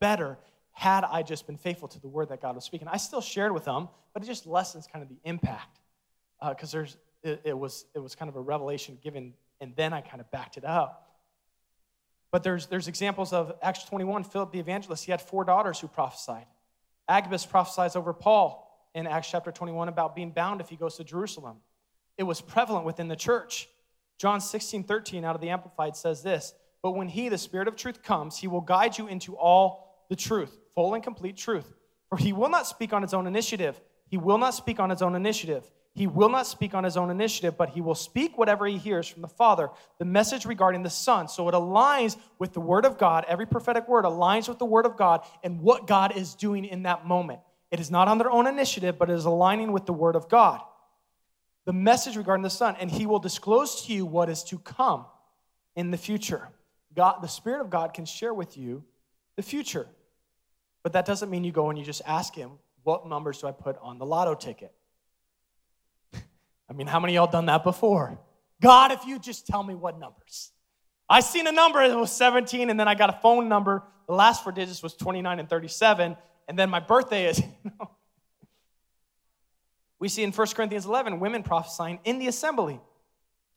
better 0.00 0.38
had 0.78 1.04
I 1.04 1.22
just 1.22 1.46
been 1.46 1.56
faithful 1.56 1.88
to 1.88 1.98
the 1.98 2.06
word 2.06 2.28
that 2.28 2.42
God 2.42 2.54
was 2.54 2.64
speaking. 2.64 2.86
I 2.86 2.98
still 2.98 3.22
shared 3.22 3.52
with 3.52 3.64
them, 3.64 3.88
but 4.12 4.22
it 4.22 4.26
just 4.26 4.46
lessens 4.46 4.86
kind 4.86 5.02
of 5.02 5.08
the 5.08 5.16
impact. 5.24 5.80
Because 6.46 6.74
uh, 6.74 6.76
there's 6.76 6.96
it, 7.22 7.40
it, 7.44 7.58
was 7.58 7.86
it 7.94 7.98
was 7.98 8.14
kind 8.14 8.28
of 8.28 8.36
a 8.36 8.42
revelation 8.42 8.98
given, 9.02 9.32
and 9.58 9.72
then 9.74 9.94
I 9.94 10.02
kind 10.02 10.20
of 10.20 10.30
backed 10.30 10.58
it 10.58 10.66
up. 10.66 11.16
But 12.30 12.42
there's, 12.42 12.66
there's 12.66 12.88
examples 12.88 13.32
of 13.32 13.54
Acts 13.62 13.84
21, 13.84 14.24
Philip 14.24 14.52
the 14.52 14.58
evangelist, 14.58 15.06
he 15.06 15.12
had 15.12 15.22
four 15.22 15.44
daughters 15.44 15.80
who 15.80 15.88
prophesied. 15.88 16.44
Agabus 17.08 17.46
prophesies 17.46 17.96
over 17.96 18.12
Paul 18.12 18.62
in 18.94 19.06
Acts 19.06 19.30
chapter 19.30 19.50
21 19.50 19.88
about 19.88 20.14
being 20.14 20.30
bound 20.30 20.60
if 20.60 20.68
he 20.68 20.76
goes 20.76 20.96
to 20.98 21.04
Jerusalem. 21.04 21.56
It 22.18 22.24
was 22.24 22.42
prevalent 22.42 22.84
within 22.84 23.08
the 23.08 23.16
church. 23.16 23.66
John 24.18 24.42
16, 24.42 24.84
13 24.84 25.24
out 25.24 25.34
of 25.34 25.40
the 25.40 25.48
Amplified 25.48 25.96
says 25.96 26.22
this 26.22 26.52
But 26.82 26.90
when 26.90 27.08
he, 27.08 27.30
the 27.30 27.38
Spirit 27.38 27.66
of 27.66 27.76
truth, 27.76 28.02
comes, 28.02 28.36
he 28.36 28.46
will 28.46 28.60
guide 28.60 28.98
you 28.98 29.06
into 29.06 29.34
all 29.36 30.04
the 30.10 30.16
truth, 30.16 30.54
full 30.76 30.94
and 30.94 31.02
complete 31.02 31.36
truth. 31.36 31.74
For 32.08 32.16
he 32.16 32.32
will 32.32 32.48
not 32.48 32.68
speak 32.68 32.92
on 32.92 33.02
his 33.02 33.12
own 33.12 33.26
initiative. 33.26 33.80
He 34.08 34.16
will 34.16 34.38
not 34.38 34.54
speak 34.54 34.78
on 34.78 34.90
his 34.90 35.02
own 35.02 35.16
initiative. 35.16 35.68
He 35.94 36.06
will 36.06 36.28
not 36.28 36.46
speak 36.46 36.74
on 36.74 36.84
his 36.84 36.96
own 36.96 37.10
initiative, 37.10 37.56
but 37.56 37.70
he 37.70 37.80
will 37.80 37.94
speak 37.94 38.36
whatever 38.36 38.66
he 38.66 38.76
hears 38.76 39.08
from 39.08 39.22
the 39.22 39.28
Father, 39.28 39.70
the 39.98 40.04
message 40.04 40.44
regarding 40.44 40.82
the 40.82 40.90
Son. 40.90 41.26
So 41.26 41.48
it 41.48 41.54
aligns 41.54 42.16
with 42.38 42.52
the 42.52 42.60
Word 42.60 42.84
of 42.84 42.98
God. 42.98 43.24
Every 43.26 43.46
prophetic 43.46 43.88
word 43.88 44.04
aligns 44.04 44.46
with 44.46 44.58
the 44.58 44.66
Word 44.66 44.84
of 44.84 44.96
God 44.96 45.22
and 45.42 45.60
what 45.62 45.86
God 45.86 46.14
is 46.14 46.34
doing 46.34 46.66
in 46.66 46.82
that 46.82 47.06
moment. 47.06 47.40
It 47.70 47.80
is 47.80 47.90
not 47.90 48.08
on 48.08 48.18
their 48.18 48.30
own 48.30 48.46
initiative, 48.46 48.98
but 48.98 49.08
it 49.08 49.14
is 49.14 49.24
aligning 49.24 49.72
with 49.72 49.86
the 49.86 49.94
Word 49.94 50.16
of 50.16 50.28
God. 50.28 50.60
The 51.64 51.72
message 51.72 52.16
regarding 52.16 52.44
the 52.44 52.50
Son, 52.50 52.76
and 52.78 52.90
he 52.90 53.06
will 53.06 53.18
disclose 53.18 53.86
to 53.86 53.92
you 53.94 54.04
what 54.04 54.28
is 54.28 54.44
to 54.44 54.58
come 54.58 55.06
in 55.74 55.90
the 55.90 55.96
future. 55.96 56.48
God, 56.94 57.22
the 57.22 57.26
Spirit 57.26 57.62
of 57.62 57.70
God 57.70 57.94
can 57.94 58.04
share 58.04 58.34
with 58.34 58.56
you 58.58 58.84
the 59.36 59.42
future. 59.42 59.88
But 60.86 60.92
that 60.92 61.04
doesn't 61.04 61.30
mean 61.30 61.42
you 61.42 61.50
go 61.50 61.68
and 61.68 61.76
you 61.76 61.84
just 61.84 62.02
ask 62.06 62.32
him, 62.32 62.52
What 62.84 63.08
numbers 63.08 63.40
do 63.40 63.48
I 63.48 63.50
put 63.50 63.76
on 63.82 63.98
the 63.98 64.06
lotto 64.06 64.36
ticket? 64.36 64.72
I 66.14 66.74
mean, 66.74 66.86
how 66.86 67.00
many 67.00 67.14
y'all 67.14 67.26
done 67.26 67.46
that 67.46 67.64
before? 67.64 68.16
God, 68.62 68.92
if 68.92 69.04
you 69.04 69.18
just 69.18 69.48
tell 69.48 69.64
me 69.64 69.74
what 69.74 69.98
numbers. 69.98 70.52
I 71.10 71.18
seen 71.22 71.48
a 71.48 71.50
number 71.50 71.88
that 71.88 71.98
was 71.98 72.12
17, 72.12 72.70
and 72.70 72.78
then 72.78 72.86
I 72.86 72.94
got 72.94 73.10
a 73.10 73.18
phone 73.20 73.48
number. 73.48 73.82
The 74.06 74.14
last 74.14 74.44
four 74.44 74.52
digits 74.52 74.80
was 74.80 74.94
29 74.94 75.40
and 75.40 75.50
37, 75.50 76.16
and 76.46 76.56
then 76.56 76.70
my 76.70 76.78
birthday 76.78 77.30
is. 77.30 77.42
We 79.98 80.08
see 80.08 80.22
in 80.22 80.30
1 80.30 80.46
Corinthians 80.48 80.84
11 80.86 81.18
women 81.18 81.42
prophesying 81.42 81.98
in 82.04 82.20
the 82.20 82.28
assembly. 82.28 82.78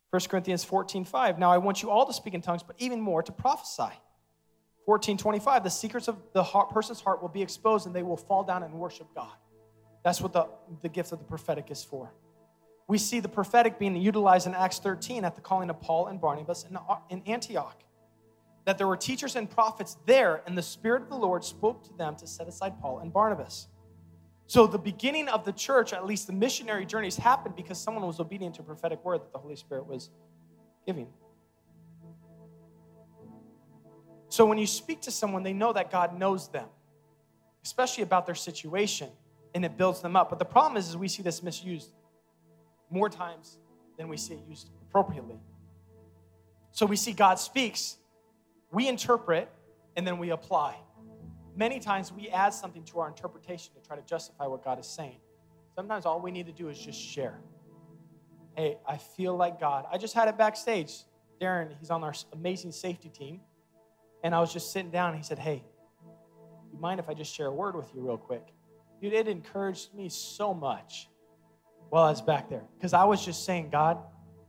1 0.10 0.22
Corinthians 0.30 0.64
14, 0.64 1.06
5. 1.06 1.38
Now 1.38 1.52
I 1.52 1.60
want 1.60 1.84
you 1.84 1.92
all 1.92 2.08
to 2.08 2.14
speak 2.14 2.34
in 2.34 2.42
tongues, 2.42 2.64
but 2.64 2.76
even 2.80 3.00
more 3.00 3.22
to 3.22 3.32
prophesy. 3.32 3.94
14, 4.90 5.20
25. 5.20 5.64
The 5.64 5.70
secrets 5.70 6.08
of 6.08 6.18
the 6.34 6.42
heart, 6.42 6.72
person's 6.72 7.00
heart 7.00 7.22
will 7.22 7.30
be 7.30 7.44
exposed, 7.44 7.86
and 7.86 7.96
they 7.96 8.02
will 8.02 8.18
fall 8.18 8.44
down 8.44 8.64
and 8.64 8.74
worship 8.74 9.06
God. 9.14 9.36
That's 10.04 10.20
what 10.20 10.34
the, 10.34 10.48
the 10.82 10.90
gift 10.90 11.12
of 11.12 11.20
the 11.20 11.26
prophetic 11.26 11.70
is 11.70 11.84
for 11.84 12.12
we 12.90 12.98
see 12.98 13.20
the 13.20 13.30
prophetic 13.30 13.78
being 13.78 13.96
utilized 13.96 14.48
in 14.48 14.56
Acts 14.56 14.80
13 14.80 15.24
at 15.24 15.36
the 15.36 15.42
calling 15.42 15.70
of 15.70 15.80
Paul 15.80 16.08
and 16.08 16.20
Barnabas 16.20 16.66
in 17.12 17.22
Antioch. 17.28 17.84
That 18.66 18.80
there 18.80 18.88
were 18.88 18.98
teachers 18.98 19.36
and 19.36 19.48
prophets 19.48 19.96
there, 20.08 20.42
and 20.48 20.58
the 20.58 20.64
Spirit 20.64 21.04
of 21.04 21.10
the 21.10 21.16
Lord 21.16 21.44
spoke 21.44 21.84
to 21.84 21.94
them 21.94 22.16
to 22.16 22.26
set 22.26 22.48
aside 22.48 22.82
Paul 22.82 23.00
and 23.00 23.14
Barnabas. 23.14 23.68
So, 24.48 24.66
the 24.66 24.80
beginning 24.80 25.28
of 25.30 25.46
the 25.46 25.52
church, 25.52 25.94
at 25.94 26.08
least 26.08 26.26
the 26.26 26.34
missionary 26.34 26.84
journeys, 26.88 27.16
happened 27.16 27.56
because 27.56 27.80
someone 27.80 28.08
was 28.08 28.20
obedient 28.20 28.56
to 28.56 28.64
prophetic 28.64 29.06
word 29.06 29.22
that 29.22 29.34
the 29.34 29.38
Holy 29.38 29.56
Spirit 29.56 29.86
was 29.86 30.10
giving. 30.88 31.08
So, 34.30 34.46
when 34.46 34.58
you 34.58 34.68
speak 34.68 35.02
to 35.02 35.12
someone, 35.12 35.44
they 35.44 35.54
know 35.54 35.74
that 35.74 35.92
God 35.92 36.18
knows 36.18 36.48
them, 36.48 36.68
especially 37.64 38.04
about 38.04 38.26
their 38.26 38.36
situation, 38.36 39.10
and 39.54 39.66
it 39.66 39.76
builds 39.76 40.02
them 40.02 40.16
up. 40.16 40.30
But 40.30 40.40
the 40.40 40.46
problem 40.46 40.78
is, 40.78 40.90
is 40.90 40.96
we 40.96 41.08
see 41.08 41.24
this 41.24 41.44
misused 41.44 41.92
more 42.90 43.10
times 43.10 43.58
than 43.98 44.08
we 44.08 44.18
see 44.18 44.36
it 44.36 44.42
used 44.48 44.70
appropriately. 44.88 45.40
So 46.72 46.86
we 46.86 46.96
see 46.96 47.12
God 47.12 47.40
speaks, 47.40 47.98
we 48.72 48.88
interpret, 48.88 49.50
and 49.96 50.06
then 50.06 50.18
we 50.18 50.30
apply. 50.30 50.78
Many 51.56 51.80
times 51.80 52.14
we 52.14 52.30
add 52.30 52.54
something 52.54 52.84
to 52.86 53.00
our 53.00 53.08
interpretation 53.08 53.74
to 53.74 53.86
try 53.86 53.98
to 53.98 54.02
justify 54.04 54.48
what 54.48 54.64
God 54.64 54.80
is 54.80 54.88
saying. 54.88 55.18
Sometimes 55.76 56.06
all 56.06 56.22
we 56.22 56.32
need 56.32 56.46
to 56.46 56.52
do 56.52 56.70
is 56.70 56.80
just 56.80 57.00
share. 57.00 57.40
Hey, 58.56 58.78
I 58.88 58.98
feel 58.98 59.36
like 59.36 59.60
God. 59.60 59.86
I 59.92 59.98
just 59.98 60.14
had 60.14 60.28
it 60.28 60.38
backstage. 60.38 60.94
Darren, 61.42 61.74
he's 61.80 61.90
on 61.90 62.04
our 62.04 62.14
amazing 62.34 62.72
safety 62.72 63.10
team. 63.10 63.42
And 64.24 64.36
I 64.36 64.40
was 64.40 64.52
just 64.52 64.72
sitting 64.72 64.92
down 64.92 65.10
and 65.10 65.18
he 65.18 65.24
said, 65.24 65.40
Hey, 65.40 65.64
you 66.72 66.80
mind 66.80 67.00
if 67.00 67.10
I 67.10 67.14
just 67.14 67.34
share 67.34 67.48
a 67.48 67.54
word 67.54 67.76
with 67.76 67.94
you 67.94 68.02
real 68.02 68.18
quick? 68.18 68.54
Dude, 69.02 69.14
it 69.14 69.28
encouraged 69.28 69.94
me 69.94 70.10
so 70.10 70.54
much 70.54 71.08
while 71.90 72.04
I 72.04 72.10
was 72.10 72.22
back 72.22 72.50
there. 72.50 72.64
Because 72.78 72.94
I 72.94 73.06
was 73.06 73.24
just 73.24 73.46
saying, 73.46 73.70
God, 73.70 73.98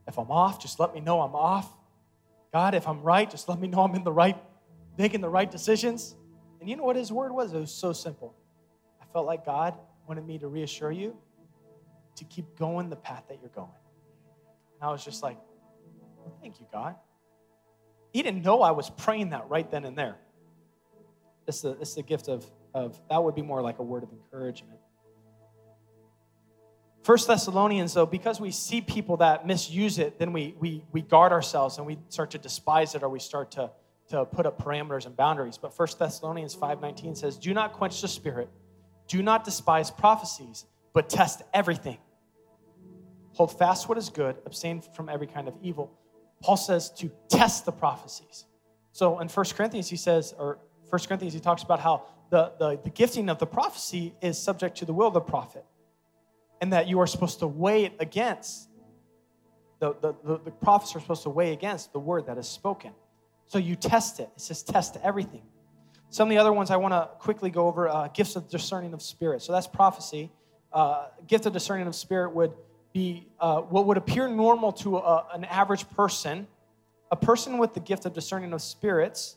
if 0.07 0.17
I'm 0.17 0.29
off, 0.29 0.61
just 0.61 0.79
let 0.79 0.93
me 0.93 0.99
know 0.99 1.21
I'm 1.21 1.35
off. 1.35 1.69
God, 2.53 2.75
if 2.75 2.87
I'm 2.87 3.01
right, 3.01 3.29
just 3.29 3.47
let 3.47 3.59
me 3.59 3.67
know 3.67 3.81
I'm 3.81 3.95
in 3.95 4.03
the 4.03 4.11
right, 4.11 4.37
making 4.97 5.21
the 5.21 5.29
right 5.29 5.49
decisions. 5.49 6.15
And 6.59 6.69
you 6.69 6.75
know 6.75 6.83
what 6.83 6.95
his 6.95 7.11
word 7.11 7.31
was? 7.31 7.53
It 7.53 7.59
was 7.59 7.71
so 7.71 7.93
simple. 7.93 8.35
I 9.01 9.05
felt 9.13 9.25
like 9.25 9.45
God 9.45 9.75
wanted 10.07 10.27
me 10.27 10.37
to 10.39 10.47
reassure 10.47 10.91
you 10.91 11.15
to 12.17 12.25
keep 12.25 12.57
going 12.57 12.89
the 12.89 12.95
path 12.95 13.23
that 13.29 13.39
you're 13.41 13.49
going. 13.49 13.69
And 14.79 14.89
I 14.89 14.91
was 14.91 15.03
just 15.03 15.23
like, 15.23 15.37
well, 16.17 16.35
thank 16.41 16.59
you, 16.59 16.67
God. 16.71 16.95
He 18.11 18.21
didn't 18.21 18.43
know 18.43 18.61
I 18.61 18.71
was 18.71 18.89
praying 18.89 19.29
that 19.29 19.49
right 19.49 19.69
then 19.69 19.85
and 19.85 19.97
there. 19.97 20.17
This 21.45 21.63
is 21.63 21.95
the, 21.95 22.03
gift 22.03 22.27
of, 22.27 22.45
of, 22.73 22.99
that 23.09 23.23
would 23.23 23.35
be 23.35 23.41
more 23.41 23.61
like 23.61 23.79
a 23.79 23.83
word 23.83 24.03
of 24.03 24.11
encouragement. 24.11 24.79
First 27.03 27.27
Thessalonians, 27.27 27.93
though, 27.93 28.05
because 28.05 28.39
we 28.39 28.51
see 28.51 28.79
people 28.79 29.17
that 29.17 29.47
misuse 29.47 29.97
it, 29.97 30.19
then 30.19 30.33
we, 30.33 30.55
we, 30.59 30.83
we 30.91 31.01
guard 31.01 31.31
ourselves 31.31 31.77
and 31.77 31.87
we 31.87 31.97
start 32.09 32.31
to 32.31 32.37
despise 32.37 32.93
it 32.93 33.01
or 33.01 33.09
we 33.09 33.19
start 33.19 33.51
to, 33.51 33.71
to 34.09 34.25
put 34.25 34.45
up 34.45 34.61
parameters 34.61 35.07
and 35.07 35.15
boundaries. 35.15 35.57
But 35.57 35.75
First 35.75 35.97
Thessalonians 35.97 36.55
5.19 36.55 37.17
says, 37.17 37.37
Do 37.37 37.53
not 37.53 37.73
quench 37.73 38.01
the 38.01 38.07
spirit, 38.07 38.49
do 39.07 39.23
not 39.23 39.43
despise 39.43 39.89
prophecies, 39.89 40.65
but 40.93 41.09
test 41.09 41.41
everything. 41.53 41.97
Hold 43.33 43.57
fast 43.57 43.89
what 43.89 43.97
is 43.97 44.09
good, 44.09 44.35
abstain 44.45 44.81
from 44.81 45.09
every 45.09 45.27
kind 45.27 45.47
of 45.47 45.55
evil. 45.61 45.97
Paul 46.41 46.57
says 46.57 46.89
to 46.91 47.11
test 47.29 47.65
the 47.65 47.71
prophecies. 47.71 48.45
So 48.91 49.19
in 49.19 49.29
1 49.29 49.45
Corinthians, 49.55 49.89
he 49.89 49.95
says, 49.95 50.33
or 50.37 50.59
1 50.89 51.01
Corinthians, 51.07 51.33
he 51.33 51.39
talks 51.39 51.63
about 51.63 51.79
how 51.79 52.07
the, 52.29 52.53
the, 52.59 52.79
the 52.83 52.89
gifting 52.89 53.29
of 53.29 53.39
the 53.39 53.45
prophecy 53.45 54.13
is 54.21 54.37
subject 54.37 54.77
to 54.77 54.85
the 54.85 54.93
will 54.93 55.07
of 55.07 55.13
the 55.13 55.21
prophet 55.21 55.65
and 56.61 56.73
that 56.73 56.87
you 56.87 56.99
are 56.99 57.07
supposed 57.07 57.39
to 57.39 57.47
weigh 57.47 57.85
it 57.85 57.93
against 57.99 58.69
the, 59.79 59.95
the, 59.99 60.13
the, 60.23 60.39
the, 60.45 60.51
prophets 60.51 60.95
are 60.95 60.99
supposed 60.99 61.23
to 61.23 61.29
weigh 61.29 61.53
against 61.53 61.91
the 61.91 61.99
word 61.99 62.27
that 62.27 62.37
is 62.37 62.47
spoken. 62.47 62.91
So 63.47 63.57
you 63.57 63.75
test 63.75 64.19
it. 64.19 64.29
It 64.35 64.41
says 64.41 64.61
test 64.61 64.95
everything. 65.03 65.41
Some 66.11 66.27
of 66.27 66.29
the 66.29 66.37
other 66.37 66.53
ones 66.53 66.69
i 66.69 66.75
want 66.75 66.93
to 66.93 67.09
quickly 67.19 67.49
go 67.49 67.67
over 67.67 67.89
uh, 67.89 68.07
gifts 68.09 68.35
of 68.35 68.47
discerning 68.47 68.93
of 68.93 69.01
spirit. 69.01 69.41
So 69.41 69.51
that's 69.51 69.65
prophecy. 69.65 70.31
Uh, 70.71 71.07
gift 71.25 71.47
of 71.47 71.53
discerning 71.53 71.87
of 71.87 71.95
spirit 71.95 72.35
would 72.35 72.53
be 72.93 73.27
uh, 73.39 73.61
what 73.61 73.85
would 73.85 73.97
appear 73.97 74.27
normal 74.27 74.71
to 74.71 74.97
a, 74.97 75.27
an 75.33 75.45
average 75.45 75.89
person 75.91 76.47
a 77.11 77.15
person 77.15 77.57
with 77.57 77.73
the 77.73 77.79
gift 77.79 78.05
of 78.05 78.13
discerning 78.13 78.53
of 78.53 78.61
spirits 78.61 79.35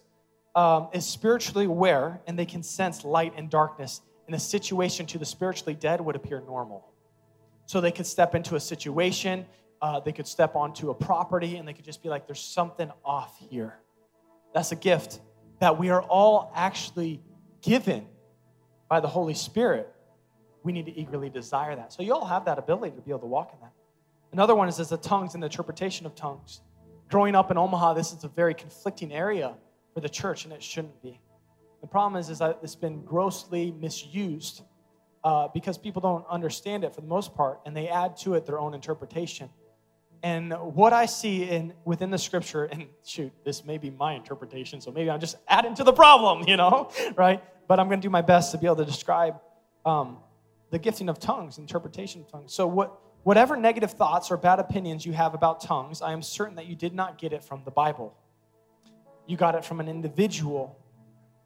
um, 0.54 0.88
is 0.92 1.04
spiritually 1.04 1.64
aware 1.64 2.20
and 2.26 2.38
they 2.38 2.46
can 2.46 2.62
sense 2.62 3.04
light 3.04 3.32
and 3.36 3.50
darkness 3.50 4.00
in 4.28 4.34
a 4.34 4.38
situation 4.38 5.06
to 5.06 5.18
the 5.18 5.26
spiritually 5.26 5.74
dead 5.74 6.00
would 6.00 6.16
appear 6.16 6.40
normal 6.46 6.94
so 7.66 7.80
they 7.80 7.92
could 7.92 8.06
step 8.06 8.34
into 8.34 8.56
a 8.56 8.60
situation, 8.60 9.46
uh, 9.80 10.00
they 10.00 10.12
could 10.12 10.26
step 10.26 10.54
onto 10.54 10.90
a 10.90 10.94
property, 10.94 11.56
and 11.56 11.66
they 11.66 11.72
could 11.72 11.84
just 11.84 12.02
be 12.02 12.08
like, 12.08 12.26
there's 12.26 12.40
something 12.40 12.90
off 13.04 13.36
here. 13.50 13.78
That's 14.52 14.72
a 14.72 14.76
gift 14.76 15.20
that 15.60 15.78
we 15.78 15.90
are 15.90 16.02
all 16.02 16.52
actually 16.54 17.22
given 17.62 18.06
by 18.88 19.00
the 19.00 19.08
Holy 19.08 19.34
Spirit. 19.34 19.92
We 20.64 20.72
need 20.72 20.86
to 20.86 20.98
eagerly 20.98 21.30
desire 21.30 21.76
that. 21.76 21.92
So 21.92 22.02
you 22.02 22.12
all 22.12 22.24
have 22.24 22.44
that 22.46 22.58
ability 22.58 22.96
to 22.96 23.02
be 23.02 23.10
able 23.10 23.20
to 23.20 23.26
walk 23.26 23.52
in 23.52 23.60
that. 23.60 23.72
Another 24.32 24.56
one 24.56 24.68
is, 24.68 24.76
the 24.76 24.96
tongues 24.96 25.34
and 25.34 25.42
the 25.42 25.46
interpretation 25.46 26.06
of 26.06 26.16
tongues. 26.16 26.60
Growing 27.08 27.36
up 27.36 27.52
in 27.52 27.56
Omaha, 27.56 27.94
this 27.94 28.12
is 28.12 28.24
a 28.24 28.28
very 28.28 28.52
conflicting 28.52 29.12
area 29.12 29.54
for 29.92 30.00
the 30.00 30.08
church, 30.08 30.42
and 30.44 30.52
it 30.52 30.60
shouldn't 30.60 31.00
be. 31.02 31.20
The 31.80 31.86
problem 31.86 32.18
is, 32.18 32.30
is 32.30 32.40
that 32.40 32.58
it's 32.62 32.74
been 32.74 33.04
grossly 33.04 33.70
misused 33.70 34.62
uh, 35.22 35.48
because 35.54 35.78
people 35.78 36.02
don't 36.02 36.24
understand 36.28 36.82
it 36.82 36.94
for 36.94 37.00
the 37.00 37.06
most 37.06 37.34
part, 37.34 37.60
and 37.64 37.76
they 37.76 37.88
add 37.88 38.16
to 38.16 38.34
it 38.34 38.44
their 38.44 38.58
own 38.58 38.74
interpretation. 38.74 39.50
And 40.24 40.52
what 40.52 40.92
I 40.92 41.06
see 41.06 41.44
in 41.44 41.74
within 41.84 42.10
the 42.10 42.18
scripture, 42.18 42.64
and 42.64 42.86
shoot, 43.04 43.30
this 43.44 43.64
may 43.64 43.78
be 43.78 43.90
my 43.90 44.14
interpretation, 44.14 44.80
so 44.80 44.90
maybe 44.90 45.10
I'm 45.10 45.20
just 45.20 45.36
adding 45.46 45.74
to 45.74 45.84
the 45.84 45.92
problem, 45.92 46.48
you 46.48 46.56
know, 46.56 46.90
right? 47.16 47.44
But 47.68 47.78
I'm 47.78 47.88
going 47.88 48.00
to 48.00 48.06
do 48.06 48.10
my 48.10 48.22
best 48.22 48.50
to 48.52 48.58
be 48.58 48.66
able 48.66 48.76
to 48.76 48.84
describe 48.84 49.36
um, 49.84 50.16
the 50.70 50.78
gifting 50.78 51.08
of 51.08 51.18
tongues, 51.18 51.58
interpretation 51.58 52.22
of 52.22 52.30
tongues. 52.30 52.54
So, 52.54 52.66
what, 52.66 52.98
whatever 53.22 53.56
negative 53.56 53.92
thoughts 53.92 54.30
or 54.30 54.36
bad 54.36 54.58
opinions 54.58 55.06
you 55.06 55.12
have 55.12 55.34
about 55.34 55.60
tongues, 55.60 56.02
I 56.02 56.12
am 56.12 56.22
certain 56.22 56.56
that 56.56 56.66
you 56.66 56.76
did 56.76 56.94
not 56.94 57.18
get 57.18 57.32
it 57.32 57.44
from 57.44 57.62
the 57.64 57.70
Bible. 57.70 58.16
You 59.26 59.36
got 59.36 59.54
it 59.54 59.64
from 59.64 59.80
an 59.80 59.88
individual 59.88 60.78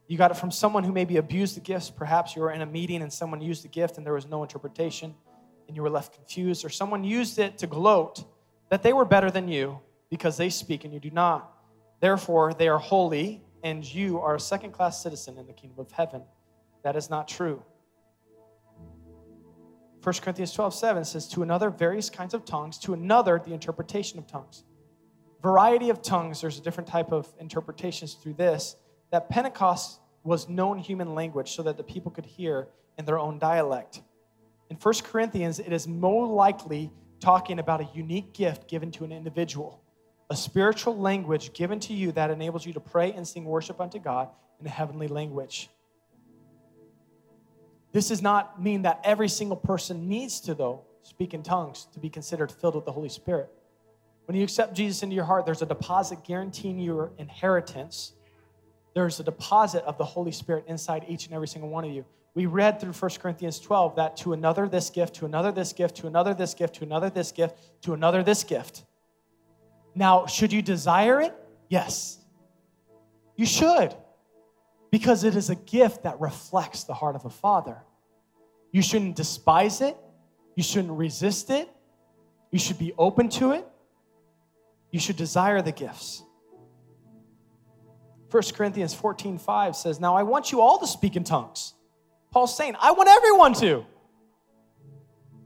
you 0.09 0.17
got 0.17 0.31
it 0.31 0.39
from 0.39 0.51
someone 0.51 0.85
who 0.85 0.93
maybe 0.93 1.19
abused 1.19 1.55
the 1.55 1.61
gifts. 1.61 1.91
Perhaps 1.91 2.35
you 2.35 2.41
were 2.41 2.51
in 2.51 2.63
a 2.63 2.67
meeting 2.67 3.03
and 3.03 3.13
someone 3.13 3.43
used 3.43 3.63
the 3.63 3.69
gift 3.69 3.99
and 3.99 4.07
there 4.07 4.15
was 4.15 4.27
no 4.27 4.43
interpretation 4.43 5.15
and 5.67 5.77
you 5.77 5.83
were 5.83 5.91
left 5.91 6.15
confused. 6.15 6.65
Or 6.65 6.71
someone 6.71 7.05
used 7.05 7.39
it 7.39 7.59
to 7.59 7.67
gloat 7.67 8.25
that 8.71 8.83
they 8.83 8.95
were 8.95 9.05
better 9.05 9.31
than 9.31 9.49
you 9.49 9.79
because 10.09 10.39
they 10.39 10.49
speak 10.49 10.85
and 10.85 10.95
you 10.95 10.99
do 10.99 11.11
not. 11.11 11.53
Therefore, 12.01 12.55
they 12.55 12.69
are 12.69 12.79
holy 12.79 13.43
and 13.63 13.85
you 13.85 14.19
are 14.19 14.37
a 14.37 14.41
second 14.41 14.73
class 14.73 15.03
citizen 15.03 15.37
in 15.37 15.47
the 15.47 15.53
kingdom 15.53 15.79
of 15.79 15.93
heaven. 15.93 16.23
That 16.85 16.97
is 16.97 17.11
not 17.11 17.29
true. 17.29 17.63
1 20.09 20.15
Corinthians 20.23 20.55
12, 20.55 20.73
7 20.73 21.05
says, 21.05 21.29
To 21.29 21.43
another, 21.43 21.69
various 21.69 22.09
kinds 22.09 22.33
of 22.33 22.47
tongues, 22.47 22.79
to 22.79 22.95
another, 22.95 23.39
the 23.45 23.53
interpretation 23.53 24.19
of 24.19 24.27
tongues. 24.27 24.65
Variety 25.43 25.91
of 25.91 26.01
tongues, 26.01 26.41
there's 26.41 26.59
a 26.59 26.63
different 26.63 26.89
type 26.89 27.13
of 27.13 27.31
interpretations 27.39 28.15
through 28.15 28.33
this 28.33 28.77
that 29.13 29.29
Pentecost 29.29 30.01
was 30.25 30.49
known 30.49 30.79
human 30.79 31.15
language 31.15 31.55
so 31.55 31.63
that 31.63 31.77
the 31.77 31.83
people 31.83 32.11
could 32.11 32.25
hear 32.25 32.69
in 32.97 33.05
their 33.05 33.19
own 33.19 33.39
dialect. 33.39 34.01
In 34.71 34.79
1 34.79 34.95
Corinthians, 35.05 35.59
it 35.59 35.75
is 35.75 35.87
more 35.87 36.27
likely 36.27 36.91
talking 37.21 37.59
about 37.59 37.83
a 37.83 37.89
unique 37.93 38.33
gift 38.33 38.67
given 38.67 38.91
to 38.93 39.05
an 39.05 39.13
individual, 39.13 39.83
a 40.31 40.37
spiritual 40.37 40.97
language 40.97 41.53
given 41.53 41.79
to 41.81 41.93
you 41.93 42.13
that 42.13 42.31
enables 42.31 42.65
you 42.65 42.73
to 42.73 42.81
pray 42.81 43.13
and 43.13 43.29
sing 43.29 43.45
worship 43.45 43.79
unto 43.79 43.99
God 43.99 44.31
in 44.59 44.67
a 44.67 44.71
heavenly 44.71 45.07
language. 45.07 45.69
This 47.93 48.09
does 48.09 48.23
not 48.23 48.63
mean 48.63 48.83
that 48.83 49.01
every 49.05 49.29
single 49.29 49.57
person 49.57 50.09
needs 50.09 50.41
to, 50.41 50.55
though, 50.55 50.85
speak 51.03 51.35
in 51.35 51.43
tongues 51.43 51.87
to 51.93 51.99
be 51.99 52.11
considered 52.11 52.53
filled 52.53 52.75
with 52.75 52.85
the 52.85 52.93
Holy 52.93 53.09
Spirit. 53.09 53.51
When 54.27 54.37
you 54.37 54.45
accept 54.45 54.75
Jesus 54.75 55.03
into 55.03 55.15
your 55.15 55.25
heart, 55.25 55.47
there's 55.47 55.63
a 55.63 55.67
deposit 55.67 56.23
guaranteeing 56.25 56.79
your 56.79 57.13
inheritance 57.17 58.13
there's 58.99 59.21
a 59.21 59.23
deposit 59.23 59.85
of 59.85 59.97
the 59.97 60.05
Holy 60.05 60.33
Spirit 60.33 60.65
inside 60.67 61.05
each 61.07 61.27
and 61.27 61.35
every 61.35 61.47
single 61.47 61.71
one 61.71 61.85
of 61.85 61.93
you. 61.93 62.05
We 62.35 62.47
read 62.47 62.81
through 62.81 62.93
1 62.93 63.11
Corinthians 63.21 63.61
12 63.61 63.95
that 63.95 64.17
to 64.19 64.33
another 64.33 64.69
this 64.69 64.91
gift, 64.91 65.15
to 65.17 65.25
another 65.25 65.53
this 65.53 65.73
gift, 65.73 65.95
to 65.99 66.09
another 66.09 66.35
this 66.35 66.53
gift, 66.55 66.75
to 66.77 66.85
another 66.85 67.09
this 67.09 67.31
gift, 67.31 67.57
to 67.83 67.95
another 67.95 68.25
this 68.25 68.43
gift. 68.43 68.85
Now, 69.95 70.27
should 70.27 70.53
you 70.53 70.63
desire 70.63 71.21
it? 71.21 71.33
Yes. 71.69 72.19
You 73.37 73.47
should, 73.47 73.95
because 74.91 75.25
it 75.25 75.37
is 75.37 75.51
a 75.51 75.55
gift 75.55 76.03
that 76.05 76.21
reflects 76.21 76.85
the 76.85 76.95
heart 76.95 77.15
of 77.15 77.25
a 77.25 77.31
Father. 77.31 77.83
You 78.73 78.83
shouldn't 78.83 79.17
despise 79.17 79.81
it, 79.81 79.97
you 80.57 80.63
shouldn't 80.63 80.93
resist 80.93 81.51
it, 81.51 81.69
you 82.51 82.59
should 82.59 82.79
be 82.79 82.93
open 82.99 83.29
to 83.31 83.53
it, 83.53 83.67
you 84.91 85.01
should 85.01 85.17
desire 85.17 85.63
the 85.63 85.73
gifts. 85.73 86.23
1 88.31 88.43
Corinthians 88.55 88.95
14 88.95 89.39
5 89.39 89.77
says, 89.77 90.01
Now 90.01 90.17
I 90.17 90.23
want 90.23 90.53
you 90.53 90.61
all 90.61 90.79
to 90.79 90.87
speak 90.87 91.17
in 91.17 91.25
tongues. 91.25 91.75
Paul's 92.31 92.55
saying, 92.57 92.77
I 92.79 92.93
want 92.93 93.09
everyone 93.09 93.55
to. 93.55 93.87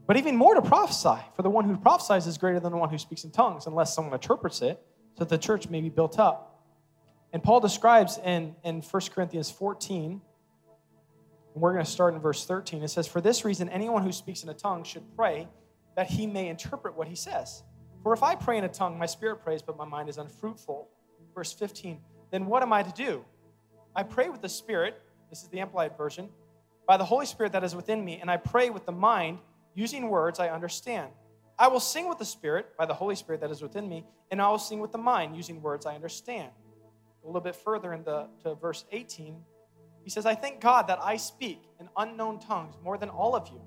But 0.05 0.17
even 0.17 0.35
more 0.35 0.53
to 0.53 0.61
prophesy, 0.61 1.21
for 1.35 1.43
the 1.43 1.49
one 1.49 1.63
who 1.63 1.77
prophesies 1.77 2.27
is 2.27 2.37
greater 2.37 2.59
than 2.59 2.73
the 2.73 2.77
one 2.77 2.89
who 2.89 2.97
speaks 2.97 3.23
in 3.23 3.31
tongues, 3.31 3.67
unless 3.67 3.95
someone 3.95 4.13
interprets 4.13 4.61
it, 4.61 4.81
so 5.17 5.19
that 5.19 5.29
the 5.29 5.37
church 5.37 5.69
may 5.69 5.79
be 5.79 5.89
built 5.89 6.19
up. 6.19 6.52
And 7.33 7.43
Paul 7.43 7.59
describes 7.59 8.19
in, 8.23 8.55
in 8.63 8.81
1 8.81 9.01
Corinthians 9.13 9.49
14, 9.49 10.21
and 11.53 11.61
we're 11.61 11.73
going 11.73 11.83
to 11.83 11.91
start 11.91 12.13
in 12.13 12.19
verse 12.19 12.45
13. 12.45 12.83
It 12.83 12.87
says, 12.89 13.07
For 13.07 13.21
this 13.21 13.43
reason, 13.43 13.69
anyone 13.69 14.03
who 14.03 14.11
speaks 14.11 14.43
in 14.43 14.49
a 14.49 14.53
tongue 14.53 14.83
should 14.83 15.03
pray 15.15 15.47
that 15.97 16.07
he 16.07 16.27
may 16.27 16.47
interpret 16.47 16.95
what 16.95 17.07
he 17.07 17.15
says. 17.15 17.63
For 18.03 18.13
if 18.13 18.23
I 18.23 18.35
pray 18.35 18.57
in 18.57 18.63
a 18.63 18.69
tongue, 18.69 18.97
my 18.97 19.05
spirit 19.05 19.43
prays, 19.43 19.61
but 19.61 19.77
my 19.77 19.85
mind 19.85 20.09
is 20.09 20.17
unfruitful. 20.17 20.87
Verse 21.33 21.51
15, 21.53 21.99
then 22.31 22.45
what 22.45 22.61
am 22.61 22.71
I 22.71 22.83
to 22.83 22.91
do? 22.91 23.25
I 23.95 24.03
pray 24.03 24.29
with 24.29 24.41
the 24.41 24.49
Spirit, 24.49 24.99
this 25.29 25.43
is 25.43 25.49
the 25.49 25.59
Amplified 25.59 25.97
version, 25.97 26.29
by 26.87 26.97
the 26.97 27.05
Holy 27.05 27.25
Spirit 27.25 27.51
that 27.53 27.63
is 27.63 27.75
within 27.75 28.03
me, 28.03 28.19
and 28.19 28.29
I 28.29 28.37
pray 28.37 28.69
with 28.69 28.85
the 28.85 28.91
mind, 28.91 29.39
using 29.75 30.09
words 30.09 30.39
I 30.39 30.49
understand. 30.49 31.09
I 31.57 31.67
will 31.67 31.79
sing 31.79 32.09
with 32.09 32.17
the 32.17 32.25
Spirit, 32.25 32.75
by 32.77 32.85
the 32.85 32.93
Holy 32.93 33.15
Spirit 33.15 33.41
that 33.41 33.51
is 33.51 33.61
within 33.61 33.87
me, 33.87 34.05
and 34.31 34.41
I 34.41 34.49
will 34.49 34.59
sing 34.59 34.79
with 34.79 34.91
the 34.91 34.97
mind, 34.97 35.35
using 35.35 35.61
words 35.61 35.85
I 35.85 35.95
understand. 35.95 36.49
A 37.23 37.27
little 37.27 37.41
bit 37.41 37.55
further 37.55 37.93
in 37.93 38.03
the 38.03 38.27
to 38.43 38.55
verse 38.55 38.85
18, 38.91 39.35
he 40.03 40.09
says, 40.09 40.25
I 40.25 40.35
thank 40.35 40.59
God 40.59 40.87
that 40.87 40.99
I 41.01 41.17
speak 41.17 41.61
in 41.79 41.87
unknown 41.95 42.39
tongues 42.39 42.75
more 42.83 42.97
than 42.97 43.09
all 43.09 43.35
of 43.35 43.47
you. 43.47 43.61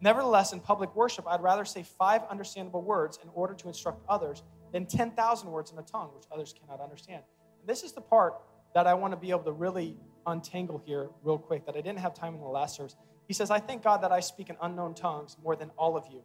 Nevertheless, 0.00 0.52
in 0.52 0.60
public 0.60 0.94
worship, 0.94 1.26
I'd 1.28 1.42
rather 1.42 1.64
say 1.64 1.82
five 1.82 2.22
understandable 2.30 2.82
words 2.82 3.18
in 3.22 3.30
order 3.34 3.54
to 3.54 3.68
instruct 3.68 4.02
others 4.08 4.42
than 4.72 4.86
10,000 4.86 5.50
words 5.50 5.70
in 5.70 5.78
a 5.78 5.82
tongue 5.82 6.10
which 6.14 6.24
others 6.32 6.52
cannot 6.58 6.80
understand. 6.80 7.22
And 7.60 7.68
This 7.68 7.82
is 7.82 7.92
the 7.92 8.00
part 8.00 8.34
that 8.74 8.86
I 8.86 8.94
want 8.94 9.12
to 9.12 9.16
be 9.16 9.30
able 9.30 9.44
to 9.44 9.52
really 9.52 9.96
untangle 10.26 10.82
here 10.84 11.10
real 11.22 11.38
quick 11.38 11.66
that 11.66 11.76
I 11.76 11.80
didn't 11.80 12.00
have 12.00 12.14
time 12.14 12.34
in 12.34 12.40
the 12.40 12.46
last 12.46 12.76
service. 12.76 12.96
He 13.28 13.34
says, 13.34 13.50
I 13.50 13.58
thank 13.58 13.82
God 13.82 14.02
that 14.02 14.12
I 14.12 14.20
speak 14.20 14.50
in 14.50 14.56
unknown 14.60 14.94
tongues 14.94 15.36
more 15.42 15.56
than 15.56 15.70
all 15.76 15.96
of 15.96 16.04
you. 16.10 16.22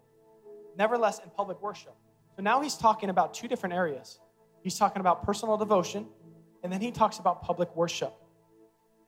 Nevertheless, 0.78 1.20
in 1.20 1.30
public 1.30 1.62
worship. 1.62 1.96
So 2.36 2.44
now 2.44 2.62
he's 2.62 2.76
talking 2.76 3.10
about 3.10 3.34
two 3.34 3.48
different 3.48 3.74
areas. 3.74 4.20
He's 4.62 4.78
talking 4.78 5.00
about 5.00 5.24
personal 5.24 5.58
devotion, 5.58 6.08
and 6.64 6.72
then 6.72 6.82
he 6.82 6.92
talks 6.92 7.20
about 7.20 7.42
public 7.42 7.76
worship. 7.76 8.14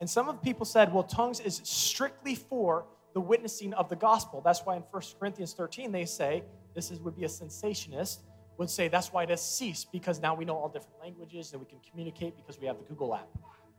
And 0.00 0.08
some 0.08 0.28
of 0.28 0.42
people 0.42 0.64
said, 0.64 0.92
well, 0.92 1.02
tongues 1.02 1.40
is 1.40 1.60
strictly 1.64 2.34
for 2.34 2.86
the 3.12 3.20
witnessing 3.20 3.74
of 3.74 3.88
the 3.88 3.96
gospel. 3.96 4.40
That's 4.40 4.60
why 4.60 4.76
in 4.76 4.82
1 4.90 5.02
Corinthians 5.18 5.52
13 5.52 5.92
they 5.92 6.04
say 6.04 6.42
this 6.74 6.90
is, 6.90 7.00
would 7.00 7.16
be 7.16 7.24
a 7.24 7.28
cessationist, 7.28 8.20
would 8.56 8.70
say 8.70 8.88
that's 8.88 9.12
why 9.12 9.24
it 9.24 9.30
has 9.30 9.42
ceased 9.44 9.90
because 9.92 10.20
now 10.20 10.34
we 10.34 10.44
know 10.44 10.56
all 10.56 10.68
different 10.68 10.98
languages 11.00 11.52
and 11.52 11.60
we 11.60 11.66
can 11.66 11.78
communicate 11.88 12.36
because 12.36 12.58
we 12.60 12.66
have 12.66 12.78
the 12.78 12.84
Google 12.84 13.14
app. 13.14 13.28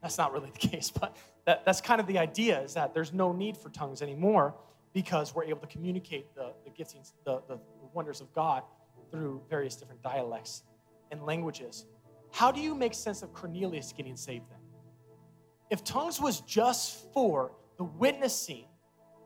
That's 0.02 0.18
not 0.18 0.34
really 0.34 0.50
the 0.60 0.68
case, 0.68 0.92
but 0.92 1.16
that, 1.46 1.66
that's 1.66 1.82
kind 1.82 2.02
of 2.02 2.08
the 2.08 2.20
idea 2.20 2.62
is 2.62 2.74
that 2.74 2.94
there's 2.94 3.14
no 3.14 3.32
need 3.32 3.58
for 3.58 3.70
tongues 3.70 4.02
anymore. 4.02 4.54
because 4.94 5.34
we're 5.34 5.46
able 5.46 5.62
to 5.62 5.68
communicate 5.68 6.36
the, 6.36 6.54
the 6.66 6.70
giftings, 6.70 7.14
the, 7.26 7.42
the 7.48 7.58
wonders 7.94 8.22
of 8.22 8.34
God 8.34 8.64
through 9.10 9.42
various 9.50 9.76
different 9.76 10.02
dialects 10.04 10.64
and 11.12 11.24
languages. 11.24 11.86
How 12.32 12.52
do 12.52 12.60
you 12.60 12.74
make 12.76 12.94
sense 12.94 13.22
of 13.22 13.34
Cornelius 13.34 13.94
getting 13.94 14.16
saved 14.16 14.50
then? 14.50 14.60
If 15.70 15.84
tongues 15.84 16.20
was 16.20 16.42
just 16.42 17.12
for 17.14 17.54
the 17.78 17.84
witnessing 17.84 18.66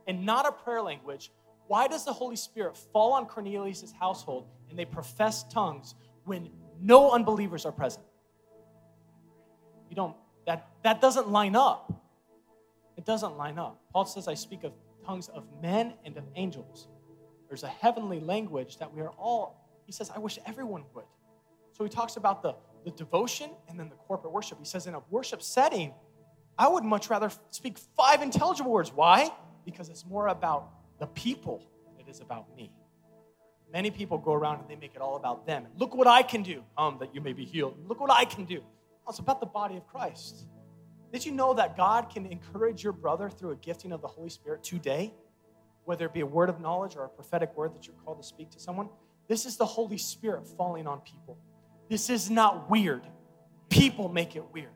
and 0.08 0.26
not 0.26 0.48
a 0.48 0.52
prayer 0.52 0.82
language, 0.82 1.32
why 1.68 1.88
does 1.88 2.06
the 2.06 2.14
Holy 2.14 2.36
Spirit 2.36 2.78
fall 2.78 3.14
on 3.14 3.26
Cornelius' 3.26 3.92
household 3.92 4.48
and 4.70 4.78
they 4.78 4.86
profess 4.86 5.44
tongues 5.44 5.96
when 6.26 6.50
no 6.80 7.12
unbelievers 7.12 7.66
are 7.66 7.72
present? 7.72 8.06
You 9.90 9.96
don't, 9.96 10.16
that, 10.46 10.70
that 10.84 11.02
doesn't 11.02 11.30
line 11.30 11.56
up. 11.56 11.92
It 12.98 13.06
doesn't 13.06 13.38
line 13.38 13.58
up. 13.58 13.82
Paul 13.92 14.06
says, 14.06 14.28
I 14.28 14.36
speak 14.36 14.64
of 14.64 14.74
tongues 15.06 15.28
of 15.30 15.46
men 15.62 15.94
and 16.04 16.16
of 16.18 16.24
angels. 16.36 16.88
There's 17.48 17.64
a 17.64 17.68
heavenly 17.68 18.20
language 18.20 18.78
that 18.78 18.94
we 18.94 19.02
are 19.02 19.12
all, 19.12 19.68
he 19.86 19.92
says, 19.92 20.12
I 20.16 20.20
wish 20.20 20.40
everyone 20.46 20.84
would. 20.94 21.06
So 21.74 21.84
he 21.84 21.90
talks 21.90 22.16
about 22.16 22.42
the, 22.42 22.56
the 22.86 22.92
devotion 22.92 23.50
and 23.68 23.78
then 23.80 23.90
the 23.90 23.96
corporate 23.96 24.32
worship. 24.32 24.60
He 24.60 24.66
says, 24.66 24.88
in 24.88 24.94
a 24.94 25.02
worship 25.10 25.42
setting, 25.42 25.94
I 26.58 26.68
would 26.70 26.84
much 26.84 27.10
rather 27.10 27.30
speak 27.50 27.78
five 27.98 28.22
intelligible 28.22 28.72
words. 28.72 28.94
Why? 28.94 29.32
Because 29.66 29.90
it's 29.90 30.06
more 30.06 30.28
about 30.28 30.70
the 31.00 31.08
people 31.08 31.68
than 31.86 32.08
it 32.08 32.10
is 32.10 32.22
about 32.22 32.56
me. 32.56 32.72
Many 33.74 33.92
people 33.92 34.18
go 34.18 34.34
around 34.34 34.62
and 34.62 34.70
they 34.70 34.76
make 34.76 34.96
it 34.96 35.02
all 35.02 35.18
about 35.18 35.46
them. 35.46 35.66
Look 35.76 35.96
what 35.96 36.08
I 36.08 36.24
can 36.24 36.44
do, 36.44 36.64
um, 36.78 36.98
that 37.00 37.14
you 37.14 37.20
may 37.20 37.34
be 37.34 37.44
healed. 37.44 37.76
Look 37.88 38.00
what 38.00 38.12
I 38.12 38.24
can 38.24 38.46
do. 38.46 38.62
Oh, 39.06 39.10
it's 39.10 39.20
about 39.20 39.40
the 39.42 39.48
body 39.48 39.76
of 39.76 39.86
Christ. 39.88 40.46
Did 41.12 41.26
you 41.26 41.32
know 41.32 41.54
that 41.56 41.76
God 41.76 42.10
can 42.10 42.26
encourage 42.28 42.84
your 42.84 42.94
brother 42.94 43.30
through 43.30 43.52
a 43.52 43.56
gifting 43.56 43.92
of 43.92 44.02
the 44.02 44.08
Holy 44.08 44.30
Spirit 44.30 44.64
today? 44.64 45.14
Whether 45.86 46.06
it 46.06 46.14
be 46.14 46.22
a 46.22 46.26
word 46.26 46.50
of 46.50 46.60
knowledge 46.60 46.96
or 46.96 47.04
a 47.04 47.10
prophetic 47.10 47.56
word 47.58 47.76
that 47.76 47.86
you're 47.88 47.96
called 48.04 48.22
to 48.22 48.28
speak 48.28 48.50
to 48.52 48.60
someone, 48.60 48.90
this 49.28 49.46
is 49.46 49.58
the 49.58 49.66
Holy 49.66 49.98
Spirit 49.98 50.48
falling 50.48 50.88
on 50.88 51.02
people. 51.02 51.38
This 51.90 52.10
is 52.10 52.30
not 52.30 52.70
weird. 52.70 53.04
People 53.70 54.10
make 54.10 54.36
it 54.36 54.44
weird. 54.54 54.70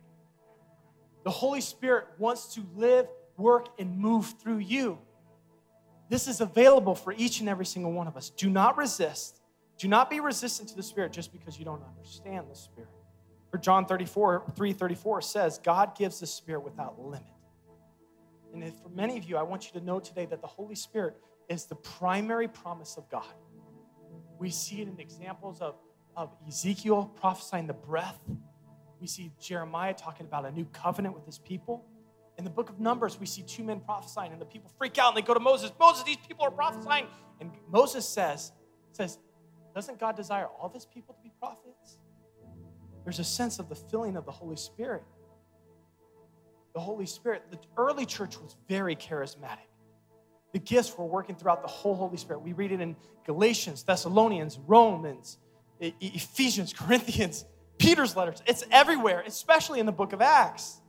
The 1.24 1.32
Holy 1.32 1.62
Spirit 1.62 2.08
wants 2.18 2.54
to 2.56 2.66
live, 2.76 3.08
work, 3.38 3.68
and 3.80 3.98
move 3.98 4.36
through 4.42 4.60
you. 4.60 5.00
This 6.10 6.28
is 6.28 6.42
available 6.42 6.96
for 6.96 7.14
each 7.14 7.40
and 7.40 7.48
every 7.48 7.66
single 7.66 7.92
one 7.92 8.08
of 8.08 8.18
us. 8.18 8.30
Do 8.30 8.50
not 8.50 8.78
resist. 8.78 9.42
Do 9.78 9.88
not 9.88 10.10
be 10.10 10.20
resistant 10.20 10.70
to 10.70 10.76
the 10.76 10.84
Spirit 10.84 11.12
just 11.12 11.32
because 11.32 11.58
you 11.58 11.66
don't 11.66 11.84
understand 11.84 12.48
the 12.50 12.56
Spirit. 12.56 12.90
For 13.52 13.58
John 13.58 13.86
34, 13.86 14.44
334 14.56 15.22
says, 15.22 15.60
God 15.64 15.96
gives 15.98 16.20
the 16.20 16.28
Spirit 16.28 16.64
without 16.64 17.00
limit. 17.00 17.24
And 18.54 18.74
for 18.82 18.90
many 18.90 19.18
of 19.18 19.24
you, 19.24 19.38
I 19.38 19.44
want 19.44 19.66
you 19.66 19.80
to 19.80 19.86
know 19.86 20.00
today 20.00 20.26
that 20.26 20.42
the 20.42 20.48
Holy 20.48 20.76
Spirit 20.76 21.16
is 21.48 21.66
the 21.66 21.76
primary 21.76 22.48
promise 22.48 22.98
of 22.98 23.10
God. 23.10 23.34
We 24.40 24.50
see 24.50 24.82
it 24.82 24.88
in 24.88 25.00
examples 25.00 25.62
of, 25.62 25.76
of 26.20 26.36
Ezekiel 26.46 27.10
prophesying 27.16 27.66
the 27.66 27.74
breath. 27.74 28.20
We 29.00 29.08
see 29.08 29.32
Jeremiah 29.42 29.94
talking 29.94 30.26
about 30.26 30.46
a 30.46 30.52
new 30.52 30.66
covenant 30.66 31.16
with 31.16 31.26
his 31.26 31.40
people. 31.40 31.86
In 32.38 32.44
the 32.44 32.50
book 32.50 32.70
of 32.70 32.78
Numbers, 32.78 33.18
we 33.18 33.26
see 33.26 33.42
two 33.42 33.64
men 33.64 33.80
prophesying, 33.80 34.34
and 34.34 34.42
the 34.42 34.46
people 34.46 34.70
freak 34.78 34.98
out 34.98 35.16
and 35.16 35.18
they 35.18 35.26
go 35.26 35.34
to 35.34 35.40
Moses. 35.40 35.72
Moses, 35.80 36.04
these 36.04 36.18
people 36.18 36.44
are 36.44 36.52
prophesying. 36.52 37.08
And 37.40 37.52
Moses 37.70 38.06
says, 38.06 38.52
says, 38.92 39.18
Doesn't 39.74 39.98
God 39.98 40.18
desire 40.18 40.48
all 40.48 40.68
of 40.68 40.74
his 40.74 40.86
people 40.86 41.16
to 41.16 41.22
be 41.24 41.32
prophets? 41.40 42.00
There's 43.06 43.20
a 43.20 43.24
sense 43.24 43.58
of 43.58 43.70
the 43.70 43.76
filling 43.76 44.18
of 44.18 44.26
the 44.26 44.32
Holy 44.32 44.58
Spirit. 44.58 45.04
The 46.74 46.82
Holy 46.82 47.06
Spirit, 47.06 47.44
the 47.50 47.60
early 47.78 48.06
church 48.06 48.38
was 48.42 48.58
very 48.68 48.96
charismatic. 48.96 49.70
The 50.52 50.60
gifts 50.60 50.98
were 50.98 51.06
working 51.06 51.36
throughout 51.38 51.62
the 51.62 51.70
whole 51.70 51.96
Holy 51.96 52.18
Spirit. 52.18 52.42
We 52.42 52.52
read 52.52 52.74
it 52.74 52.82
in 52.82 52.98
Galatians, 53.26 53.84
Thessalonians, 53.84 54.60
Romans, 54.68 55.38
Ephesians, 55.80 56.74
Corinthians, 56.78 57.46
Peter's 57.78 58.16
letters. 58.16 58.42
It's 58.46 58.64
everywhere, 58.72 59.24
especially 59.26 59.80
in 59.80 59.86
the 59.86 59.92
book 59.92 60.14
of 60.14 60.22
Acts. 60.22 60.80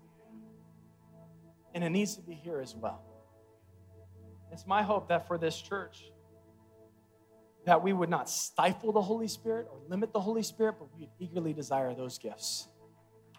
And 1.74 1.84
it 1.84 1.91
needs 1.91 2.16
to 2.16 2.22
be 2.22 2.34
here 2.34 2.61
as 2.61 2.74
well. 2.74 3.03
It's 4.53 4.66
my 4.66 4.82
hope 4.82 5.09
that 5.09 5.28
for 5.28 5.38
this 5.38 5.61
church, 5.61 6.11
that 7.66 7.82
we 7.82 7.93
would 7.93 8.09
not 8.09 8.28
stifle 8.28 8.91
the 8.91 9.03
Holy 9.03 9.28
Spirit 9.28 9.68
or 9.70 9.78
limit 9.88 10.12
the 10.12 10.20
Holy 10.20 10.43
Spirit, 10.43 10.76
but 10.78 10.88
we'd 10.99 11.11
eagerly 11.20 11.53
desire 11.53 11.95
those 11.95 12.18
gifts. 12.18 12.68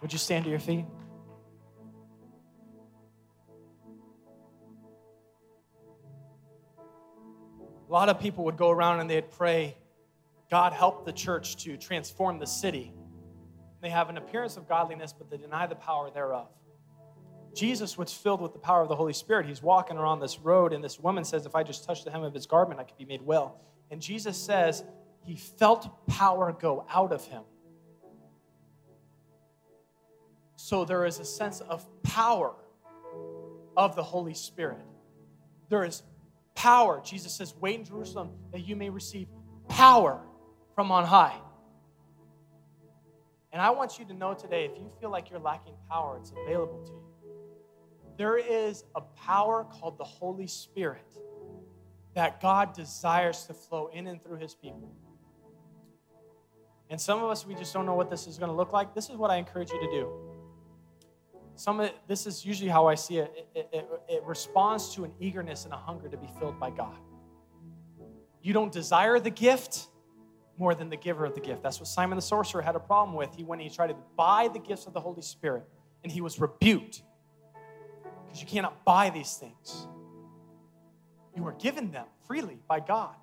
Would 0.00 0.12
you 0.12 0.18
stand 0.18 0.44
to 0.44 0.50
your 0.50 0.58
feet? 0.58 0.86
A 7.88 7.92
lot 7.92 8.08
of 8.08 8.18
people 8.18 8.44
would 8.44 8.56
go 8.56 8.70
around 8.70 9.00
and 9.00 9.10
they'd 9.10 9.30
pray, 9.30 9.76
God 10.52 10.74
help 10.74 11.06
the 11.06 11.12
church 11.14 11.56
to 11.64 11.78
transform 11.78 12.38
the 12.38 12.46
city. 12.46 12.92
They 13.80 13.88
have 13.88 14.10
an 14.10 14.18
appearance 14.18 14.58
of 14.58 14.68
godliness, 14.68 15.14
but 15.14 15.30
they 15.30 15.38
deny 15.38 15.66
the 15.66 15.74
power 15.74 16.10
thereof. 16.10 16.50
Jesus 17.54 17.96
was 17.96 18.12
filled 18.12 18.42
with 18.42 18.52
the 18.52 18.58
power 18.58 18.82
of 18.82 18.90
the 18.90 18.94
Holy 18.94 19.14
Spirit. 19.14 19.46
He's 19.46 19.62
walking 19.62 19.96
around 19.96 20.20
this 20.20 20.38
road, 20.38 20.74
and 20.74 20.84
this 20.84 21.00
woman 21.00 21.24
says, 21.24 21.46
If 21.46 21.54
I 21.54 21.62
just 21.62 21.86
touch 21.86 22.04
the 22.04 22.10
hem 22.10 22.22
of 22.22 22.34
his 22.34 22.44
garment, 22.44 22.78
I 22.78 22.82
could 22.84 22.98
be 22.98 23.06
made 23.06 23.22
well. 23.22 23.62
And 23.90 23.98
Jesus 23.98 24.36
says 24.36 24.84
he 25.24 25.36
felt 25.36 26.06
power 26.06 26.52
go 26.52 26.84
out 26.90 27.12
of 27.12 27.24
him. 27.24 27.44
So 30.56 30.84
there 30.84 31.06
is 31.06 31.18
a 31.18 31.24
sense 31.24 31.62
of 31.62 31.86
power 32.02 32.54
of 33.74 33.96
the 33.96 34.02
Holy 34.02 34.34
Spirit. 34.34 34.84
There 35.70 35.86
is 35.86 36.02
power. 36.54 37.00
Jesus 37.02 37.32
says, 37.32 37.54
Wait 37.58 37.78
in 37.78 37.86
Jerusalem 37.86 38.32
that 38.52 38.60
you 38.60 38.76
may 38.76 38.90
receive 38.90 39.28
power 39.70 40.20
from 40.74 40.90
on 40.90 41.04
high. 41.04 41.38
And 43.52 43.60
I 43.60 43.70
want 43.70 43.98
you 43.98 44.04
to 44.06 44.14
know 44.14 44.34
today 44.34 44.64
if 44.64 44.78
you 44.78 44.90
feel 45.00 45.10
like 45.10 45.30
you're 45.30 45.38
lacking 45.38 45.74
power, 45.88 46.18
it's 46.18 46.32
available 46.44 46.82
to 46.84 46.90
you. 46.90 47.02
There 48.16 48.38
is 48.38 48.84
a 48.94 49.00
power 49.00 49.64
called 49.64 49.98
the 49.98 50.04
Holy 50.04 50.46
Spirit 50.46 51.18
that 52.14 52.40
God 52.40 52.74
desires 52.74 53.44
to 53.46 53.54
flow 53.54 53.90
in 53.92 54.06
and 54.06 54.22
through 54.22 54.38
his 54.38 54.54
people. 54.54 54.94
And 56.90 57.00
some 57.00 57.22
of 57.22 57.30
us, 57.30 57.46
we 57.46 57.54
just 57.54 57.72
don't 57.72 57.86
know 57.86 57.94
what 57.94 58.10
this 58.10 58.26
is 58.26 58.38
going 58.38 58.50
to 58.50 58.56
look 58.56 58.72
like. 58.72 58.94
This 58.94 59.08
is 59.08 59.16
what 59.16 59.30
I 59.30 59.36
encourage 59.36 59.70
you 59.70 59.80
to 59.80 59.90
do. 59.90 60.12
Some 61.54 61.80
of 61.80 61.86
it, 61.86 61.96
this 62.06 62.26
is 62.26 62.44
usually 62.44 62.68
how 62.68 62.86
I 62.86 62.94
see 62.94 63.18
it. 63.18 63.48
It, 63.54 63.68
it. 63.72 63.88
it 64.08 64.22
responds 64.24 64.94
to 64.94 65.04
an 65.04 65.12
eagerness 65.18 65.64
and 65.64 65.72
a 65.72 65.76
hunger 65.76 66.08
to 66.08 66.16
be 66.16 66.28
filled 66.38 66.58
by 66.58 66.70
God. 66.70 66.98
You 68.42 68.52
don't 68.52 68.72
desire 68.72 69.20
the 69.20 69.30
gift 69.30 69.88
more 70.58 70.74
than 70.74 70.90
the 70.90 70.96
giver 70.96 71.24
of 71.24 71.34
the 71.34 71.40
gift. 71.40 71.62
That's 71.62 71.80
what 71.80 71.88
Simon 71.88 72.16
the 72.16 72.22
sorcerer 72.22 72.62
had 72.62 72.76
a 72.76 72.80
problem 72.80 73.16
with. 73.16 73.34
He 73.34 73.44
went 73.44 73.62
and 73.62 73.70
he 73.70 73.74
tried 73.74 73.88
to 73.88 73.96
buy 74.16 74.48
the 74.52 74.58
gifts 74.58 74.86
of 74.86 74.92
the 74.92 75.00
Holy 75.00 75.22
Spirit, 75.22 75.64
and 76.02 76.12
he 76.12 76.20
was 76.20 76.38
rebuked 76.38 77.02
because 78.26 78.40
you 78.40 78.46
cannot 78.46 78.84
buy 78.84 79.10
these 79.10 79.34
things. 79.34 79.86
You 81.36 81.46
are 81.46 81.52
given 81.52 81.90
them 81.90 82.06
freely 82.26 82.58
by 82.68 82.80
God. 82.80 83.14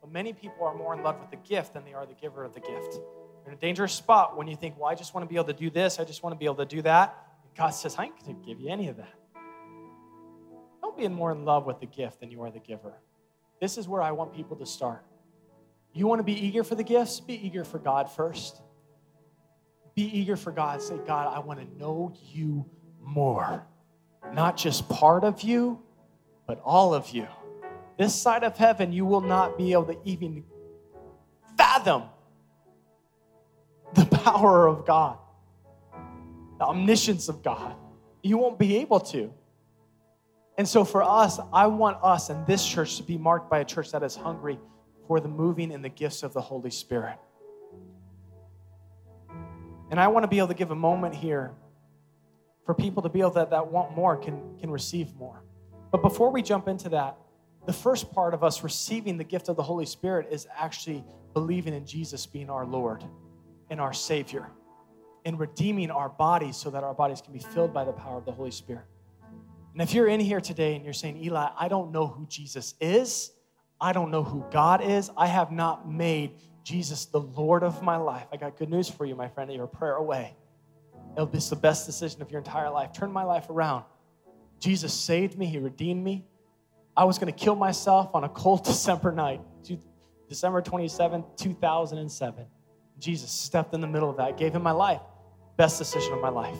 But 0.00 0.12
many 0.12 0.32
people 0.32 0.64
are 0.64 0.74
more 0.74 0.94
in 0.94 1.02
love 1.02 1.18
with 1.20 1.30
the 1.30 1.48
gift 1.48 1.74
than 1.74 1.84
they 1.84 1.92
are 1.92 2.06
the 2.06 2.14
giver 2.14 2.44
of 2.44 2.54
the 2.54 2.60
gift. 2.60 2.94
You're 2.94 3.48
in 3.48 3.54
a 3.54 3.60
dangerous 3.60 3.92
spot 3.92 4.36
when 4.36 4.46
you 4.46 4.56
think, 4.56 4.78
well, 4.78 4.90
I 4.90 4.94
just 4.94 5.14
want 5.14 5.24
to 5.24 5.28
be 5.28 5.36
able 5.36 5.46
to 5.46 5.52
do 5.52 5.70
this, 5.70 5.98
I 5.98 6.04
just 6.04 6.22
want 6.22 6.34
to 6.34 6.38
be 6.38 6.44
able 6.44 6.56
to 6.56 6.66
do 6.66 6.82
that. 6.82 7.16
And 7.44 7.54
God 7.56 7.70
says, 7.70 7.96
I 7.98 8.04
ain't 8.04 8.24
going 8.24 8.40
to 8.40 8.46
give 8.46 8.60
you 8.60 8.68
any 8.68 8.88
of 8.88 8.96
that. 8.96 9.14
Don't 10.80 10.96
be 10.96 11.08
more 11.08 11.32
in 11.32 11.44
love 11.44 11.66
with 11.66 11.80
the 11.80 11.86
gift 11.86 12.20
than 12.20 12.30
you 12.30 12.42
are 12.42 12.50
the 12.50 12.60
giver. 12.60 12.94
This 13.60 13.76
is 13.76 13.88
where 13.88 14.02
I 14.02 14.12
want 14.12 14.34
people 14.34 14.56
to 14.56 14.66
start. 14.66 15.04
You 15.92 16.06
want 16.06 16.20
to 16.20 16.24
be 16.24 16.46
eager 16.46 16.64
for 16.64 16.74
the 16.74 16.84
gifts? 16.84 17.20
Be 17.20 17.34
eager 17.34 17.64
for 17.64 17.78
God 17.78 18.10
first. 18.10 18.60
Be 19.94 20.04
eager 20.04 20.36
for 20.36 20.52
God. 20.52 20.80
Say, 20.80 20.96
God, 21.06 21.34
I 21.34 21.40
want 21.40 21.58
to 21.60 21.78
know 21.78 22.14
you 22.30 22.66
more. 23.02 23.66
Not 24.32 24.56
just 24.56 24.88
part 24.88 25.24
of 25.24 25.42
you, 25.42 25.82
but 26.46 26.60
all 26.64 26.94
of 26.94 27.10
you. 27.10 27.26
This 27.98 28.14
side 28.14 28.44
of 28.44 28.56
heaven, 28.56 28.92
you 28.92 29.04
will 29.04 29.20
not 29.20 29.58
be 29.58 29.72
able 29.72 29.86
to 29.86 29.98
even 30.04 30.44
fathom 31.56 32.04
the 33.94 34.04
power 34.24 34.66
of 34.66 34.86
God, 34.86 35.18
the 36.58 36.64
omniscience 36.64 37.28
of 37.28 37.42
God. 37.42 37.74
You 38.22 38.38
won't 38.38 38.58
be 38.58 38.76
able 38.76 39.00
to. 39.00 39.32
And 40.56 40.68
so, 40.68 40.84
for 40.84 41.02
us, 41.02 41.40
I 41.52 41.68
want 41.68 41.98
us 42.02 42.30
and 42.30 42.46
this 42.46 42.64
church 42.66 42.96
to 42.98 43.02
be 43.02 43.16
marked 43.16 43.48
by 43.48 43.60
a 43.60 43.64
church 43.64 43.92
that 43.92 44.02
is 44.02 44.14
hungry 44.14 44.58
for 45.08 45.18
the 45.18 45.28
moving 45.28 45.72
and 45.72 45.84
the 45.84 45.88
gifts 45.88 46.22
of 46.22 46.34
the 46.34 46.40
Holy 46.40 46.70
Spirit. 46.70 47.18
And 49.90 49.98
I 49.98 50.06
want 50.08 50.22
to 50.24 50.28
be 50.28 50.36
able 50.38 50.48
to 50.48 50.54
give 50.54 50.70
a 50.70 50.76
moment 50.76 51.14
here 51.14 51.52
for 52.66 52.74
people 52.74 53.02
to 53.02 53.08
be 53.08 53.20
able 53.20 53.30
to, 53.30 53.48
that 53.50 53.72
want 53.72 53.96
more 53.96 54.18
can, 54.18 54.58
can 54.60 54.70
receive 54.70 55.14
more. 55.16 55.42
But 55.90 56.02
before 56.02 56.30
we 56.30 56.42
jump 56.42 56.68
into 56.68 56.90
that, 56.90 57.16
the 57.66 57.72
first 57.72 58.12
part 58.12 58.34
of 58.34 58.44
us 58.44 58.62
receiving 58.62 59.16
the 59.16 59.24
gift 59.24 59.48
of 59.48 59.56
the 59.56 59.62
Holy 59.62 59.86
Spirit 59.86 60.28
is 60.30 60.46
actually 60.54 61.02
believing 61.32 61.72
in 61.72 61.86
Jesus 61.86 62.26
being 62.26 62.50
our 62.50 62.66
Lord 62.66 63.02
and 63.70 63.80
our 63.80 63.94
Savior 63.94 64.50
and 65.24 65.40
redeeming 65.40 65.90
our 65.90 66.10
bodies 66.10 66.56
so 66.56 66.70
that 66.70 66.84
our 66.84 66.94
bodies 66.94 67.22
can 67.22 67.32
be 67.32 67.38
filled 67.38 67.72
by 67.72 67.84
the 67.84 67.92
power 67.92 68.18
of 68.18 68.26
the 68.26 68.32
Holy 68.32 68.50
Spirit. 68.50 68.84
And 69.72 69.80
if 69.80 69.94
you're 69.94 70.08
in 70.08 70.20
here 70.20 70.40
today 70.40 70.76
and 70.76 70.84
you're 70.84 70.92
saying, 70.92 71.22
Eli, 71.22 71.48
I 71.58 71.68
don't 71.68 71.92
know 71.92 72.06
who 72.06 72.26
Jesus 72.26 72.74
is, 72.80 73.30
I 73.80 73.92
don't 73.92 74.10
know 74.10 74.24
who 74.24 74.44
God 74.50 74.82
is, 74.82 75.10
I 75.16 75.26
have 75.26 75.52
not 75.52 75.88
made 75.88 76.32
Jesus 76.64 77.06
the 77.06 77.20
Lord 77.20 77.62
of 77.62 77.82
my 77.82 77.96
life, 77.96 78.26
I 78.32 78.36
got 78.36 78.58
good 78.58 78.68
news 78.68 78.88
for 78.88 79.04
you, 79.06 79.14
my 79.14 79.28
friend, 79.28 79.50
a 79.50 79.66
prayer 79.66 79.94
away. 79.94 80.34
It'll 81.14 81.26
be 81.26 81.38
the 81.38 81.56
best 81.56 81.86
decision 81.86 82.20
of 82.22 82.30
your 82.30 82.38
entire 82.38 82.70
life. 82.70 82.92
Turn 82.92 83.10
my 83.10 83.24
life 83.24 83.48
around. 83.50 83.84
Jesus 84.60 84.92
saved 84.92 85.38
me, 85.38 85.46
He 85.46 85.58
redeemed 85.58 86.04
me. 86.04 86.26
I 86.96 87.04
was 87.04 87.18
going 87.18 87.32
to 87.32 87.38
kill 87.38 87.54
myself 87.54 88.10
on 88.14 88.24
a 88.24 88.28
cold 88.28 88.64
December 88.64 89.12
night, 89.12 89.40
December 90.28 90.60
27, 90.60 91.24
2007. 91.36 92.46
Jesus 92.98 93.30
stepped 93.30 93.72
in 93.74 93.80
the 93.80 93.86
middle 93.86 94.10
of 94.10 94.16
that, 94.16 94.36
gave 94.36 94.54
him 94.54 94.62
my 94.62 94.72
life. 94.72 95.00
Best 95.56 95.78
decision 95.78 96.12
of 96.12 96.20
my 96.20 96.28
life. 96.28 96.58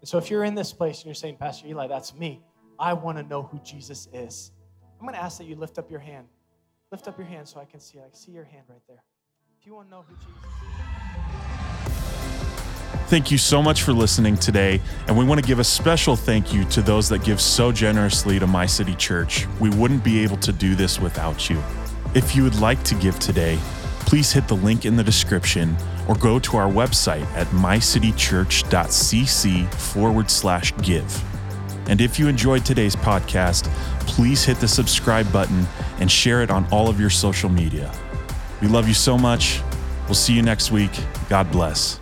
And 0.00 0.08
so 0.08 0.18
if 0.18 0.30
you're 0.30 0.44
in 0.44 0.54
this 0.54 0.72
place 0.72 0.98
and 0.98 1.06
you're 1.06 1.14
saying, 1.14 1.36
Pastor 1.36 1.68
Eli, 1.68 1.86
that's 1.86 2.14
me, 2.14 2.42
I 2.78 2.94
want 2.94 3.18
to 3.18 3.22
know 3.22 3.42
who 3.42 3.58
Jesus 3.60 4.08
is. 4.12 4.52
I'm 5.00 5.06
going 5.06 5.14
to 5.14 5.22
ask 5.22 5.38
that 5.38 5.46
you 5.46 5.56
lift 5.56 5.78
up 5.78 5.90
your 5.90 6.00
hand. 6.00 6.26
Lift 6.92 7.08
up 7.08 7.16
your 7.16 7.26
hand 7.26 7.48
so 7.48 7.58
I 7.58 7.64
can 7.64 7.80
see. 7.80 7.98
I 7.98 8.02
see 8.12 8.32
your 8.32 8.44
hand 8.44 8.64
right 8.68 8.82
there. 8.86 9.02
If 9.58 9.66
you 9.66 9.74
want 9.74 9.88
to 9.88 9.90
know 9.90 10.04
who 10.06 10.14
Jesus 10.16 10.28
is. 10.28 10.34
Thank 13.08 13.30
you 13.30 13.38
so 13.38 13.62
much 13.62 13.82
for 13.82 13.94
listening 13.94 14.36
today. 14.36 14.78
And 15.08 15.16
we 15.16 15.24
want 15.24 15.40
to 15.40 15.46
give 15.46 15.58
a 15.58 15.64
special 15.64 16.16
thank 16.16 16.52
you 16.52 16.66
to 16.66 16.82
those 16.82 17.08
that 17.08 17.24
give 17.24 17.40
so 17.40 17.72
generously 17.72 18.38
to 18.38 18.46
My 18.46 18.66
City 18.66 18.94
Church. 18.94 19.46
We 19.58 19.70
wouldn't 19.70 20.04
be 20.04 20.22
able 20.22 20.36
to 20.36 20.52
do 20.52 20.74
this 20.74 21.00
without 21.00 21.48
you. 21.48 21.62
If 22.14 22.36
you 22.36 22.42
would 22.42 22.60
like 22.60 22.82
to 22.84 22.94
give 22.96 23.18
today, 23.18 23.58
please 24.00 24.30
hit 24.32 24.48
the 24.48 24.56
link 24.56 24.84
in 24.84 24.96
the 24.96 25.04
description 25.04 25.74
or 26.08 26.14
go 26.16 26.38
to 26.40 26.58
our 26.58 26.70
website 26.70 27.24
at 27.34 27.46
mycitychurch.cc 27.48 29.74
forward 29.74 30.30
slash 30.30 30.74
give. 30.82 31.29
And 31.86 32.00
if 32.00 32.18
you 32.18 32.28
enjoyed 32.28 32.64
today's 32.64 32.96
podcast, 32.96 33.64
please 34.06 34.44
hit 34.44 34.58
the 34.58 34.68
subscribe 34.68 35.30
button 35.32 35.66
and 35.98 36.10
share 36.10 36.42
it 36.42 36.50
on 36.50 36.66
all 36.70 36.88
of 36.88 37.00
your 37.00 37.10
social 37.10 37.48
media. 37.48 37.92
We 38.60 38.68
love 38.68 38.86
you 38.86 38.94
so 38.94 39.16
much. 39.16 39.60
We'll 40.06 40.14
see 40.14 40.34
you 40.34 40.42
next 40.42 40.70
week. 40.70 40.92
God 41.28 41.50
bless. 41.50 42.00